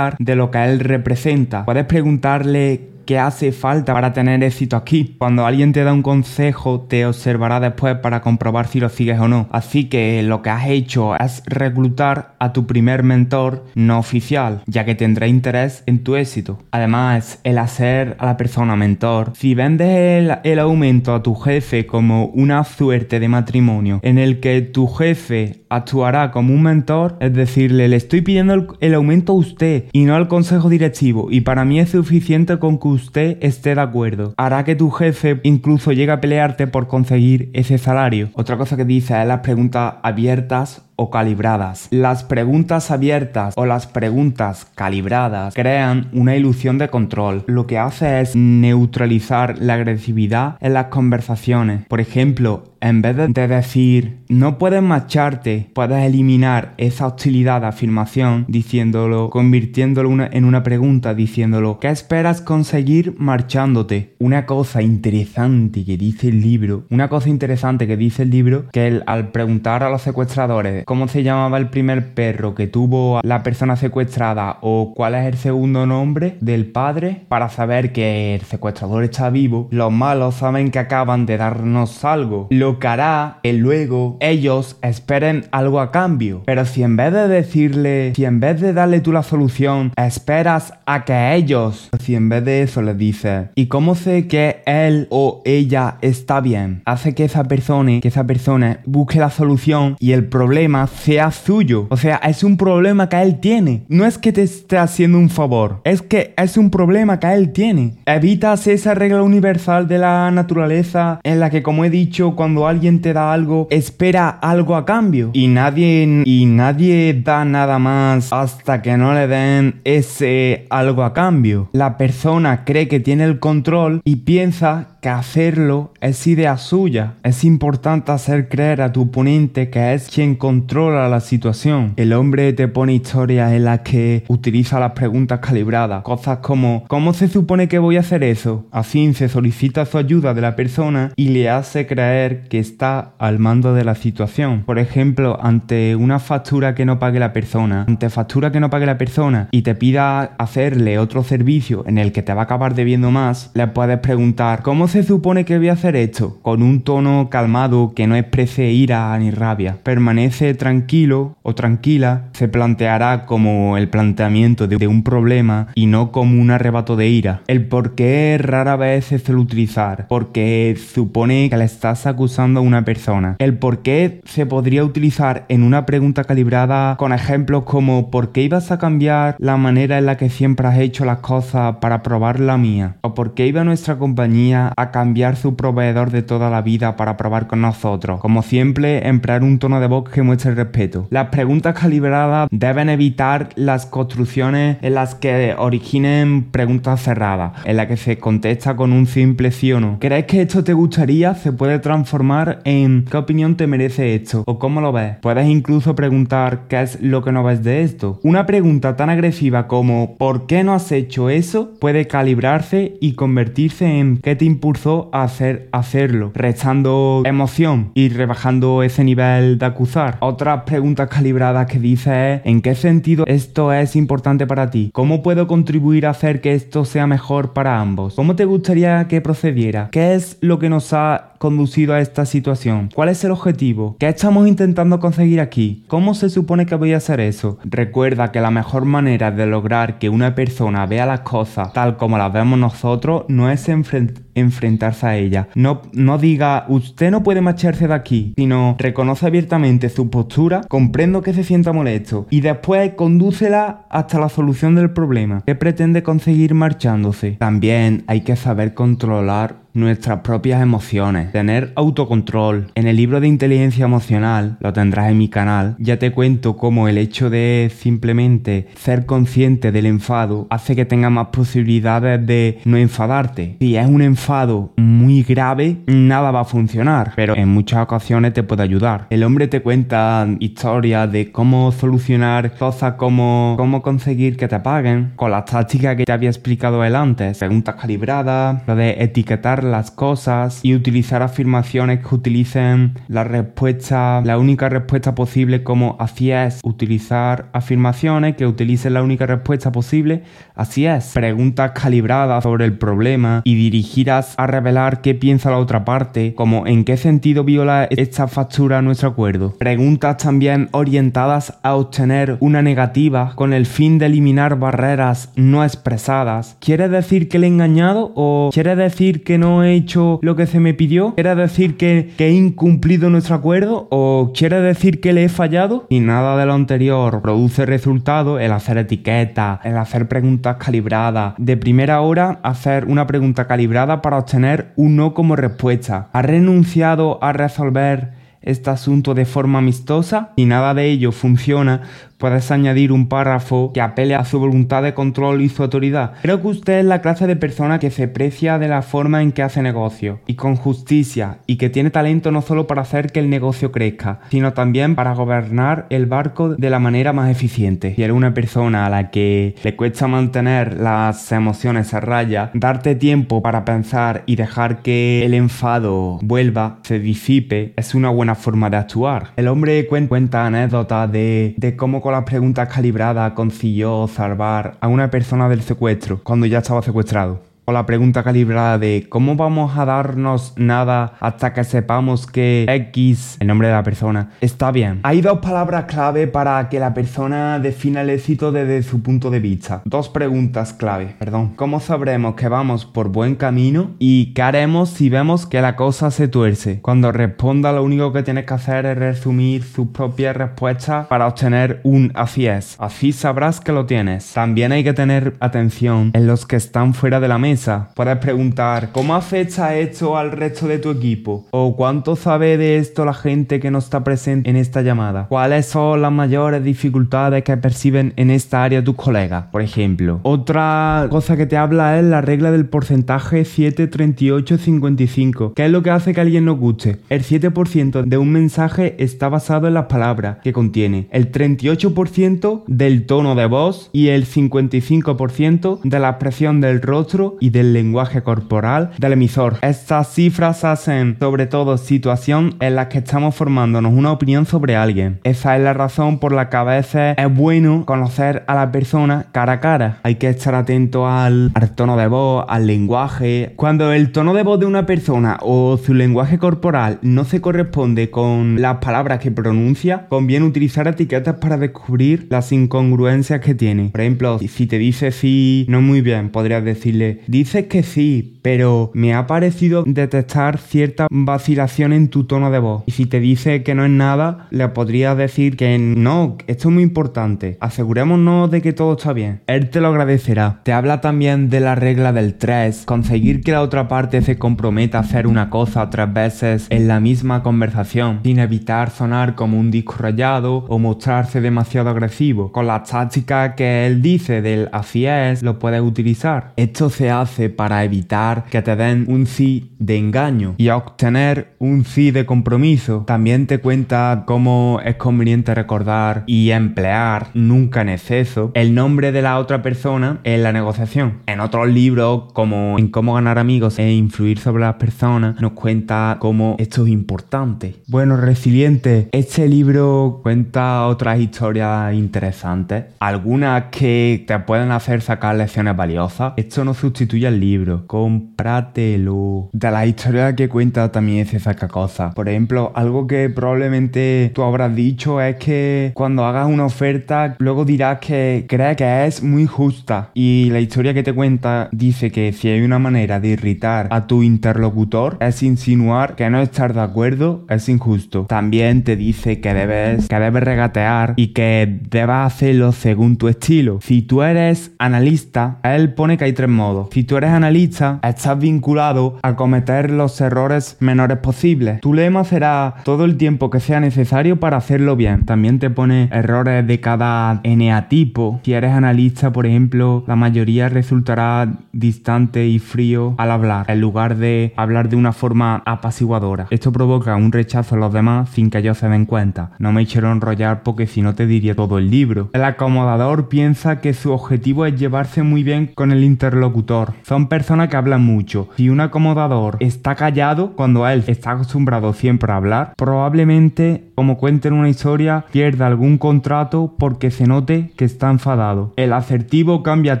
de 0.18 0.36
lo 0.36 0.50
que 0.50 0.64
él 0.64 0.80
representa. 0.80 1.64
Puedes 1.64 1.86
preguntarle 1.86 2.91
qué 3.04 3.18
hace 3.18 3.52
falta 3.52 3.92
para 3.92 4.12
tener 4.12 4.42
éxito 4.42 4.76
aquí. 4.76 5.16
Cuando 5.18 5.46
alguien 5.46 5.72
te 5.72 5.84
da 5.84 5.92
un 5.92 6.02
consejo, 6.02 6.80
te 6.80 7.06
observará 7.06 7.60
después 7.60 7.96
para 7.96 8.20
comprobar 8.20 8.66
si 8.66 8.80
lo 8.80 8.88
sigues 8.88 9.18
o 9.18 9.28
no. 9.28 9.48
Así 9.50 9.84
que 9.88 10.22
lo 10.22 10.42
que 10.42 10.50
has 10.50 10.68
hecho 10.68 11.16
es 11.16 11.42
reclutar 11.46 12.34
a 12.38 12.52
tu 12.52 12.66
primer 12.66 13.02
mentor 13.02 13.64
no 13.74 13.98
oficial, 13.98 14.62
ya 14.66 14.84
que 14.84 14.94
tendrá 14.94 15.26
interés 15.26 15.82
en 15.86 16.02
tu 16.02 16.16
éxito. 16.16 16.58
Además, 16.70 17.40
el 17.44 17.58
hacer 17.58 18.16
a 18.18 18.26
la 18.26 18.36
persona 18.36 18.76
mentor, 18.76 19.32
si 19.36 19.54
vendes 19.54 19.88
el, 19.88 20.38
el 20.44 20.58
aumento 20.58 21.14
a 21.14 21.22
tu 21.22 21.34
jefe 21.34 21.86
como 21.86 22.26
una 22.26 22.64
suerte 22.64 23.20
de 23.20 23.28
matrimonio 23.28 24.00
en 24.02 24.18
el 24.18 24.40
que 24.40 24.60
tu 24.62 24.86
jefe 24.86 25.62
actuará 25.68 26.30
como 26.30 26.54
un 26.54 26.62
mentor, 26.62 27.16
es 27.20 27.32
decirle, 27.32 27.88
le 27.88 27.96
estoy 27.96 28.20
pidiendo 28.20 28.54
el, 28.54 28.66
el 28.80 28.94
aumento 28.94 29.32
a 29.32 29.36
usted 29.36 29.84
y 29.92 30.04
no 30.04 30.14
al 30.14 30.28
consejo 30.28 30.68
directivo, 30.68 31.28
y 31.30 31.40
para 31.40 31.64
mí 31.64 31.80
es 31.80 31.90
suficiente 31.90 32.58
con 32.58 32.78
que 32.78 32.88
usted 32.92 33.38
esté 33.40 33.74
de 33.74 33.80
acuerdo. 33.80 34.34
Hará 34.36 34.64
que 34.64 34.76
tu 34.76 34.90
jefe 34.90 35.40
incluso 35.42 35.92
llegue 35.92 36.12
a 36.12 36.20
pelearte 36.20 36.66
por 36.66 36.86
conseguir 36.86 37.50
ese 37.54 37.78
salario. 37.78 38.30
Otra 38.34 38.56
cosa 38.56 38.76
que 38.76 38.84
dice 38.84 39.20
es 39.20 39.26
las 39.26 39.40
preguntas 39.40 39.94
abiertas 40.02 40.82
o 40.96 41.10
calibradas. 41.10 41.88
Las 41.90 42.24
preguntas 42.24 42.90
abiertas 42.90 43.54
o 43.56 43.66
las 43.66 43.86
preguntas 43.86 44.66
calibradas 44.74 45.54
crean 45.54 46.08
una 46.12 46.36
ilusión 46.36 46.78
de 46.78 46.88
control. 46.88 47.44
Lo 47.46 47.66
que 47.66 47.78
hace 47.78 48.20
es 48.20 48.36
neutralizar 48.36 49.58
la 49.58 49.74
agresividad 49.74 50.56
en 50.60 50.74
las 50.74 50.86
conversaciones. 50.86 51.86
Por 51.86 52.00
ejemplo, 52.00 52.64
en 52.80 53.00
vez 53.00 53.16
de 53.16 53.48
decir 53.48 54.22
no 54.28 54.58
puedes 54.58 54.82
marcharte, 54.82 55.70
puedes 55.72 56.04
eliminar 56.04 56.74
esa 56.78 57.06
hostilidad 57.06 57.60
de 57.60 57.68
afirmación 57.68 58.44
diciéndolo, 58.48 59.30
convirtiéndolo 59.30 60.10
en 60.30 60.44
una 60.44 60.62
pregunta, 60.62 61.14
diciéndolo, 61.14 61.78
¿qué 61.78 61.88
esperas 61.88 62.40
conseguir 62.40 63.14
marchándote? 63.18 64.14
Una 64.18 64.46
cosa 64.46 64.82
interesante 64.82 65.84
que 65.84 65.96
dice 65.96 66.28
el 66.28 66.40
libro, 66.40 66.84
una 66.90 67.08
cosa 67.08 67.28
interesante 67.28 67.86
que 67.86 67.96
dice 67.96 68.22
el 68.24 68.30
libro, 68.30 68.64
que 68.72 69.02
al 69.06 69.28
preguntar 69.28 69.82
a 69.82 69.90
los 69.90 70.02
secuestradores 70.02 70.81
cómo 70.84 71.08
se 71.08 71.22
llamaba 71.22 71.58
el 71.58 71.68
primer 71.68 72.14
perro 72.14 72.54
que 72.54 72.66
tuvo 72.66 73.20
la 73.22 73.42
persona 73.42 73.76
secuestrada 73.76 74.58
o 74.60 74.92
cuál 74.94 75.14
es 75.14 75.26
el 75.26 75.36
segundo 75.36 75.86
nombre 75.86 76.36
del 76.40 76.66
padre, 76.66 77.22
para 77.28 77.48
saber 77.48 77.92
que 77.92 78.34
el 78.34 78.42
secuestrador 78.42 79.04
está 79.04 79.30
vivo, 79.30 79.68
los 79.70 79.92
malos 79.92 80.36
saben 80.36 80.70
que 80.70 80.78
acaban 80.78 81.26
de 81.26 81.36
darnos 81.36 82.04
algo. 82.04 82.46
Lo 82.50 82.78
que 82.78 82.88
hará 82.88 83.38
que 83.42 83.52
luego 83.52 84.16
ellos 84.20 84.76
esperen 84.82 85.46
algo 85.50 85.80
a 85.80 85.90
cambio. 85.90 86.42
Pero 86.44 86.64
si 86.64 86.82
en 86.82 86.96
vez 86.96 87.12
de 87.12 87.28
decirle, 87.28 88.12
si 88.14 88.24
en 88.24 88.40
vez 88.40 88.60
de 88.60 88.72
darle 88.72 89.00
tú 89.00 89.12
la 89.12 89.22
solución, 89.22 89.92
esperas 89.96 90.74
a 90.86 91.04
que 91.04 91.34
ellos, 91.34 91.90
si 92.00 92.14
en 92.14 92.28
vez 92.28 92.44
de 92.44 92.62
eso 92.62 92.82
les 92.82 92.96
dices, 92.96 93.48
¿y 93.54 93.66
cómo 93.66 93.94
sé 93.94 94.26
que 94.26 94.62
él 94.66 95.06
o 95.10 95.42
ella 95.44 95.96
está 96.00 96.40
bien? 96.40 96.82
Hace 96.84 97.14
que 97.14 97.24
esa 97.24 97.44
persona, 97.44 98.00
que 98.00 98.08
esa 98.08 98.26
persona 98.26 98.80
busque 98.84 99.18
la 99.18 99.30
solución 99.30 99.96
y 99.98 100.12
el 100.12 100.26
problema 100.26 100.71
sea 100.86 101.30
suyo. 101.30 101.86
O 101.90 101.96
sea, 101.96 102.16
es 102.16 102.44
un 102.44 102.56
problema 102.56 103.08
que 103.08 103.20
él 103.20 103.40
tiene. 103.40 103.84
No 103.88 104.06
es 104.06 104.18
que 104.18 104.32
te 104.32 104.42
esté 104.42 104.78
haciendo 104.78 105.18
un 105.18 105.30
favor, 105.30 105.80
es 105.84 106.02
que 106.02 106.34
es 106.36 106.56
un 106.56 106.70
problema 106.70 107.20
que 107.20 107.32
él 107.32 107.52
tiene. 107.52 107.94
Evitas 108.06 108.66
esa 108.66 108.94
regla 108.94 109.22
universal 109.22 109.88
de 109.88 109.98
la 109.98 110.30
naturaleza 110.30 111.20
en 111.22 111.40
la 111.40 111.50
que, 111.50 111.62
como 111.62 111.84
he 111.84 111.90
dicho, 111.90 112.34
cuando 112.36 112.66
alguien 112.66 113.00
te 113.00 113.12
da 113.12 113.32
algo, 113.32 113.66
espera 113.70 114.28
algo 114.28 114.76
a 114.76 114.84
cambio. 114.84 115.30
Y 115.32 115.48
nadie, 115.48 116.22
y 116.24 116.46
nadie 116.46 117.20
da 117.22 117.44
nada 117.44 117.78
más 117.78 118.32
hasta 118.32 118.82
que 118.82 118.96
no 118.96 119.14
le 119.14 119.26
den 119.26 119.80
ese 119.84 120.66
algo 120.70 121.04
a 121.04 121.12
cambio. 121.12 121.68
La 121.72 121.96
persona 121.96 122.64
cree 122.64 122.88
que 122.88 123.00
tiene 123.00 123.24
el 123.24 123.38
control 123.38 124.00
y 124.04 124.16
piensa 124.16 124.91
que 125.02 125.08
hacerlo 125.08 125.90
es 126.00 126.24
idea 126.28 126.56
suya. 126.56 127.14
Es 127.24 127.42
importante 127.42 128.12
hacer 128.12 128.48
creer 128.48 128.80
a 128.82 128.92
tu 128.92 129.02
oponente 129.02 129.68
que 129.68 129.94
es 129.94 130.08
quien 130.08 130.36
controla 130.36 131.08
la 131.08 131.18
situación. 131.18 131.92
El 131.96 132.12
hombre 132.12 132.52
te 132.52 132.68
pone 132.68 132.94
historias 132.94 133.52
en 133.52 133.64
las 133.64 133.80
que 133.80 134.24
utiliza 134.28 134.78
las 134.78 134.92
preguntas 134.92 135.40
calibradas. 135.40 136.04
Cosas 136.04 136.38
como 136.38 136.84
¿cómo 136.86 137.14
se 137.14 137.26
supone 137.26 137.66
que 137.66 137.80
voy 137.80 137.96
a 137.96 138.00
hacer 138.00 138.22
eso? 138.22 138.66
Así 138.70 139.12
se 139.14 139.28
solicita 139.28 139.84
su 139.86 139.98
ayuda 139.98 140.34
de 140.34 140.40
la 140.40 140.54
persona 140.54 141.10
y 141.16 141.30
le 141.30 141.50
hace 141.50 141.84
creer 141.88 142.44
que 142.48 142.60
está 142.60 143.14
al 143.18 143.40
mando 143.40 143.74
de 143.74 143.84
la 143.84 143.96
situación. 143.96 144.62
Por 144.64 144.78
ejemplo, 144.78 145.36
ante 145.42 145.96
una 145.96 146.20
factura 146.20 146.76
que 146.76 146.84
no 146.84 147.00
pague 147.00 147.18
la 147.18 147.32
persona, 147.32 147.86
ante 147.88 148.08
factura 148.08 148.52
que 148.52 148.60
no 148.60 148.70
pague 148.70 148.86
la 148.86 148.98
persona 148.98 149.48
y 149.50 149.62
te 149.62 149.74
pida 149.74 150.36
hacerle 150.38 151.00
otro 151.00 151.24
servicio 151.24 151.82
en 151.88 151.98
el 151.98 152.12
que 152.12 152.22
te 152.22 152.32
va 152.32 152.42
a 152.42 152.44
acabar 152.44 152.76
debiendo 152.76 153.10
más, 153.10 153.50
le 153.54 153.66
puedes 153.66 153.98
preguntar 153.98 154.62
¿cómo 154.62 154.86
se 154.92 155.02
supone 155.02 155.46
que 155.46 155.56
voy 155.56 155.70
a 155.70 155.72
hacer 155.72 155.96
esto? 155.96 156.36
Con 156.42 156.62
un 156.62 156.82
tono 156.82 157.30
calmado 157.30 157.94
que 157.96 158.06
no 158.06 158.14
exprese 158.14 158.72
ira 158.72 159.18
ni 159.18 159.30
rabia. 159.30 159.78
Permanece 159.82 160.52
tranquilo 160.52 161.34
o 161.42 161.54
tranquila, 161.54 162.24
se 162.34 162.46
planteará 162.46 163.24
como 163.24 163.78
el 163.78 163.88
planteamiento 163.88 164.68
de, 164.68 164.86
un 164.86 165.02
problema 165.02 165.68
y 165.74 165.86
no 165.86 166.12
como 166.12 166.38
un 166.38 166.50
arrebato 166.50 166.96
de 166.96 167.08
ira. 167.08 167.40
El 167.46 167.68
por 167.68 167.94
qué 167.94 168.36
rara 168.38 168.76
vez 168.76 169.06
se 169.06 169.18
suele 169.18 169.40
utilizar, 169.40 170.08
porque 170.08 170.76
supone 170.92 171.48
que 171.48 171.56
le 171.56 171.64
estás 171.64 172.06
acusando 172.06 172.60
a 172.60 172.62
una 172.62 172.84
persona. 172.84 173.36
El 173.38 173.56
por 173.56 173.78
qué 173.78 174.20
se 174.26 174.44
podría 174.44 174.84
utilizar 174.84 175.46
en 175.48 175.62
una 175.62 175.86
pregunta 175.86 176.24
calibrada 176.24 176.96
con 176.98 177.14
ejemplos 177.14 177.64
como 177.64 178.10
¿por 178.10 178.32
qué 178.32 178.42
ibas 178.42 178.70
a 178.70 178.78
cambiar 178.78 179.36
la 179.38 179.56
manera 179.56 179.96
en 179.96 180.04
la 180.04 180.18
que 180.18 180.28
siempre 180.28 180.68
has 180.68 180.78
hecho 180.78 181.06
las 181.06 181.20
cosas 181.20 181.76
para 181.76 182.02
probar 182.02 182.40
la 182.40 182.58
mía? 182.58 182.96
¿O 183.00 183.14
por 183.14 183.32
qué 183.32 183.46
iba 183.46 183.64
nuestra 183.64 183.96
compañía 183.96 184.70
a 184.81 184.81
a 184.82 184.90
cambiar 184.90 185.36
su 185.36 185.56
proveedor 185.56 186.10
de 186.10 186.22
toda 186.22 186.50
la 186.50 186.62
vida 186.62 186.96
para 186.96 187.16
probar 187.16 187.46
con 187.46 187.60
nosotros. 187.60 188.20
Como 188.20 188.42
siempre, 188.42 189.08
emplear 189.08 189.42
un 189.42 189.58
tono 189.58 189.80
de 189.80 189.86
voz 189.86 190.08
que 190.08 190.22
muestre 190.22 190.54
respeto. 190.54 191.06
Las 191.10 191.28
preguntas 191.28 191.78
calibradas 191.78 192.48
deben 192.50 192.88
evitar 192.88 193.50
las 193.56 193.86
construcciones 193.86 194.78
en 194.82 194.94
las 194.94 195.14
que 195.14 195.54
originen 195.56 196.44
preguntas 196.50 197.02
cerradas, 197.02 197.52
en 197.64 197.76
las 197.76 197.86
que 197.86 197.96
se 197.96 198.18
contesta 198.18 198.76
con 198.76 198.92
un 198.92 199.06
simple 199.06 199.50
sí 199.52 199.72
o 199.72 199.80
no. 199.80 199.98
¿Crees 200.00 200.26
que 200.26 200.42
esto 200.42 200.64
te 200.64 200.72
gustaría? 200.72 201.34
Se 201.34 201.52
puede 201.52 201.78
transformar 201.78 202.60
en 202.64 203.04
¿qué 203.10 203.16
opinión 203.16 203.56
te 203.56 203.66
merece 203.66 204.14
esto? 204.14 204.42
¿O 204.46 204.58
cómo 204.58 204.80
lo 204.80 204.92
ves? 204.92 205.16
Puedes 205.20 205.46
incluso 205.46 205.94
preguntar 205.94 206.62
¿qué 206.68 206.82
es 206.82 207.00
lo 207.00 207.22
que 207.22 207.32
no 207.32 207.44
ves 207.44 207.62
de 207.62 207.82
esto? 207.82 208.18
Una 208.22 208.46
pregunta 208.46 208.96
tan 208.96 209.10
agresiva 209.10 209.66
como 209.68 210.16
¿por 210.16 210.46
qué 210.46 210.64
no 210.64 210.74
has 210.74 210.90
hecho 210.92 211.30
eso? 211.30 211.72
puede 211.80 212.06
calibrarse 212.06 212.96
y 213.00 213.12
convertirse 213.12 213.98
en 213.98 214.18
¿qué 214.18 214.36
te 214.36 214.44
impulsa 214.44 214.71
a 215.12 215.22
hacer, 215.22 215.68
hacerlo, 215.72 216.30
restando 216.34 217.22
emoción 217.24 217.90
y 217.94 218.08
rebajando 218.08 218.82
ese 218.82 219.04
nivel 219.04 219.58
de 219.58 219.66
acusar. 219.66 220.16
Otras 220.20 220.62
preguntas 220.64 221.08
calibradas 221.08 221.66
que 221.66 221.78
dice 221.78 222.34
es 222.34 222.40
¿en 222.44 222.62
qué 222.62 222.74
sentido 222.74 223.24
esto 223.26 223.72
es 223.72 223.96
importante 223.96 224.46
para 224.46 224.70
ti? 224.70 224.90
¿Cómo 224.92 225.22
puedo 225.22 225.46
contribuir 225.46 226.06
a 226.06 226.10
hacer 226.10 226.40
que 226.40 226.54
esto 226.54 226.84
sea 226.84 227.06
mejor 227.06 227.52
para 227.52 227.80
ambos? 227.80 228.14
¿Cómo 228.14 228.34
te 228.34 228.44
gustaría 228.44 229.06
que 229.08 229.20
procediera? 229.20 229.88
¿Qué 229.90 230.14
es 230.14 230.38
lo 230.40 230.58
que 230.58 230.68
nos 230.68 230.92
ha 230.92 231.31
conducido 231.42 231.92
a 231.92 232.00
esta 232.00 232.24
situación? 232.24 232.88
¿Cuál 232.94 233.08
es 233.08 233.24
el 233.24 233.32
objetivo? 233.32 233.96
¿Qué 233.98 234.06
estamos 234.06 234.46
intentando 234.46 235.00
conseguir 235.00 235.40
aquí? 235.40 235.82
¿Cómo 235.88 236.14
se 236.14 236.30
supone 236.30 236.66
que 236.66 236.76
voy 236.76 236.92
a 236.92 236.98
hacer 236.98 237.18
eso? 237.18 237.58
Recuerda 237.64 238.30
que 238.30 238.40
la 238.40 238.52
mejor 238.52 238.84
manera 238.84 239.32
de 239.32 239.46
lograr 239.46 239.98
que 239.98 240.08
una 240.08 240.36
persona 240.36 240.86
vea 240.86 241.04
las 241.04 241.22
cosas 241.22 241.72
tal 241.72 241.96
como 241.96 242.16
las 242.16 242.32
vemos 242.32 242.60
nosotros 242.60 243.24
no 243.26 243.50
es 243.50 243.68
enfrentarse 243.68 245.04
a 245.04 245.16
ella. 245.16 245.48
No, 245.56 245.82
no 245.92 246.16
diga, 246.16 246.64
usted 246.68 247.10
no 247.10 247.24
puede 247.24 247.40
marcharse 247.40 247.88
de 247.88 247.94
aquí, 247.94 248.34
sino 248.36 248.76
reconoce 248.78 249.26
abiertamente 249.26 249.88
su 249.88 250.10
postura, 250.10 250.60
comprendo 250.68 251.22
que 251.22 251.34
se 251.34 251.42
sienta 251.42 251.72
molesto 251.72 252.28
y 252.30 252.40
después 252.40 252.92
condúcela 252.94 253.86
hasta 253.90 254.20
la 254.20 254.28
solución 254.28 254.76
del 254.76 254.92
problema. 254.92 255.42
¿Qué 255.44 255.56
pretende 255.56 256.04
conseguir 256.04 256.54
marchándose? 256.54 257.32
También 257.32 258.04
hay 258.06 258.20
que 258.20 258.36
saber 258.36 258.74
controlar 258.74 259.61
nuestras 259.74 260.20
propias 260.20 260.62
emociones, 260.62 261.32
tener 261.32 261.72
autocontrol. 261.76 262.66
En 262.74 262.86
el 262.86 262.96
libro 262.96 263.20
de 263.20 263.28
inteligencia 263.28 263.84
emocional, 263.84 264.56
lo 264.60 264.72
tendrás 264.72 265.10
en 265.10 265.18
mi 265.18 265.28
canal, 265.28 265.76
ya 265.78 265.98
te 265.98 266.12
cuento 266.12 266.56
cómo 266.56 266.88
el 266.88 266.98
hecho 266.98 267.30
de 267.30 267.70
simplemente 267.74 268.68
ser 268.74 269.06
consciente 269.06 269.72
del 269.72 269.86
enfado 269.86 270.46
hace 270.50 270.76
que 270.76 270.84
tengas 270.84 271.10
más 271.10 271.28
posibilidades 271.28 272.24
de 272.26 272.60
no 272.64 272.76
enfadarte. 272.76 273.56
Si 273.60 273.76
es 273.76 273.86
un 273.86 274.02
enfado 274.02 274.72
muy 274.76 275.22
grave, 275.22 275.78
nada 275.86 276.30
va 276.30 276.40
a 276.40 276.44
funcionar, 276.44 277.12
pero 277.16 277.36
en 277.36 277.48
muchas 277.48 277.82
ocasiones 277.82 278.32
te 278.32 278.42
puede 278.42 278.62
ayudar. 278.62 279.06
El 279.10 279.24
hombre 279.24 279.48
te 279.48 279.62
cuenta 279.62 280.26
historias 280.40 281.10
de 281.10 281.32
cómo 281.32 281.72
solucionar 281.72 282.54
cosas 282.56 282.94
como 282.94 283.54
cómo 283.56 283.82
conseguir 283.82 284.36
que 284.36 284.48
te 284.48 284.60
paguen 284.60 285.12
con 285.16 285.30
las 285.30 285.44
tácticas 285.44 285.96
que 285.96 286.04
te 286.04 286.12
había 286.12 286.28
explicado 286.28 286.84
él 286.84 286.96
antes. 286.96 287.38
Preguntas 287.38 287.76
calibradas, 287.76 288.62
lo 288.66 288.74
de 288.76 288.96
etiquetar 288.98 289.61
las 289.64 289.90
cosas 289.90 290.60
y 290.62 290.74
utilizar 290.74 291.22
afirmaciones 291.22 292.00
que 292.00 292.14
utilicen 292.14 292.94
la 293.08 293.24
respuesta, 293.24 294.20
la 294.24 294.38
única 294.38 294.68
respuesta 294.68 295.14
posible 295.14 295.62
como 295.62 295.96
así 295.98 296.30
es. 296.30 296.60
Utilizar 296.64 297.48
afirmaciones 297.52 298.36
que 298.36 298.46
utilicen 298.46 298.94
la 298.94 299.02
única 299.02 299.26
respuesta 299.26 299.72
posible, 299.72 300.22
así 300.54 300.86
es. 300.86 301.12
Preguntas 301.12 301.72
calibradas 301.72 302.42
sobre 302.42 302.64
el 302.64 302.78
problema 302.78 303.42
y 303.44 303.54
dirigidas 303.54 304.34
a 304.36 304.46
revelar 304.46 305.00
qué 305.00 305.14
piensa 305.14 305.50
la 305.50 305.58
otra 305.58 305.84
parte, 305.84 306.34
como 306.34 306.66
en 306.66 306.84
qué 306.84 306.96
sentido 306.96 307.44
viola 307.44 307.86
esta 307.90 308.28
factura 308.28 308.82
nuestro 308.82 309.10
acuerdo. 309.10 309.54
Preguntas 309.58 310.16
también 310.18 310.68
orientadas 310.72 311.58
a 311.62 311.74
obtener 311.74 312.36
una 312.40 312.62
negativa 312.62 313.32
con 313.34 313.52
el 313.52 313.66
fin 313.66 313.98
de 313.98 314.06
eliminar 314.06 314.58
barreras 314.58 315.30
no 315.36 315.64
expresadas. 315.64 316.56
¿Quiere 316.60 316.88
decir 316.88 317.28
que 317.28 317.38
le 317.38 317.46
he 317.46 317.50
engañado 317.50 318.12
o 318.14 318.50
quiere 318.52 318.76
decir 318.76 319.24
que 319.24 319.38
no 319.38 319.51
he 319.60 319.74
hecho 319.74 320.20
lo 320.22 320.36
que 320.36 320.46
se 320.46 320.60
me 320.60 320.72
pidió? 320.72 321.14
¿Quiere 321.16 321.34
decir 321.34 321.76
que, 321.76 322.12
que 322.16 322.28
he 322.28 322.32
incumplido 322.32 323.10
nuestro 323.10 323.34
acuerdo 323.34 323.88
o 323.90 324.32
quiere 324.32 324.60
decir 324.60 325.00
que 325.00 325.12
le 325.12 325.24
he 325.24 325.28
fallado? 325.28 325.86
Y 325.88 325.98
nada 325.98 326.36
de 326.36 326.46
lo 326.46 326.52
anterior 326.54 327.20
produce 327.22 327.66
resultado 327.66 328.38
el 328.38 328.52
hacer 328.52 328.78
etiquetas, 328.78 329.58
el 329.64 329.76
hacer 329.76 330.06
preguntas 330.06 330.58
calibradas. 330.58 331.34
De 331.38 331.56
primera 331.56 332.00
hora, 332.00 332.38
hacer 332.44 332.84
una 332.84 333.08
pregunta 333.08 333.48
calibrada 333.48 334.00
para 334.02 334.18
obtener 334.18 334.72
un 334.76 334.94
no 334.94 335.14
como 335.14 335.34
respuesta. 335.34 336.08
¿Ha 336.12 336.22
renunciado 336.22 337.18
a 337.22 337.32
resolver 337.32 338.12
este 338.42 338.70
asunto 338.70 339.14
de 339.14 339.24
forma 339.24 339.58
amistosa? 339.58 340.32
y 340.36 340.44
nada 340.44 340.74
de 340.74 340.86
ello 340.86 341.12
funciona, 341.12 341.82
puedes 342.22 342.52
añadir 342.52 342.92
un 342.92 343.08
párrafo 343.08 343.72
que 343.74 343.80
apele 343.80 344.14
a 344.14 344.24
su 344.24 344.38
voluntad 344.38 344.84
de 344.84 344.94
control 344.94 345.42
y 345.42 345.48
su 345.48 345.64
autoridad. 345.64 346.12
Creo 346.22 346.40
que 346.40 346.46
usted 346.46 346.78
es 346.78 346.84
la 346.84 347.00
clase 347.00 347.26
de 347.26 347.34
persona 347.34 347.80
que 347.80 347.90
se 347.90 348.06
precia 348.06 348.60
de 348.60 348.68
la 348.68 348.82
forma 348.82 349.22
en 349.22 349.32
que 349.32 349.42
hace 349.42 349.60
negocio 349.60 350.20
y 350.28 350.36
con 350.36 350.54
justicia 350.54 351.38
y 351.48 351.56
que 351.56 351.68
tiene 351.68 351.90
talento 351.90 352.30
no 352.30 352.40
solo 352.40 352.68
para 352.68 352.82
hacer 352.82 353.10
que 353.10 353.18
el 353.18 353.28
negocio 353.28 353.72
crezca, 353.72 354.20
sino 354.30 354.52
también 354.52 354.94
para 354.94 355.14
gobernar 355.14 355.86
el 355.90 356.06
barco 356.06 356.50
de 356.50 356.70
la 356.70 356.78
manera 356.78 357.12
más 357.12 357.28
eficiente. 357.28 357.92
Si 357.96 358.04
eres 358.04 358.14
una 358.14 358.34
persona 358.34 358.86
a 358.86 358.90
la 358.90 359.10
que 359.10 359.56
le 359.64 359.74
cuesta 359.74 360.06
mantener 360.06 360.78
las 360.78 361.32
emociones 361.32 361.92
a 361.92 361.98
raya, 361.98 362.52
darte 362.54 362.94
tiempo 362.94 363.42
para 363.42 363.64
pensar 363.64 364.22
y 364.26 364.36
dejar 364.36 364.82
que 364.82 365.24
el 365.24 365.34
enfado 365.34 366.20
vuelva, 366.22 366.78
se 366.84 367.00
disipe, 367.00 367.72
es 367.76 367.96
una 367.96 368.10
buena 368.10 368.36
forma 368.36 368.70
de 368.70 368.76
actuar. 368.76 369.30
El 369.34 369.48
hombre 369.48 369.88
cuenta 369.88 370.46
anécdotas 370.46 371.10
de, 371.10 371.54
de 371.56 371.74
cómo 371.74 372.00
con 372.00 372.11
las 372.12 372.24
preguntas 372.24 372.68
calibradas 372.72 373.32
consiguió 373.32 374.06
salvar 374.06 374.76
a 374.80 374.88
una 374.88 375.10
persona 375.10 375.48
del 375.48 375.62
secuestro 375.62 376.20
cuando 376.22 376.46
ya 376.46 376.58
estaba 376.58 376.82
secuestrado 376.82 377.51
o 377.64 377.72
la 377.72 377.86
pregunta 377.86 378.22
calibrada 378.22 378.78
de 378.78 379.06
¿cómo 379.08 379.36
vamos 379.36 379.78
a 379.78 379.84
darnos 379.84 380.54
nada 380.56 381.14
hasta 381.20 381.52
que 381.52 381.62
sepamos 381.62 382.26
que 382.26 382.66
X, 382.68 383.36
el 383.38 383.46
nombre 383.46 383.68
de 383.68 383.74
la 383.74 383.84
persona, 383.84 384.30
está 384.40 384.72
bien? 384.72 385.00
Hay 385.04 385.20
dos 385.20 385.38
palabras 385.38 385.84
clave 385.84 386.26
para 386.26 386.68
que 386.68 386.80
la 386.80 386.92
persona 386.92 387.60
defina 387.60 388.02
el 388.02 388.10
éxito 388.10 388.50
desde 388.50 388.82
su 388.82 389.02
punto 389.02 389.30
de 389.30 389.38
vista. 389.38 389.82
Dos 389.84 390.08
preguntas 390.08 390.72
clave, 390.72 391.14
perdón. 391.18 391.52
¿Cómo 391.54 391.78
sabremos 391.78 392.34
que 392.34 392.48
vamos 392.48 392.84
por 392.84 393.10
buen 393.10 393.36
camino? 393.36 393.92
¿Y 393.98 394.32
qué 394.34 394.42
haremos 394.42 394.90
si 394.90 395.08
vemos 395.08 395.46
que 395.46 395.60
la 395.60 395.76
cosa 395.76 396.10
se 396.10 396.26
tuerce? 396.26 396.80
Cuando 396.80 397.12
responda 397.12 397.72
lo 397.72 397.84
único 397.84 398.12
que 398.12 398.24
tienes 398.24 398.44
que 398.44 398.54
hacer 398.54 398.86
es 398.86 398.98
resumir 398.98 399.62
sus 399.62 399.88
propias 399.88 400.36
respuestas 400.36 401.06
para 401.06 401.28
obtener 401.28 401.80
un 401.84 402.10
así 402.16 402.46
es. 402.46 402.76
Así 402.80 403.12
sabrás 403.12 403.60
que 403.60 403.70
lo 403.70 403.86
tienes. 403.86 404.32
También 404.32 404.72
hay 404.72 404.82
que 404.82 404.94
tener 404.94 405.34
atención 405.38 406.10
en 406.12 406.26
los 406.26 406.44
que 406.44 406.56
están 406.56 406.94
fuera 406.94 407.20
de 407.20 407.28
la 407.28 407.38
mesa 407.38 407.52
Puedes 407.94 408.18
preguntar, 408.18 408.90
¿cómo 408.92 409.14
afecta 409.14 409.76
esto 409.76 410.16
al 410.16 410.32
resto 410.32 410.66
de 410.66 410.78
tu 410.78 410.90
equipo? 410.90 411.46
¿O 411.50 411.76
cuánto 411.76 412.16
sabe 412.16 412.56
de 412.56 412.78
esto 412.78 413.04
la 413.04 413.14
gente 413.14 413.60
que 413.60 413.70
no 413.70 413.78
está 413.78 414.02
presente 414.02 414.50
en 414.50 414.56
esta 414.56 414.82
llamada? 414.82 415.26
¿Cuáles 415.28 415.66
son 415.66 416.02
las 416.02 416.10
mayores 416.10 416.64
dificultades 416.64 417.44
que 417.44 417.56
perciben 417.56 418.12
en 418.16 418.30
esta 418.30 418.64
área 418.64 418.82
tus 418.82 418.96
colegas, 418.96 419.44
por 419.52 419.62
ejemplo? 419.62 420.18
Otra 420.22 421.06
cosa 421.10 421.36
que 421.36 421.46
te 421.46 421.56
habla 421.56 421.98
es 421.98 422.04
la 422.04 422.20
regla 422.20 422.50
del 422.50 422.66
porcentaje 422.66 423.44
73855. 423.44 425.54
¿Qué 425.54 425.66
es 425.66 425.70
lo 425.70 425.82
que 425.82 425.90
hace 425.90 426.14
que 426.14 426.20
alguien 426.20 426.44
nos 426.44 426.58
guste? 426.58 426.98
El 427.08 427.22
7% 427.22 428.04
de 428.04 428.18
un 428.18 428.32
mensaje 428.32 428.96
está 428.98 429.28
basado 429.28 429.68
en 429.68 429.74
las 429.74 429.86
palabras 429.86 430.38
que 430.42 430.52
contiene, 430.52 431.06
el 431.10 431.30
38% 431.30 432.64
del 432.66 433.06
tono 433.06 433.34
de 433.34 433.46
voz 433.46 433.90
y 433.92 434.08
el 434.08 434.26
55% 434.26 435.80
de 435.82 435.98
la 435.98 436.10
expresión 436.10 436.60
del 436.60 436.82
rostro 436.82 437.36
y 437.42 437.50
del 437.50 437.72
lenguaje 437.72 438.22
corporal 438.22 438.90
del 438.98 439.14
emisor. 439.14 439.56
Estas 439.62 440.14
cifras 440.14 440.64
hacen 440.64 441.16
sobre 441.18 441.46
todo 441.46 441.76
situación 441.76 442.54
en 442.60 442.76
las 442.76 442.86
que 442.86 442.98
estamos 442.98 443.34
formándonos 443.34 443.92
una 443.92 444.12
opinión 444.12 444.46
sobre 444.46 444.76
alguien. 444.76 445.18
Esa 445.24 445.56
es 445.56 445.62
la 445.62 445.74
razón 445.74 446.20
por 446.20 446.32
la 446.32 446.48
que 446.48 446.56
a 446.56 446.62
veces 446.62 447.14
es 447.18 447.34
bueno 447.34 447.84
conocer 447.84 448.44
a 448.46 448.54
la 448.54 448.70
persona 448.70 449.26
cara 449.32 449.54
a 449.54 449.60
cara. 449.60 449.98
Hay 450.04 450.14
que 450.16 450.28
estar 450.28 450.54
atento 450.54 451.08
al, 451.08 451.50
al 451.54 451.74
tono 451.74 451.96
de 451.96 452.06
voz, 452.06 452.44
al 452.48 452.68
lenguaje. 452.68 453.54
Cuando 453.56 453.92
el 453.92 454.12
tono 454.12 454.34
de 454.34 454.44
voz 454.44 454.60
de 454.60 454.66
una 454.66 454.86
persona 454.86 455.38
o 455.40 455.76
su 455.78 455.94
lenguaje 455.94 456.38
corporal 456.38 457.00
no 457.02 457.24
se 457.24 457.40
corresponde 457.40 458.10
con 458.10 458.62
las 458.62 458.76
palabras 458.76 459.18
que 459.18 459.32
pronuncia, 459.32 460.06
conviene 460.08 460.46
utilizar 460.46 460.86
etiquetas 460.86 461.36
para 461.40 461.56
descubrir 461.56 462.28
las 462.30 462.52
incongruencias 462.52 463.40
que 463.40 463.56
tiene. 463.56 463.88
Por 463.88 464.00
ejemplo, 464.00 464.38
si 464.38 464.68
te 464.68 464.78
dice 464.78 465.10
sí, 465.10 465.66
no 465.68 465.80
muy 465.80 466.02
bien, 466.02 466.30
podrías 466.30 466.62
decirle 466.62 467.22
Dices 467.32 467.64
que 467.64 467.82
sí, 467.82 468.40
pero 468.42 468.90
me 468.92 469.14
ha 469.14 469.26
parecido 469.26 469.84
detectar 469.86 470.58
cierta 470.58 471.06
vacilación 471.10 471.94
en 471.94 472.08
tu 472.08 472.24
tono 472.24 472.50
de 472.50 472.58
voz. 472.58 472.82
Y 472.84 472.90
si 472.90 473.06
te 473.06 473.20
dice 473.20 473.62
que 473.62 473.74
no 473.74 473.86
es 473.86 473.90
nada, 473.90 474.48
le 474.50 474.68
podrías 474.68 475.16
decir 475.16 475.56
que 475.56 475.78
no, 475.78 476.36
esto 476.46 476.68
es 476.68 476.74
muy 476.74 476.82
importante. 476.82 477.56
Asegurémonos 477.58 478.50
de 478.50 478.60
que 478.60 478.74
todo 478.74 478.92
está 478.98 479.14
bien. 479.14 479.40
Él 479.46 479.70
te 479.70 479.80
lo 479.80 479.88
agradecerá. 479.88 480.60
Te 480.62 480.74
habla 480.74 481.00
también 481.00 481.48
de 481.48 481.60
la 481.60 481.74
regla 481.74 482.12
del 482.12 482.34
3, 482.34 482.84
conseguir 482.84 483.40
que 483.40 483.52
la 483.52 483.62
otra 483.62 483.88
parte 483.88 484.20
se 484.20 484.36
comprometa 484.36 484.98
a 484.98 485.00
hacer 485.00 485.26
una 485.26 485.48
cosa 485.48 485.88
tres 485.88 486.12
veces 486.12 486.66
en 486.68 486.86
la 486.86 487.00
misma 487.00 487.42
conversación, 487.42 488.20
sin 488.24 488.40
evitar 488.40 488.90
sonar 488.90 489.36
como 489.36 489.58
un 489.58 489.70
disco 489.70 489.94
rayado 489.98 490.66
o 490.68 490.78
mostrarse 490.78 491.40
demasiado 491.40 491.88
agresivo. 491.88 492.52
Con 492.52 492.66
la 492.66 492.82
táctica 492.82 493.54
que 493.54 493.86
él 493.86 494.02
dice 494.02 494.42
del 494.42 494.68
así 494.72 495.06
es, 495.06 495.42
lo 495.42 495.58
puedes 495.58 495.80
utilizar. 495.80 496.52
Esto 496.56 496.90
se 496.90 497.10
hace 497.10 497.21
hace 497.22 497.50
para 497.50 497.84
evitar 497.84 498.44
que 498.50 498.62
te 498.62 498.76
den 498.76 499.06
un 499.08 499.26
sí 499.26 499.72
de 499.78 499.96
engaño 499.96 500.54
y 500.58 500.68
obtener 500.68 501.54
un 501.58 501.84
sí 501.84 502.10
de 502.10 502.26
compromiso. 502.26 503.04
También 503.06 503.46
te 503.46 503.58
cuenta 503.58 504.24
cómo 504.26 504.80
es 504.84 504.96
conveniente 504.96 505.54
recordar 505.54 506.24
y 506.26 506.50
emplear 506.50 507.28
nunca 507.34 507.80
en 507.82 507.88
exceso 507.88 508.50
el 508.54 508.74
nombre 508.74 509.12
de 509.12 509.22
la 509.22 509.38
otra 509.38 509.62
persona 509.62 510.20
en 510.24 510.42
la 510.42 510.52
negociación. 510.52 511.20
En 511.26 511.40
otros 511.40 511.68
libros, 511.68 512.32
como 512.32 512.78
en 512.78 512.88
cómo 512.88 513.14
ganar 513.14 513.38
amigos 513.38 513.78
e 513.78 513.92
influir 513.92 514.38
sobre 514.38 514.62
las 514.62 514.74
personas, 514.74 515.40
nos 515.40 515.52
cuenta 515.52 516.16
cómo 516.20 516.56
esto 516.58 516.84
es 516.84 516.92
importante. 516.92 517.76
Bueno, 517.86 518.16
Resiliente, 518.16 519.08
este 519.12 519.48
libro 519.48 520.20
cuenta 520.22 520.86
otras 520.86 521.20
historias 521.20 521.94
interesantes, 521.94 522.84
algunas 523.00 523.64
que 523.70 524.24
te 524.26 524.38
pueden 524.40 524.70
hacer 524.70 525.02
sacar 525.02 525.36
lecciones 525.36 525.76
valiosas. 525.76 526.32
Esto 526.36 526.64
no 526.64 526.74
sustituye 526.74 527.11
sustituye 527.12 527.26
al 527.26 527.40
libro, 527.40 527.86
cómpratelo. 527.86 529.50
De 529.52 529.70
la 529.70 529.86
historia 529.86 530.34
que 530.34 530.48
cuenta 530.48 530.90
también 530.90 531.26
se 531.26 531.38
saca 531.40 531.68
cosas. 531.68 532.14
Por 532.14 532.28
ejemplo, 532.28 532.72
algo 532.74 533.06
que 533.06 533.28
probablemente 533.28 534.30
tú 534.34 534.42
habrás 534.42 534.74
dicho 534.74 535.20
es 535.20 535.36
que 535.36 535.92
cuando 535.94 536.24
hagas 536.24 536.48
una 536.48 536.64
oferta, 536.64 537.36
luego 537.38 537.64
dirás 537.64 537.98
que 537.98 538.46
crees 538.48 538.76
que 538.76 539.06
es 539.06 539.22
muy 539.22 539.46
justa. 539.46 540.10
Y 540.14 540.48
la 540.52 540.60
historia 540.60 540.94
que 540.94 541.02
te 541.02 541.12
cuenta 541.12 541.68
dice 541.72 542.10
que 542.10 542.32
si 542.32 542.48
hay 542.48 542.62
una 542.62 542.78
manera 542.78 543.20
de 543.20 543.28
irritar 543.28 543.88
a 543.90 544.06
tu 544.06 544.22
interlocutor, 544.22 545.18
es 545.20 545.42
insinuar 545.42 546.16
que 546.16 546.30
no 546.30 546.40
estar 546.40 546.72
de 546.72 546.80
acuerdo 546.80 547.44
es 547.50 547.68
injusto. 547.68 548.24
También 548.26 548.84
te 548.84 548.96
dice 548.96 549.40
que 549.40 549.52
debes, 549.52 550.08
que 550.08 550.18
debes 550.18 550.42
regatear 550.42 551.14
y 551.16 551.28
que 551.28 551.80
debas 551.90 552.32
hacerlo 552.32 552.72
según 552.72 553.18
tu 553.18 553.28
estilo. 553.28 553.80
Si 553.82 554.02
tú 554.02 554.22
eres 554.22 554.72
analista, 554.78 555.58
él 555.62 555.92
pone 555.92 556.16
que 556.16 556.24
hay 556.24 556.32
tres 556.32 556.48
modos. 556.48 556.88
Si 556.92 557.01
Si 557.02 557.06
tú 557.06 557.16
eres 557.16 557.30
analista, 557.30 557.98
estás 558.04 558.38
vinculado 558.38 559.18
a 559.24 559.34
cometer 559.34 559.90
los 559.90 560.20
errores 560.20 560.76
menores 560.78 561.18
posibles. 561.18 561.80
Tu 561.80 561.94
lema 561.94 562.22
será 562.22 562.76
todo 562.84 563.04
el 563.04 563.16
tiempo 563.16 563.50
que 563.50 563.58
sea 563.58 563.80
necesario 563.80 564.38
para 564.38 564.58
hacerlo 564.58 564.94
bien. 564.94 565.24
También 565.24 565.58
te 565.58 565.68
pone 565.68 566.08
errores 566.12 566.64
de 566.64 566.78
cada 566.78 567.40
eneatipo. 567.42 568.40
Si 568.44 568.52
eres 568.52 568.70
analista, 568.70 569.32
por 569.32 569.46
ejemplo, 569.46 570.04
la 570.06 570.14
mayoría 570.14 570.68
resultará 570.68 571.48
distante 571.72 572.46
y 572.46 572.60
frío 572.60 573.16
al 573.18 573.32
hablar, 573.32 573.66
en 573.68 573.80
lugar 573.80 574.14
de 574.14 574.52
hablar 574.56 574.88
de 574.88 574.94
una 574.94 575.12
forma 575.12 575.60
apaciguadora. 575.66 576.46
Esto 576.50 576.70
provoca 576.70 577.16
un 577.16 577.32
rechazo 577.32 577.74
a 577.74 577.78
los 577.78 577.92
demás 577.92 578.28
sin 578.28 578.48
que 578.48 578.58
ellos 578.58 578.78
se 578.78 578.88
den 578.88 579.06
cuenta. 579.06 579.50
No 579.58 579.72
me 579.72 579.86
quiero 579.86 580.12
enrollar 580.12 580.62
porque 580.62 580.86
si 580.86 581.02
no 581.02 581.16
te 581.16 581.26
diría 581.26 581.56
todo 581.56 581.78
el 581.78 581.90
libro. 581.90 582.30
El 582.32 582.44
acomodador 582.44 583.28
piensa 583.28 583.80
que 583.80 583.92
su 583.92 584.12
objetivo 584.12 584.66
es 584.66 584.78
llevarse 584.78 585.24
muy 585.24 585.42
bien 585.42 585.72
con 585.74 585.90
el 585.90 586.04
interlocutor. 586.04 586.91
Son 587.02 587.28
personas 587.28 587.68
que 587.68 587.76
hablan 587.76 588.04
mucho. 588.04 588.48
Si 588.56 588.68
un 588.68 588.80
acomodador 588.80 589.56
está 589.60 589.94
callado 589.94 590.52
cuando 590.52 590.86
él 590.88 591.04
está 591.06 591.32
acostumbrado 591.32 591.92
siempre 591.92 592.32
a 592.32 592.36
hablar, 592.36 592.74
probablemente, 592.76 593.84
como 593.94 594.18
cuenten 594.18 594.52
una 594.52 594.68
historia, 594.68 595.24
pierda 595.32 595.66
algún 595.66 595.98
contrato 595.98 596.74
porque 596.78 597.10
se 597.10 597.26
note 597.26 597.72
que 597.76 597.84
está 597.84 598.10
enfadado. 598.10 598.72
El 598.76 598.92
asertivo 598.92 599.62
cambia 599.62 600.00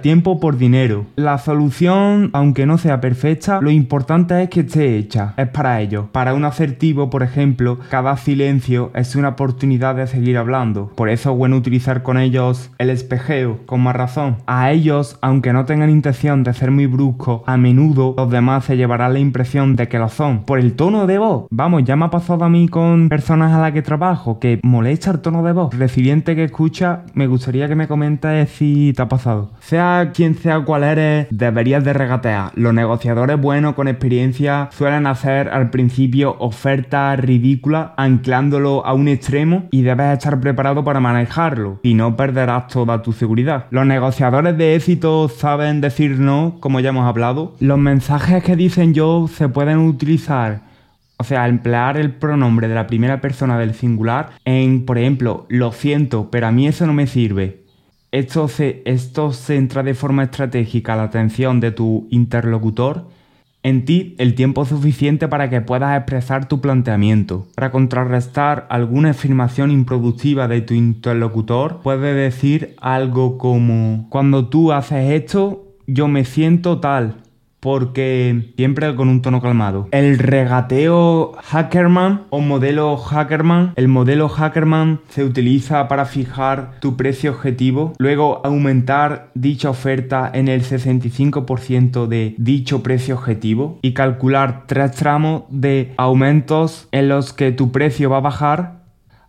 tiempo 0.00 0.40
por 0.40 0.56
dinero. 0.56 1.06
La 1.16 1.38
solución, 1.38 2.30
aunque 2.32 2.66
no 2.66 2.78
sea 2.78 3.00
perfecta, 3.00 3.60
lo 3.60 3.70
importante 3.70 4.42
es 4.42 4.48
que 4.48 4.60
esté 4.60 4.96
hecha. 4.96 5.34
Es 5.36 5.48
para 5.48 5.80
ello. 5.80 6.08
Para 6.12 6.34
un 6.34 6.44
asertivo, 6.44 7.10
por 7.10 7.22
ejemplo, 7.22 7.78
cada 7.90 8.16
silencio 8.16 8.90
es 8.94 9.16
una 9.16 9.30
oportunidad 9.30 9.94
de 9.94 10.06
seguir 10.06 10.38
hablando. 10.38 10.92
Por 10.94 11.08
eso 11.08 11.32
es 11.32 11.36
bueno 11.36 11.56
utilizar 11.56 12.02
con 12.02 12.18
ellos 12.18 12.70
el 12.78 12.90
espejeo, 12.90 13.60
con 13.66 13.80
más 13.80 13.96
razón. 13.96 14.36
A 14.46 14.70
ellos, 14.70 15.18
aunque 15.20 15.52
no 15.52 15.64
tengan 15.64 15.90
intención 15.90 16.44
de 16.44 16.54
ser 16.54 16.70
muy 16.70 16.81
bruscos, 16.86 17.42
a 17.46 17.56
menudo 17.56 18.14
los 18.16 18.30
demás 18.30 18.64
se 18.64 18.76
llevarán 18.76 19.12
la 19.12 19.18
impresión 19.18 19.76
de 19.76 19.88
que 19.88 19.98
lo 19.98 20.08
son. 20.08 20.44
Por 20.44 20.58
el 20.58 20.74
tono 20.74 21.06
de 21.06 21.18
voz. 21.18 21.46
Vamos, 21.50 21.84
ya 21.84 21.96
me 21.96 22.06
ha 22.06 22.10
pasado 22.10 22.44
a 22.44 22.48
mí 22.48 22.68
con 22.68 23.08
personas 23.08 23.52
a 23.52 23.60
las 23.60 23.72
que 23.72 23.82
trabajo 23.82 24.38
que 24.38 24.60
molesta 24.62 25.10
el 25.10 25.20
tono 25.20 25.42
de 25.42 25.52
voz. 25.52 25.74
Residente 25.76 26.36
que 26.36 26.44
escucha, 26.44 27.04
me 27.14 27.26
gustaría 27.26 27.68
que 27.68 27.74
me 27.74 27.88
comentes 27.88 28.50
si 28.50 28.92
te 28.94 29.02
ha 29.02 29.08
pasado. 29.08 29.50
Sea 29.60 30.10
quien 30.14 30.34
sea 30.34 30.60
cual 30.60 30.84
eres, 30.84 31.26
deberías 31.30 31.84
de 31.84 31.92
regatear. 31.92 32.52
Los 32.54 32.74
negociadores 32.74 33.40
buenos 33.40 33.74
con 33.74 33.88
experiencia 33.88 34.68
suelen 34.72 35.06
hacer 35.06 35.48
al 35.48 35.70
principio 35.70 36.36
ofertas 36.38 37.18
ridículas 37.18 37.90
anclándolo 37.96 38.84
a 38.86 38.94
un 38.94 39.08
extremo 39.08 39.68
y 39.70 39.82
debes 39.82 40.18
estar 40.18 40.40
preparado 40.40 40.84
para 40.84 41.00
manejarlo. 41.00 41.80
Y 41.82 41.94
no 41.94 42.16
perderás 42.16 42.68
toda 42.68 43.02
tu 43.02 43.12
seguridad. 43.12 43.66
Los 43.70 43.86
negociadores 43.86 44.56
de 44.56 44.74
éxito 44.74 45.28
saben 45.28 45.80
decir 45.80 46.18
no, 46.18 46.56
como 46.60 46.71
ya 46.80 46.90
hemos 46.90 47.06
hablado. 47.06 47.54
Los 47.60 47.78
mensajes 47.78 48.42
que 48.42 48.56
dicen 48.56 48.94
yo 48.94 49.28
se 49.28 49.48
pueden 49.48 49.78
utilizar 49.78 50.72
o 51.22 51.24
sea, 51.24 51.46
emplear 51.46 51.96
el 51.98 52.10
pronombre 52.10 52.66
de 52.66 52.74
la 52.74 52.88
primera 52.88 53.20
persona 53.20 53.56
del 53.56 53.74
singular 53.74 54.30
en, 54.44 54.84
por 54.84 54.98
ejemplo, 54.98 55.46
lo 55.48 55.70
siento, 55.70 56.32
pero 56.32 56.48
a 56.48 56.50
mí 56.50 56.66
eso 56.66 56.84
no 56.84 56.92
me 56.94 57.06
sirve. 57.06 57.62
Esto, 58.10 58.48
se, 58.48 58.82
esto 58.86 59.32
centra 59.32 59.84
de 59.84 59.94
forma 59.94 60.24
estratégica 60.24 60.96
la 60.96 61.04
atención 61.04 61.60
de 61.60 61.70
tu 61.70 62.08
interlocutor 62.10 63.06
en 63.62 63.84
ti 63.84 64.16
el 64.18 64.34
tiempo 64.34 64.64
suficiente 64.64 65.28
para 65.28 65.48
que 65.48 65.60
puedas 65.60 65.96
expresar 65.96 66.48
tu 66.48 66.60
planteamiento. 66.60 67.46
Para 67.54 67.70
contrarrestar 67.70 68.66
alguna 68.68 69.10
afirmación 69.10 69.70
improductiva 69.70 70.48
de 70.48 70.62
tu 70.62 70.74
interlocutor, 70.74 71.82
puedes 71.84 72.16
decir 72.16 72.74
algo 72.80 73.38
como, 73.38 74.08
cuando 74.10 74.48
tú 74.48 74.72
haces 74.72 75.12
esto, 75.12 75.71
yo 75.92 76.08
me 76.08 76.24
siento 76.24 76.80
tal 76.80 77.16
porque 77.62 78.52
siempre 78.56 78.92
con 78.96 79.08
un 79.08 79.22
tono 79.22 79.40
calmado. 79.40 79.86
El 79.92 80.18
regateo 80.18 81.32
Hackerman 81.44 82.22
o 82.30 82.40
modelo 82.40 82.96
Hackerman. 82.96 83.74
El 83.76 83.86
modelo 83.86 84.28
Hackerman 84.28 84.98
se 85.08 85.22
utiliza 85.22 85.86
para 85.86 86.04
fijar 86.04 86.80
tu 86.80 86.96
precio 86.96 87.30
objetivo, 87.30 87.92
luego 87.98 88.40
aumentar 88.44 89.30
dicha 89.34 89.70
oferta 89.70 90.28
en 90.34 90.48
el 90.48 90.64
65% 90.64 92.08
de 92.08 92.34
dicho 92.36 92.82
precio 92.82 93.14
objetivo 93.14 93.78
y 93.80 93.94
calcular 93.94 94.64
tres 94.66 94.90
tramos 94.96 95.44
de 95.48 95.94
aumentos 95.98 96.88
en 96.90 97.08
los 97.08 97.32
que 97.32 97.52
tu 97.52 97.70
precio 97.70 98.10
va 98.10 98.16
a 98.16 98.22
bajar 98.22 98.81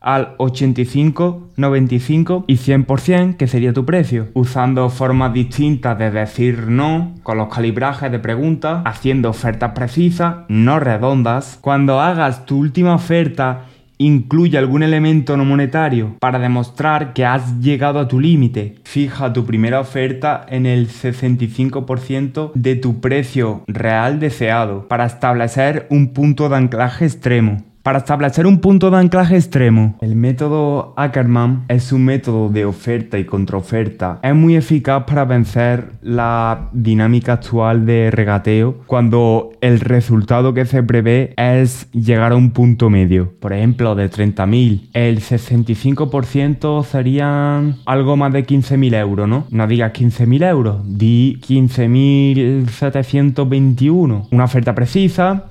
al 0.03 0.35
85, 0.37 1.49
95 1.55 2.45
y 2.47 2.57
100%, 2.57 3.37
que 3.37 3.47
sería 3.47 3.73
tu 3.73 3.85
precio, 3.85 4.27
usando 4.33 4.89
formas 4.89 5.33
distintas 5.33 5.97
de 5.97 6.11
decir 6.11 6.67
no, 6.67 7.15
con 7.23 7.37
los 7.37 7.47
calibrajes 7.47 8.11
de 8.11 8.19
preguntas, 8.19 8.83
haciendo 8.85 9.29
ofertas 9.29 9.71
precisas, 9.71 10.35
no 10.49 10.79
redondas. 10.79 11.57
Cuando 11.61 12.01
hagas 12.01 12.45
tu 12.45 12.59
última 12.59 12.95
oferta, 12.95 13.65
incluye 13.97 14.57
algún 14.57 14.83
elemento 14.83 15.37
no 15.37 15.45
monetario 15.45 16.17
para 16.19 16.39
demostrar 16.39 17.13
que 17.13 17.25
has 17.25 17.59
llegado 17.59 17.99
a 17.99 18.07
tu 18.07 18.19
límite. 18.19 18.75
Fija 18.83 19.31
tu 19.31 19.45
primera 19.45 19.79
oferta 19.79 20.45
en 20.49 20.65
el 20.65 20.89
65% 20.89 22.51
de 22.53 22.75
tu 22.75 22.99
precio 22.99 23.63
real 23.67 24.19
deseado 24.19 24.87
para 24.87 25.05
establecer 25.05 25.87
un 25.89 26.13
punto 26.13 26.49
de 26.49 26.57
anclaje 26.57 27.05
extremo. 27.05 27.63
Para 27.83 27.99
establecer 27.99 28.47
un 28.47 28.59
punto 28.59 28.89
de 28.91 28.97
anclaje 28.97 29.35
extremo, 29.35 29.97
el 29.99 30.15
método 30.15 30.93
Ackerman 30.95 31.65
es 31.67 31.91
un 31.91 32.05
método 32.05 32.47
de 32.47 32.63
oferta 32.63 33.19
y 33.19 33.25
contraoferta. 33.25 34.21
Es 34.23 34.33
muy 34.33 34.55
eficaz 34.55 35.03
para 35.03 35.25
vencer 35.25 35.91
la 36.01 36.69
dinámica 36.71 37.33
actual 37.33 37.85
de 37.85 38.09
regateo 38.09 38.77
cuando 38.87 39.51
el 39.59 39.81
resultado 39.81 40.53
que 40.53 40.63
se 40.63 40.81
prevé 40.81 41.33
es 41.35 41.91
llegar 41.91 42.31
a 42.31 42.37
un 42.37 42.51
punto 42.51 42.89
medio. 42.89 43.33
Por 43.41 43.51
ejemplo, 43.51 43.95
de 43.95 44.09
30.000, 44.09 44.91
el 44.93 45.19
65% 45.19 46.85
serían 46.85 47.79
algo 47.85 48.15
más 48.15 48.31
de 48.31 48.45
15.000 48.45 48.95
euros, 48.95 49.27
¿no? 49.27 49.45
No 49.49 49.67
digas 49.67 49.91
15.000 49.91 50.49
euros, 50.49 50.77
di 50.85 51.37
15.721. 51.45 54.27
Una 54.31 54.45
oferta 54.45 54.73
precisa 54.73 55.49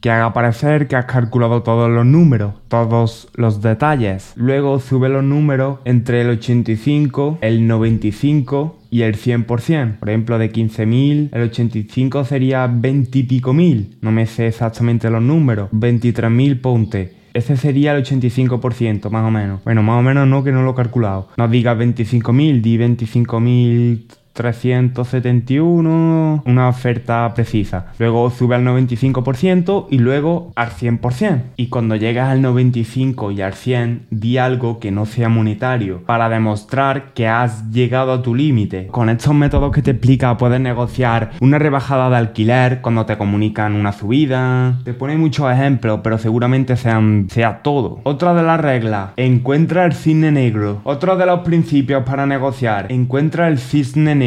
que 0.00 0.10
haga 0.10 0.32
parecer 0.32 0.88
que 0.88 0.96
has 0.96 1.04
calculado 1.04 1.62
todos 1.62 1.90
los 1.90 2.06
números, 2.06 2.54
todos 2.68 3.28
los 3.34 3.60
detalles. 3.62 4.32
Luego 4.36 4.80
sube 4.80 5.08
los 5.08 5.22
números 5.22 5.78
entre 5.84 6.22
el 6.22 6.30
85, 6.30 7.38
el 7.40 7.66
95 7.66 8.78
y 8.90 9.02
el 9.02 9.16
100%. 9.16 9.98
Por 9.98 10.08
ejemplo, 10.08 10.38
de 10.38 10.52
15.000, 10.52 11.30
el 11.32 11.42
85 11.42 12.24
sería 12.24 12.66
20 12.66 13.18
y 13.18 13.22
pico 13.24 13.52
mil. 13.52 13.98
No 14.00 14.10
me 14.10 14.26
sé 14.26 14.48
exactamente 14.48 15.10
los 15.10 15.22
números. 15.22 15.70
23.000 15.72 16.60
ponte. 16.60 17.20
Ese 17.32 17.56
sería 17.56 17.94
el 17.94 18.04
85%, 18.04 19.08
más 19.08 19.24
o 19.24 19.30
menos. 19.30 19.62
Bueno, 19.62 19.84
más 19.84 20.00
o 20.00 20.02
menos 20.02 20.26
no, 20.26 20.42
que 20.42 20.50
no 20.50 20.62
lo 20.62 20.72
he 20.72 20.74
calculado. 20.74 21.28
No 21.36 21.46
digas 21.46 21.78
25.000, 21.78 22.60
di 22.60 22.76
25.000 22.76 24.02
371, 24.32 26.42
una 26.44 26.68
oferta 26.68 27.32
precisa. 27.34 27.86
Luego 27.98 28.30
sube 28.30 28.54
al 28.54 28.64
95% 28.64 29.86
y 29.90 29.98
luego 29.98 30.52
al 30.56 30.70
100%. 30.70 31.42
Y 31.56 31.66
cuando 31.66 31.96
llegas 31.96 32.30
al 32.30 32.42
95 32.42 33.30
y 33.32 33.42
al 33.42 33.54
100, 33.54 34.06
di 34.10 34.38
algo 34.38 34.78
que 34.78 34.90
no 34.90 35.06
sea 35.06 35.28
monetario 35.28 36.02
para 36.06 36.28
demostrar 36.28 37.12
que 37.14 37.28
has 37.28 37.70
llegado 37.70 38.12
a 38.12 38.22
tu 38.22 38.34
límite. 38.34 38.88
Con 38.88 39.10
estos 39.10 39.34
métodos 39.34 39.72
que 39.72 39.82
te 39.82 39.92
explica 39.92 40.36
puedes 40.36 40.60
negociar 40.60 41.30
una 41.40 41.58
rebajada 41.58 42.10
de 42.10 42.16
alquiler 42.16 42.80
cuando 42.80 43.06
te 43.06 43.18
comunican 43.18 43.74
una 43.74 43.92
subida. 43.92 44.78
Te 44.84 44.94
pone 44.94 45.16
muchos 45.16 45.50
ejemplos, 45.52 46.00
pero 46.02 46.18
seguramente 46.18 46.76
sean, 46.76 47.28
sea 47.30 47.62
todo. 47.62 48.00
Otra 48.04 48.34
de 48.34 48.42
las 48.42 48.60
reglas, 48.60 49.10
encuentra 49.16 49.84
el 49.84 49.92
cisne 49.92 50.30
negro. 50.30 50.80
Otro 50.84 51.16
de 51.16 51.26
los 51.26 51.40
principios 51.40 52.04
para 52.04 52.26
negociar, 52.26 52.86
encuentra 52.90 53.48
el 53.48 53.58
cisne 53.58 54.14
negro. 54.14 54.19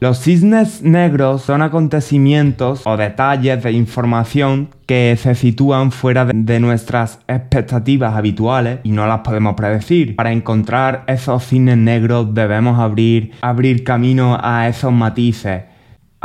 Los 0.00 0.18
cisnes 0.18 0.82
negros 0.82 1.42
son 1.42 1.62
acontecimientos 1.62 2.82
o 2.84 2.96
detalles 2.96 3.62
de 3.62 3.70
información 3.70 4.70
que 4.86 5.16
se 5.20 5.36
sitúan 5.36 5.92
fuera 5.92 6.24
de 6.24 6.58
nuestras 6.58 7.20
expectativas 7.28 8.16
habituales 8.16 8.80
y 8.82 8.90
no 8.90 9.06
las 9.06 9.20
podemos 9.20 9.54
predecir. 9.54 10.16
Para 10.16 10.32
encontrar 10.32 11.04
esos 11.06 11.44
cisnes 11.46 11.78
negros 11.78 12.34
debemos 12.34 12.80
abrir, 12.80 13.32
abrir 13.40 13.84
camino 13.84 14.36
a 14.42 14.66
esos 14.66 14.92
matices 14.92 15.62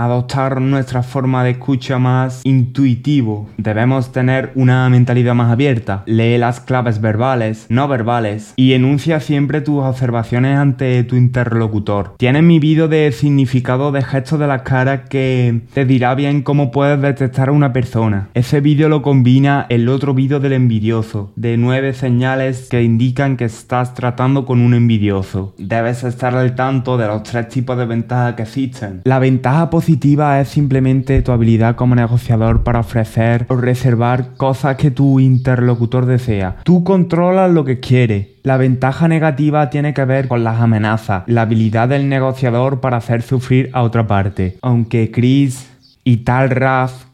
adoptar 0.04 0.62
nuestra 0.62 1.04
forma 1.04 1.44
de 1.44 1.52
escucha 1.52 2.00
más 2.00 2.42
intuitivo. 2.44 3.50
Debemos 3.58 4.12
tener 4.12 4.52
una 4.56 4.90
mentalidad 4.90 5.36
más 5.36 5.52
abierta. 5.52 6.04
Lee 6.06 6.38
las 6.38 6.60
claves 6.60 7.02
verbales, 7.02 7.66
no 7.70 7.88
verbales 7.88 8.54
y 8.56 8.74
enuncia 8.74 9.20
siempre 9.20 9.62
tus 9.62 9.84
observaciones 9.84 10.58
ante 10.58 11.04
tu 11.04 11.16
interlocutor. 11.16 12.16
Tienes 12.18 12.44
mi 12.44 12.60
vídeo 12.60 12.88
de 12.88 13.12
significado 13.12 13.92
de 13.92 14.02
gestos 14.02 14.40
de 14.40 14.48
las 14.48 14.64
caras 14.64 15.02
que 15.10 15.62
te 15.74 15.86
dirá 15.86 16.16
bien 16.16 16.42
cómo 16.42 16.72
puedes 16.72 17.02
detectar 17.02 17.50
a 17.50 17.52
una 17.52 17.74
persona. 17.74 18.30
Ese 18.34 18.62
vídeo 18.62 18.90
lo 18.90 19.02
combina 19.02 19.66
el 19.70 19.90
otro 19.90 20.14
vídeo 20.14 20.40
del 20.40 20.54
envidioso, 20.54 21.32
de 21.36 21.58
nueve 21.58 21.94
señales 21.94 22.68
que 22.70 22.84
indican 22.84 23.38
que 23.38 23.46
estás 23.46 23.94
tratando 23.94 24.46
con 24.46 24.62
un 24.62 24.74
envidioso. 24.74 25.54
Debes 25.58 26.04
estar 26.04 26.36
al 26.36 26.56
tanto 26.56 26.98
de 26.98 27.08
los 27.08 27.24
tres 27.24 27.50
tipos 27.50 27.78
de 27.78 27.86
ventajas 27.86 28.36
que 28.36 28.44
existen. 28.44 29.02
La 29.04 29.20
ventaja 29.20 29.70
positiva 29.70 29.91
es 30.40 30.50
simplemente 30.50 31.22
tu 31.22 31.32
habilidad 31.32 31.76
como 31.76 31.96
negociador 31.96 32.64
para 32.64 32.80
ofrecer 32.80 33.46
o 33.50 33.56
reservar 33.56 34.36
cosas 34.38 34.78
que 34.78 34.92
tu 34.92 35.20
interlocutor 35.20 36.06
desea. 36.06 36.58
Tú 36.64 36.84
controlas 36.84 37.52
lo 37.52 37.66
que 37.66 37.80
quiere. 37.80 38.36
La 38.44 38.58
ventaja 38.58 39.08
negativa 39.08 39.70
tiene 39.70 39.94
que 39.94 40.06
ver 40.06 40.28
con 40.28 40.44
las 40.44 40.60
amenazas, 40.60 41.24
la 41.28 41.44
habilidad 41.44 41.90
del 41.90 42.10
negociador 42.10 42.80
para 42.80 42.98
hacer 42.98 43.22
sufrir 43.22 43.70
a 43.74 43.84
otra 43.84 44.08
parte. 44.08 44.58
Aunque 44.62 45.12
Chris 45.12 45.70
y 46.04 46.18
Tal 46.18 46.50
Raf, 46.50 47.06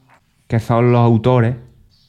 que 0.48 0.60
son 0.60 0.92
los 0.92 1.02
autores, 1.02 1.56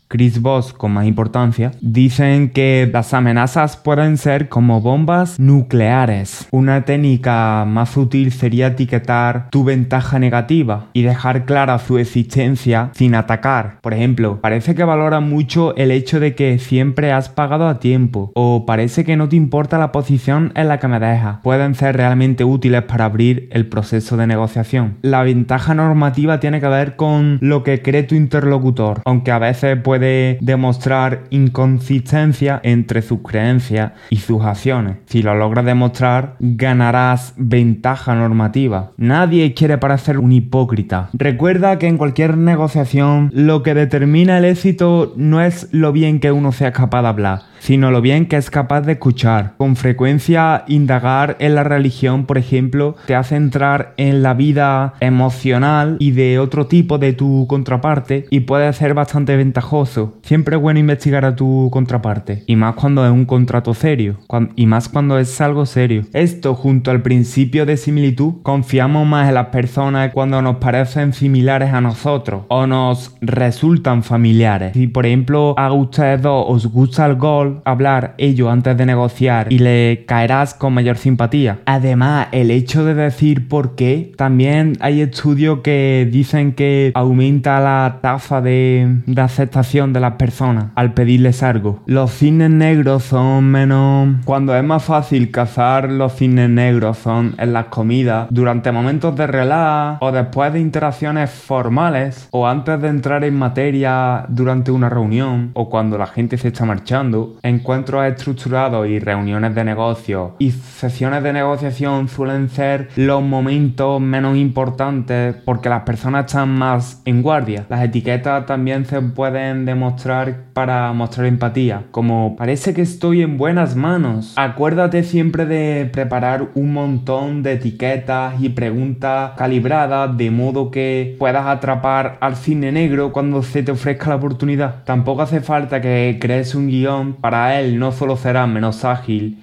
Chris 0.08 0.40
Voss 0.40 0.72
con 0.72 0.92
más 0.92 1.06
importancia, 1.06 1.72
dicen 1.80 2.48
que 2.48 2.88
las 2.90 3.12
amenazas 3.12 3.76
pueden 3.76 4.16
ser 4.16 4.48
como 4.48 4.80
bombas 4.80 5.38
nucleares. 5.38 6.48
Una 6.50 6.84
técnica 6.84 7.64
más 7.66 7.96
útil 7.96 8.32
sería 8.32 8.68
etiquetar 8.68 9.50
tu 9.50 9.64
ventaja 9.64 10.18
negativa 10.18 10.86
y 10.94 11.02
dejar 11.02 11.44
clara 11.44 11.78
su 11.78 11.98
existencia 11.98 12.90
sin 12.94 13.14
atacar. 13.14 13.78
Por 13.82 13.92
ejemplo, 13.92 14.40
parece 14.40 14.74
que 14.74 14.84
valora 14.84 15.20
mucho 15.20 15.76
el 15.76 15.90
hecho 15.90 16.20
de 16.20 16.34
que 16.34 16.58
siempre 16.58 17.12
has 17.12 17.28
pagado 17.28 17.68
a 17.68 17.78
tiempo 17.78 18.32
o 18.34 18.64
parece 18.66 19.04
que 19.04 19.16
no 19.16 19.28
te 19.28 19.36
importa 19.36 19.78
la 19.78 19.92
posición 19.92 20.52
en 20.54 20.68
la 20.68 20.78
que 20.78 20.88
me 20.88 21.00
dejas. 21.00 21.40
Pueden 21.42 21.74
ser 21.74 21.96
realmente 21.96 22.44
útiles 22.44 22.82
para 22.82 23.04
abrir 23.04 23.48
el 23.52 23.66
proceso 23.66 24.16
de 24.16 24.26
negociación. 24.26 24.96
La 25.02 25.22
ventaja 25.22 25.74
normativa 25.74 26.40
tiene 26.40 26.60
que 26.60 26.68
ver 26.68 26.96
con 26.96 27.38
lo 27.42 27.62
que 27.62 27.82
cree 27.82 28.04
tu 28.04 28.14
interlocutor, 28.14 29.02
aunque 29.04 29.32
a 29.32 29.38
veces 29.38 29.78
puede 29.82 29.97
de 29.98 30.38
demostrar 30.40 31.24
inconsistencia 31.30 32.60
entre 32.62 33.02
sus 33.02 33.20
creencias 33.22 33.92
y 34.10 34.16
sus 34.16 34.42
acciones. 34.42 34.96
Si 35.06 35.22
lo 35.22 35.34
logras 35.34 35.64
demostrar, 35.64 36.36
ganarás 36.40 37.34
ventaja 37.36 38.14
normativa. 38.14 38.92
Nadie 38.96 39.54
quiere 39.54 39.78
parecer 39.78 40.18
un 40.18 40.32
hipócrita. 40.32 41.10
Recuerda 41.12 41.78
que 41.78 41.86
en 41.86 41.98
cualquier 41.98 42.36
negociación 42.36 43.30
lo 43.34 43.62
que 43.62 43.74
determina 43.74 44.38
el 44.38 44.44
éxito 44.44 45.14
no 45.16 45.40
es 45.40 45.68
lo 45.72 45.92
bien 45.92 46.20
que 46.20 46.32
uno 46.32 46.52
sea 46.52 46.72
capaz 46.72 47.02
de 47.02 47.08
hablar, 47.08 47.42
sino 47.58 47.90
lo 47.90 48.00
bien 48.00 48.26
que 48.26 48.36
es 48.36 48.50
capaz 48.50 48.82
de 48.82 48.92
escuchar. 48.92 49.54
Con 49.56 49.76
frecuencia, 49.76 50.64
indagar 50.68 51.36
en 51.40 51.54
la 51.54 51.64
religión, 51.64 52.26
por 52.26 52.38
ejemplo, 52.38 52.96
te 53.06 53.14
hace 53.14 53.36
entrar 53.36 53.94
en 53.96 54.22
la 54.22 54.34
vida 54.34 54.94
emocional 55.00 55.96
y 55.98 56.12
de 56.12 56.38
otro 56.38 56.66
tipo 56.66 56.98
de 56.98 57.12
tu 57.12 57.46
contraparte 57.48 58.26
y 58.30 58.40
puede 58.40 58.72
ser 58.72 58.94
bastante 58.94 59.36
ventajoso. 59.36 60.18
Siempre 60.22 60.56
es 60.56 60.62
bueno 60.62 60.80
investigar 60.80 61.24
a 61.24 61.36
tu 61.36 61.68
contraparte, 61.72 62.42
y 62.46 62.56
más 62.56 62.74
cuando 62.74 63.04
es 63.04 63.12
un 63.12 63.24
contrato 63.24 63.74
serio, 63.74 64.18
y 64.56 64.66
más 64.66 64.88
cuando 64.88 65.18
es 65.18 65.40
algo 65.40 65.66
serio. 65.66 66.02
Esto, 66.12 66.54
junto 66.54 66.90
al 66.90 67.02
principio 67.02 67.66
de 67.66 67.76
similitud, 67.76 68.42
confiamos 68.42 69.06
más 69.06 69.28
en 69.28 69.34
las 69.34 69.46
personas 69.46 70.12
cuando 70.12 70.42
nos 70.42 70.56
parecen 70.56 71.12
similares 71.12 71.72
a 71.72 71.80
nosotros 71.80 72.42
o 72.48 72.66
nos 72.66 73.16
resultan 73.20 74.02
familiares. 74.02 74.72
Si, 74.74 74.86
por 74.86 75.06
ejemplo, 75.06 75.54
a 75.56 75.72
ustedes 75.72 76.22
dos 76.22 76.44
os 76.48 76.66
gusta 76.66 77.06
el 77.06 77.16
gol, 77.16 77.47
hablar 77.64 78.14
ello 78.18 78.50
antes 78.50 78.76
de 78.76 78.86
negociar 78.86 79.52
y 79.52 79.58
le 79.58 80.04
caerás 80.06 80.54
con 80.54 80.74
mayor 80.74 80.96
simpatía. 80.96 81.58
Además, 81.66 82.28
el 82.32 82.50
hecho 82.50 82.84
de 82.84 82.94
decir 82.94 83.48
por 83.48 83.74
qué, 83.74 84.12
también 84.16 84.74
hay 84.80 85.00
estudios 85.00 85.60
que 85.60 86.08
dicen 86.10 86.52
que 86.52 86.92
aumenta 86.94 87.60
la 87.60 87.98
tasa 88.00 88.40
de, 88.40 88.98
aceptación 89.16 89.92
de 89.92 90.00
las 90.00 90.14
personas 90.14 90.66
al 90.74 90.94
pedirles 90.94 91.42
algo. 91.42 91.80
Los 91.86 92.12
cines 92.12 92.50
negros 92.50 93.04
son 93.04 93.44
menos... 93.44 94.16
Cuando 94.24 94.56
es 94.56 94.64
más 94.64 94.84
fácil 94.84 95.30
cazar 95.30 95.90
los 95.90 96.14
cines 96.14 96.48
negros 96.48 96.98
son 96.98 97.34
en 97.38 97.52
las 97.52 97.66
comidas, 97.66 98.28
durante 98.30 98.72
momentos 98.72 99.16
de 99.16 99.26
relax 99.26 99.98
o 100.00 100.12
después 100.12 100.52
de 100.52 100.60
interacciones 100.60 101.30
formales 101.30 102.28
o 102.30 102.46
antes 102.46 102.80
de 102.80 102.88
entrar 102.88 103.24
en 103.24 103.36
materia 103.36 104.24
durante 104.28 104.70
una 104.70 104.88
reunión 104.88 105.50
o 105.54 105.68
cuando 105.68 105.98
la 105.98 106.06
gente 106.06 106.38
se 106.38 106.48
está 106.48 106.64
marchando 106.64 107.37
encuentros 107.42 108.04
estructurados 108.04 108.88
y 108.88 108.98
reuniones 108.98 109.54
de 109.54 109.64
negocio 109.64 110.36
y 110.38 110.50
sesiones 110.50 111.22
de 111.22 111.32
negociación 111.32 112.08
suelen 112.08 112.48
ser 112.48 112.88
los 112.96 113.22
momentos 113.22 114.00
menos 114.00 114.36
importantes 114.36 115.36
porque 115.44 115.68
las 115.68 115.82
personas 115.82 116.26
están 116.26 116.50
más 116.50 117.02
en 117.04 117.22
guardia. 117.22 117.66
Las 117.68 117.84
etiquetas 117.84 118.46
también 118.46 118.84
se 118.84 119.00
pueden 119.00 119.64
demostrar 119.64 120.48
para 120.52 120.92
mostrar 120.92 121.26
empatía, 121.26 121.84
como 121.90 122.34
parece 122.36 122.74
que 122.74 122.82
estoy 122.82 123.22
en 123.22 123.36
buenas 123.36 123.76
manos. 123.76 124.34
Acuérdate 124.36 125.04
siempre 125.04 125.46
de 125.46 125.88
preparar 125.92 126.48
un 126.54 126.72
montón 126.72 127.42
de 127.42 127.52
etiquetas 127.52 128.40
y 128.40 128.48
preguntas 128.48 129.32
calibradas 129.36 130.16
de 130.16 130.30
modo 130.30 130.70
que 130.70 131.16
puedas 131.18 131.46
atrapar 131.46 132.18
al 132.20 132.36
cine 132.36 132.72
negro 132.72 133.12
cuando 133.12 133.42
se 133.42 133.62
te 133.62 133.72
ofrezca 133.72 134.08
la 134.10 134.16
oportunidad. 134.16 134.84
Tampoco 134.84 135.22
hace 135.22 135.40
falta 135.40 135.80
que 135.80 136.18
crees 136.20 136.54
un 136.54 136.68
guion 136.68 137.14
para 137.14 137.27
él 137.34 137.78
no 137.78 137.92
solo 137.92 138.16
será 138.16 138.46
menos 138.46 138.84
ágil 138.84 139.42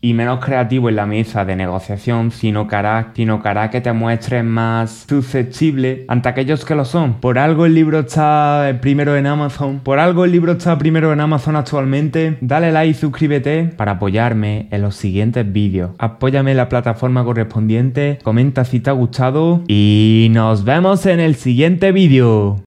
y 0.00 0.14
menos 0.14 0.44
creativo 0.44 0.88
en 0.88 0.96
la 0.96 1.06
mesa 1.06 1.44
de 1.44 1.56
negociación, 1.56 2.30
sino 2.30 2.68
que 2.68 2.76
hará, 2.76 3.12
sino 3.14 3.42
que, 3.42 3.80
te 3.80 3.92
muestres 3.92 4.44
más 4.44 5.06
susceptible 5.08 6.04
ante 6.08 6.28
aquellos 6.28 6.64
que 6.64 6.74
lo 6.74 6.84
son. 6.84 7.14
Por 7.14 7.38
algo 7.38 7.66
el 7.66 7.74
libro 7.74 8.00
está 8.00 8.78
primero 8.80 9.16
en 9.16 9.26
Amazon. 9.26 9.80
Por 9.80 9.98
algo 9.98 10.24
el 10.24 10.32
libro 10.32 10.52
está 10.52 10.78
primero 10.78 11.12
en 11.12 11.20
Amazon 11.20 11.56
actualmente. 11.56 12.38
Dale 12.40 12.70
like 12.72 12.90
y 12.90 12.94
suscríbete 12.94 13.64
para 13.64 13.92
apoyarme 13.92 14.68
en 14.70 14.82
los 14.82 14.94
siguientes 14.96 15.50
vídeos. 15.50 15.90
Apóyame 15.98 16.52
en 16.52 16.58
la 16.58 16.68
plataforma 16.68 17.24
correspondiente, 17.24 18.18
comenta 18.22 18.64
si 18.64 18.80
te 18.80 18.90
ha 18.90 18.92
gustado 18.92 19.62
y 19.66 20.28
nos 20.30 20.64
vemos 20.64 21.06
en 21.06 21.20
el 21.20 21.34
siguiente 21.34 21.90
vídeo. 21.92 22.60